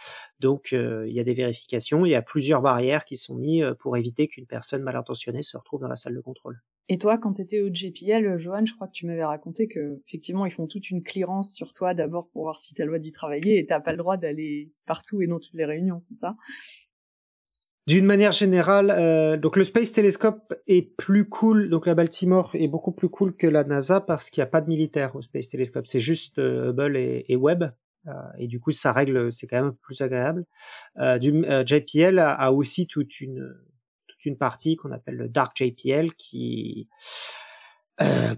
Donc 0.40 0.72
euh, 0.72 1.06
il 1.08 1.14
y 1.14 1.20
a 1.20 1.24
des 1.24 1.34
vérifications, 1.34 2.04
il 2.04 2.10
y 2.10 2.14
a 2.14 2.22
plusieurs 2.22 2.62
barrières 2.62 3.04
qui 3.04 3.16
sont 3.16 3.36
mises 3.36 3.62
euh, 3.62 3.74
pour 3.74 3.96
éviter 3.96 4.28
qu'une 4.28 4.46
personne 4.46 4.82
mal 4.82 4.96
intentionnée 4.96 5.42
se 5.42 5.56
retrouve 5.56 5.80
dans 5.80 5.88
la 5.88 5.96
salle 5.96 6.14
de 6.14 6.20
contrôle. 6.20 6.60
Et 6.88 6.98
toi, 6.98 7.18
quand 7.18 7.32
t'étais 7.32 7.62
au 7.62 7.68
JPL, 7.72 8.36
Johan, 8.38 8.64
je 8.64 8.72
crois 8.74 8.86
que 8.86 8.92
tu 8.92 9.06
m'avais 9.06 9.24
raconté 9.24 9.66
que 9.66 10.00
effectivement 10.06 10.46
ils 10.46 10.52
font 10.52 10.68
toute 10.68 10.88
une 10.90 11.02
clearance 11.02 11.52
sur 11.52 11.72
toi 11.72 11.94
d'abord 11.94 12.28
pour 12.32 12.42
voir 12.42 12.58
si 12.58 12.74
t'as 12.74 12.84
le 12.84 12.90
droit 12.90 12.98
d'y 13.00 13.12
travailler 13.12 13.58
et 13.58 13.66
t'as 13.66 13.80
pas 13.80 13.90
le 13.90 13.98
droit 13.98 14.16
d'aller 14.16 14.70
partout 14.86 15.20
et 15.22 15.26
dans 15.26 15.40
toutes 15.40 15.54
les 15.54 15.64
réunions, 15.64 16.00
c'est 16.00 16.14
ça? 16.14 16.36
D'une 17.86 18.04
manière 18.04 18.32
générale, 18.32 18.90
euh, 18.90 19.36
donc 19.36 19.56
le 19.56 19.62
Space 19.62 19.92
Telescope 19.92 20.54
est 20.66 20.96
plus 20.96 21.28
cool, 21.28 21.70
donc 21.70 21.86
la 21.86 21.94
Baltimore 21.94 22.50
est 22.54 22.66
beaucoup 22.66 22.90
plus 22.90 23.08
cool 23.08 23.36
que 23.36 23.46
la 23.46 23.62
NASA 23.62 24.00
parce 24.00 24.28
qu'il 24.28 24.40
n'y 24.40 24.48
a 24.48 24.50
pas 24.50 24.60
de 24.60 24.66
militaire 24.66 25.14
au 25.14 25.22
Space 25.22 25.48
Telescope, 25.48 25.86
c'est 25.86 26.00
juste 26.00 26.40
euh, 26.40 26.70
Hubble 26.70 26.96
et, 26.96 27.36
Webb. 27.36 27.72
Euh, 28.08 28.12
et 28.38 28.48
du 28.48 28.58
coup, 28.58 28.72
ça 28.72 28.92
règle, 28.92 29.30
c'est 29.32 29.46
quand 29.46 29.62
même 29.62 29.76
plus 29.76 30.00
agréable. 30.00 30.46
Euh, 30.98 31.18
du, 31.18 31.44
JPL 31.64 32.18
a, 32.18 32.52
aussi 32.52 32.88
toute 32.88 33.20
une 33.20 33.54
toute 34.08 34.24
une 34.24 34.36
partie 34.36 34.74
qu'on 34.74 34.90
appelle 34.90 35.16
le 35.16 35.28
Dark 35.28 35.56
JPL 35.56 36.14
qui 36.14 36.88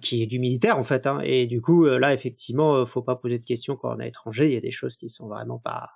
qui 0.03 0.23
est 0.23 0.27
du 0.27 0.39
militaire 0.39 0.79
en 0.79 0.85
fait. 0.85 1.07
Hein, 1.07 1.21
et 1.25 1.47
du 1.47 1.63
coup, 1.63 1.87
là, 1.87 2.13
effectivement, 2.13 2.85
faut 2.85 3.03
pas 3.03 3.17
poser 3.17 3.39
de 3.39 3.45
questions 3.45 3.77
quand 3.77 3.97
on 3.97 3.99
est 3.99 4.09
étranger. 4.09 4.47
Il 4.47 4.53
y 4.53 4.59
a 4.59 4.61
des 4.61 4.71
choses 4.71 4.97
qui 4.97 5.09
sont 5.09 5.27
vraiment 5.27 5.59
pas 5.59 5.89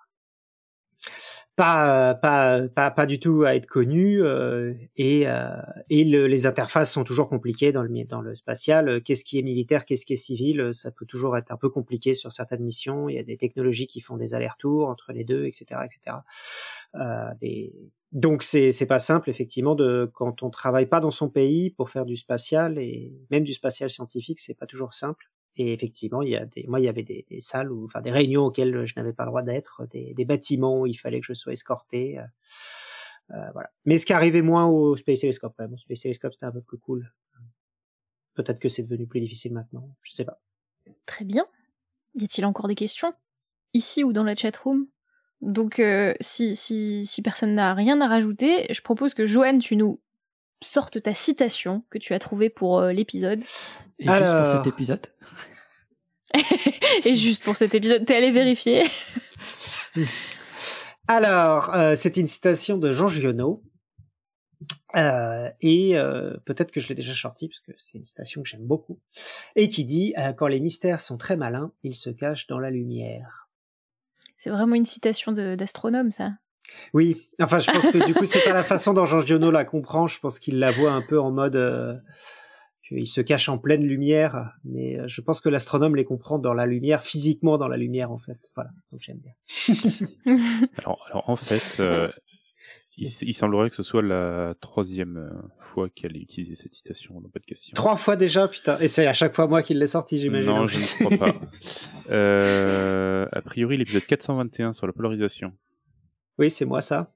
pas 1.56 2.14
pas 2.14 2.66
pas 2.68 2.90
pas 2.90 3.06
du 3.06 3.20
tout 3.20 3.44
à 3.44 3.54
être 3.54 3.66
connues 3.66 4.22
euh, 4.22 4.72
et 4.96 5.28
euh, 5.28 5.56
et 5.90 6.04
le- 6.04 6.26
les 6.26 6.46
interfaces 6.46 6.92
sont 6.92 7.04
toujours 7.04 7.28
compliquées 7.28 7.72
dans 7.72 7.82
le 7.82 8.04
dans 8.04 8.22
le 8.22 8.34
spatial. 8.34 9.02
Qu'est-ce 9.02 9.24
qui 9.24 9.38
est 9.38 9.42
militaire, 9.42 9.84
qu'est-ce 9.84 10.06
qui 10.06 10.14
est 10.14 10.16
civil, 10.16 10.70
ça 10.72 10.90
peut 10.90 11.04
toujours 11.06 11.36
être 11.36 11.52
un 11.52 11.56
peu 11.56 11.68
compliqué 11.68 12.14
sur 12.14 12.32
certaines 12.32 12.62
missions. 12.64 13.08
Il 13.08 13.16
y 13.16 13.18
a 13.18 13.22
des 13.24 13.36
technologies 13.36 13.86
qui 13.86 14.00
font 14.00 14.16
des 14.16 14.34
allers-retours 14.34 14.88
entre 14.88 15.12
les 15.12 15.24
deux, 15.24 15.44
etc., 15.46 15.80
etc. 15.84 16.24
Euh, 16.96 17.30
des... 17.40 17.72
Donc 18.12 18.42
c'est 18.42 18.70
c'est 18.72 18.86
pas 18.86 18.98
simple 18.98 19.30
effectivement 19.30 19.74
de 19.74 20.10
quand 20.14 20.42
on 20.42 20.50
travaille 20.50 20.86
pas 20.86 21.00
dans 21.00 21.10
son 21.10 21.28
pays 21.30 21.70
pour 21.70 21.90
faire 21.90 22.04
du 22.04 22.16
spatial 22.16 22.78
et 22.78 23.12
même 23.30 23.44
du 23.44 23.52
spatial 23.54 23.90
scientifique, 23.90 24.38
c'est 24.40 24.54
pas 24.54 24.66
toujours 24.66 24.94
simple. 24.94 25.30
Et 25.56 25.72
effectivement, 25.72 26.22
il 26.22 26.30
y 26.30 26.36
a 26.36 26.46
des, 26.46 26.66
moi, 26.66 26.80
il 26.80 26.84
y 26.84 26.88
avait 26.88 27.02
des, 27.02 27.26
salles 27.40 27.70
ou 27.70 27.84
enfin 27.84 28.00
des 28.00 28.10
réunions 28.10 28.46
auxquelles 28.46 28.86
je 28.86 28.94
n'avais 28.96 29.12
pas 29.12 29.24
le 29.24 29.30
droit 29.30 29.42
d'être, 29.42 29.86
des, 29.90 30.24
bâtiments 30.24 30.80
où 30.80 30.86
il 30.86 30.94
fallait 30.94 31.20
que 31.20 31.26
je 31.26 31.34
sois 31.34 31.52
escorté. 31.52 32.18
euh, 32.18 32.22
euh, 33.32 33.50
voilà. 33.52 33.70
Mais 33.84 33.98
ce 33.98 34.06
qui 34.06 34.12
arrivait 34.12 34.42
moins 34.42 34.66
au 34.66 34.96
Space 34.96 35.20
Telescope, 35.20 35.54
même. 35.58 35.74
Au 35.74 35.76
Space 35.76 36.00
Telescope, 36.00 36.32
c'était 36.32 36.46
un 36.46 36.52
peu 36.52 36.62
plus 36.62 36.78
cool. 36.78 37.12
Peut-être 38.34 38.58
que 38.58 38.68
c'est 38.68 38.82
devenu 38.82 39.06
plus 39.06 39.20
difficile 39.20 39.52
maintenant. 39.52 39.94
Je 40.02 40.12
sais 40.12 40.24
pas. 40.24 40.40
Très 41.06 41.24
bien. 41.24 41.44
Y 42.14 42.24
a-t-il 42.24 42.44
encore 42.46 42.68
des 42.68 42.74
questions? 42.74 43.12
Ici 43.74 44.04
ou 44.04 44.12
dans 44.12 44.24
la 44.24 44.34
chatroom? 44.34 44.86
Donc, 45.42 45.80
euh, 45.80 46.14
si, 46.20 46.56
si, 46.56 47.04
si 47.04 47.20
personne 47.20 47.54
n'a 47.54 47.74
rien 47.74 48.00
à 48.00 48.06
rajouter, 48.06 48.66
je 48.72 48.80
propose 48.80 49.12
que 49.12 49.26
Joanne, 49.26 49.58
tu 49.58 49.76
nous 49.76 50.00
sortes 50.62 51.02
ta 51.02 51.14
citation 51.14 51.84
que 51.90 51.98
tu 51.98 52.14
as 52.14 52.18
trouvée 52.18 52.50
pour 52.50 52.78
euh, 52.78 52.92
l'épisode. 52.92 53.42
Et 53.98 54.04
juste 54.04 54.10
Alors. 54.10 54.36
pour 54.44 54.46
cet 54.52 54.66
épisode. 54.66 55.06
Et 57.04 57.14
juste 57.14 57.44
pour 57.44 57.56
cet 57.56 57.74
épisode, 57.74 58.04
t'es 58.04 58.16
allé 58.16 58.30
vérifier 58.30 58.84
Alors, 61.08 61.74
euh, 61.74 61.94
c'est 61.94 62.16
une 62.16 62.28
citation 62.28 62.78
de 62.78 62.92
Jean 62.92 63.08
Giono. 63.08 63.62
Euh, 64.94 65.48
et 65.62 65.96
euh, 65.96 66.36
peut-être 66.44 66.70
que 66.70 66.78
je 66.78 66.86
l'ai 66.88 66.94
déjà 66.94 67.14
sorti 67.14 67.48
parce 67.48 67.60
que 67.60 67.72
c'est 67.78 67.96
une 67.98 68.04
citation 68.04 68.42
que 68.42 68.48
j'aime 68.48 68.66
beaucoup 68.66 69.00
et 69.56 69.70
qui 69.70 69.84
dit 69.84 70.14
euh, 70.18 70.32
quand 70.34 70.46
les 70.48 70.60
mystères 70.60 71.00
sont 71.00 71.16
très 71.16 71.36
malins, 71.36 71.72
ils 71.82 71.94
se 71.94 72.10
cachent 72.10 72.46
dans 72.46 72.58
la 72.58 72.70
lumière. 72.70 73.48
C'est 74.36 74.50
vraiment 74.50 74.74
une 74.74 74.84
citation 74.84 75.32
de- 75.32 75.54
d'astronome, 75.54 76.12
ça. 76.12 76.32
Oui, 76.94 77.28
enfin 77.40 77.58
je 77.58 77.70
pense 77.70 77.90
que 77.90 78.04
du 78.04 78.14
coup 78.14 78.24
c'est 78.24 78.44
pas 78.44 78.52
la 78.52 78.64
façon 78.64 78.92
dont 78.92 79.06
Jean 79.06 79.20
Giono 79.20 79.50
la 79.50 79.64
comprend, 79.64 80.06
je 80.06 80.18
pense 80.20 80.38
qu'il 80.38 80.58
la 80.58 80.70
voit 80.70 80.92
un 80.92 81.02
peu 81.02 81.18
en 81.20 81.30
mode 81.30 81.56
euh, 81.56 81.94
qu'il 82.88 83.06
se 83.06 83.20
cache 83.20 83.48
en 83.48 83.58
pleine 83.58 83.86
lumière, 83.86 84.52
mais 84.64 84.98
euh, 84.98 85.08
je 85.08 85.20
pense 85.20 85.40
que 85.40 85.48
l'astronome 85.48 85.96
les 85.96 86.04
comprend 86.04 86.38
dans 86.38 86.54
la 86.54 86.66
lumière, 86.66 87.02
physiquement 87.04 87.58
dans 87.58 87.68
la 87.68 87.76
lumière 87.76 88.10
en 88.10 88.18
fait. 88.18 88.50
Voilà, 88.54 88.70
donc 88.90 89.00
j'aime 89.00 89.18
bien. 89.18 89.32
Alors, 90.78 91.04
alors 91.08 91.30
en 91.30 91.36
fait, 91.36 91.80
euh, 91.80 92.08
il, 92.96 93.08
il 93.22 93.34
semblerait 93.34 93.70
que 93.70 93.76
ce 93.76 93.82
soit 93.82 94.02
la 94.02 94.54
troisième 94.60 95.16
euh, 95.16 95.30
fois 95.58 95.88
qu'elle 95.88 96.14
a 96.14 96.18
utilisé 96.18 96.54
cette 96.54 96.74
citation 96.74 97.20
dans 97.20 97.28
pas 97.28 97.38
de 97.38 97.44
question. 97.44 97.74
Trois 97.74 97.96
fois 97.96 98.16
déjà, 98.16 98.48
putain, 98.48 98.78
et 98.80 98.88
c'est 98.88 99.06
à 99.06 99.12
chaque 99.14 99.34
fois 99.34 99.46
moi 99.46 99.62
qui 99.62 99.74
l'ai 99.74 99.86
sorti, 99.86 100.18
j'imagine. 100.18 100.50
Non, 100.50 100.66
je 100.66 100.78
ne 100.78 101.06
crois 101.06 101.18
pas. 101.18 101.40
Euh, 102.10 103.26
a 103.32 103.40
priori, 103.40 103.76
l'épisode 103.76 104.04
421 104.04 104.72
sur 104.72 104.86
la 104.86 104.92
polarisation. 104.92 105.52
Oui, 106.38 106.50
c'est 106.50 106.64
moi 106.64 106.80
ça. 106.80 107.12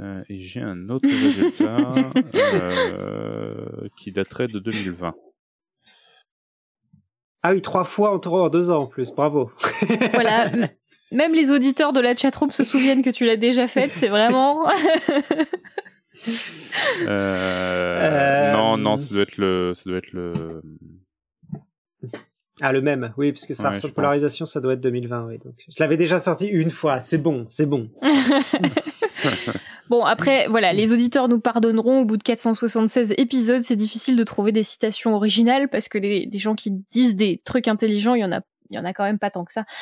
Euh, 0.00 0.22
et 0.28 0.38
j'ai 0.38 0.60
un 0.60 0.88
autre 0.90 1.08
résultat 1.08 2.10
euh, 2.54 3.88
qui 3.96 4.12
daterait 4.12 4.48
de 4.48 4.58
2020. 4.58 5.14
Ah 7.42 7.52
oui, 7.52 7.62
trois 7.62 7.84
fois 7.84 8.12
en, 8.14 8.18
trois- 8.18 8.44
en 8.44 8.48
deux 8.50 8.70
ans 8.70 8.82
en 8.82 8.86
plus, 8.86 9.10
bravo. 9.12 9.50
voilà. 10.12 10.50
Même 11.10 11.32
les 11.32 11.50
auditeurs 11.50 11.94
de 11.94 12.00
la 12.00 12.14
chatroom 12.14 12.50
se 12.50 12.64
souviennent 12.64 13.00
que 13.02 13.08
tu 13.10 13.24
l'as 13.24 13.36
déjà 13.36 13.66
faite, 13.66 13.92
c'est 13.92 14.08
vraiment... 14.08 14.68
Euh, 17.06 17.08
Euh, 17.08 18.52
Non, 18.52 18.76
non, 18.76 18.96
ça 18.96 19.08
doit 19.08 19.22
être 19.22 19.36
le, 19.38 19.72
ça 19.74 19.82
doit 19.86 19.98
être 19.98 20.12
le. 20.12 20.32
Ah 22.60 22.72
le 22.72 22.80
même, 22.80 23.12
oui, 23.16 23.32
parce 23.32 23.46
que 23.46 23.54
ça 23.54 23.72
Ouais, 23.72 23.90
polarisation, 23.90 24.44
ça 24.46 24.60
doit 24.60 24.74
être 24.74 24.80
2020, 24.80 25.26
oui. 25.26 25.38
Donc 25.44 25.54
je 25.68 25.74
l'avais 25.78 25.96
déjà 25.96 26.18
sorti 26.18 26.46
une 26.46 26.70
fois, 26.70 27.00
c'est 27.00 27.18
bon, 27.18 27.44
c'est 27.48 27.66
bon. 27.66 27.90
Bon, 29.88 30.04
après, 30.04 30.48
voilà, 30.48 30.74
les 30.74 30.92
auditeurs 30.92 31.28
nous 31.28 31.40
pardonneront, 31.40 32.00
au 32.00 32.04
bout 32.04 32.18
de 32.18 32.22
476 32.22 33.14
épisodes, 33.16 33.62
c'est 33.62 33.74
difficile 33.74 34.16
de 34.16 34.24
trouver 34.24 34.52
des 34.52 34.62
citations 34.62 35.14
originales, 35.14 35.70
parce 35.70 35.88
que 35.88 35.96
des, 35.96 36.26
des 36.26 36.38
gens 36.38 36.54
qui 36.54 36.72
disent 36.90 37.16
des 37.16 37.40
trucs 37.42 37.68
intelligents, 37.68 38.14
il 38.14 38.20
y 38.20 38.24
en 38.24 38.30
a, 38.32 38.42
il 38.68 38.76
y 38.76 38.78
en 38.78 38.84
a 38.84 38.92
quand 38.92 39.04
même 39.04 39.18
pas 39.18 39.30
tant 39.30 39.46
que 39.46 39.52
ça. 39.54 39.64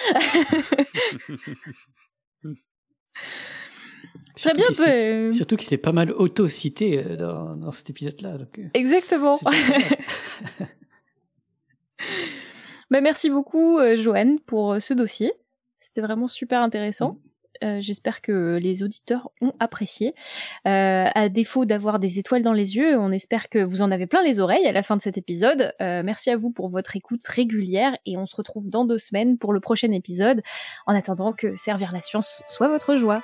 Très 4.37 4.37
Surtout 4.37 4.57
bien, 4.59 4.72
s'est- 4.72 5.24
bah, 5.27 5.33
Surtout 5.33 5.57
qu'il 5.57 5.66
s'est 5.66 5.77
pas 5.79 5.93
mal 5.93 6.12
auto-cité 6.12 7.03
euh, 7.05 7.16
dans, 7.16 7.57
dans 7.57 7.72
cet 7.72 7.91
épisode-là. 7.91 8.39
donc, 8.39 8.59
euh, 8.59 8.68
exactement. 8.74 9.41
Bah, 12.91 13.01
merci 13.01 13.30
beaucoup, 13.30 13.78
euh, 13.78 13.97
Joanne, 13.97 14.39
pour 14.41 14.74
euh, 14.74 14.80
ce 14.80 14.95
dossier. 14.95 15.32
C'était 15.80 16.01
vraiment 16.01 16.28
super 16.28 16.62
intéressant. 16.62 17.18
Euh, 17.64 17.78
J'espère 17.80 18.20
que 18.20 18.59
les 18.61 18.82
auditeurs 18.82 19.30
ont 19.41 19.55
apprécié. 19.59 20.14
À 20.64 21.28
défaut 21.28 21.64
d'avoir 21.64 21.99
des 21.99 22.18
étoiles 22.18 22.43
dans 22.43 22.53
les 22.53 22.76
yeux, 22.76 22.99
on 22.99 23.11
espère 23.12 23.49
que 23.49 23.59
vous 23.59 23.82
en 23.82 23.91
avez 23.91 24.07
plein 24.07 24.22
les 24.22 24.41
oreilles 24.41 24.66
à 24.66 24.72
la 24.72 24.82
fin 24.82 24.97
de 24.97 25.03
cet 25.03 25.16
épisode. 25.16 25.72
Merci 25.80 26.30
à 26.30 26.37
vous 26.37 26.51
pour 26.51 26.68
votre 26.68 26.97
écoute 26.97 27.24
régulière 27.26 27.97
et 28.05 28.18
on 28.18 28.26
se 28.26 28.37
retrouve 28.37 28.68
dans 28.68 28.84
deux 28.84 28.99
semaines 28.99 29.39
pour 29.39 29.53
le 29.55 29.61
prochain 29.61 29.93
épisode. 29.93 30.43
En 30.87 30.95
attendant 30.95 31.32
que 31.32 31.55
servir 31.55 31.93
la 31.93 32.03
science 32.03 32.43
soit 32.47 32.68
votre 32.68 32.97
joie. 32.97 33.22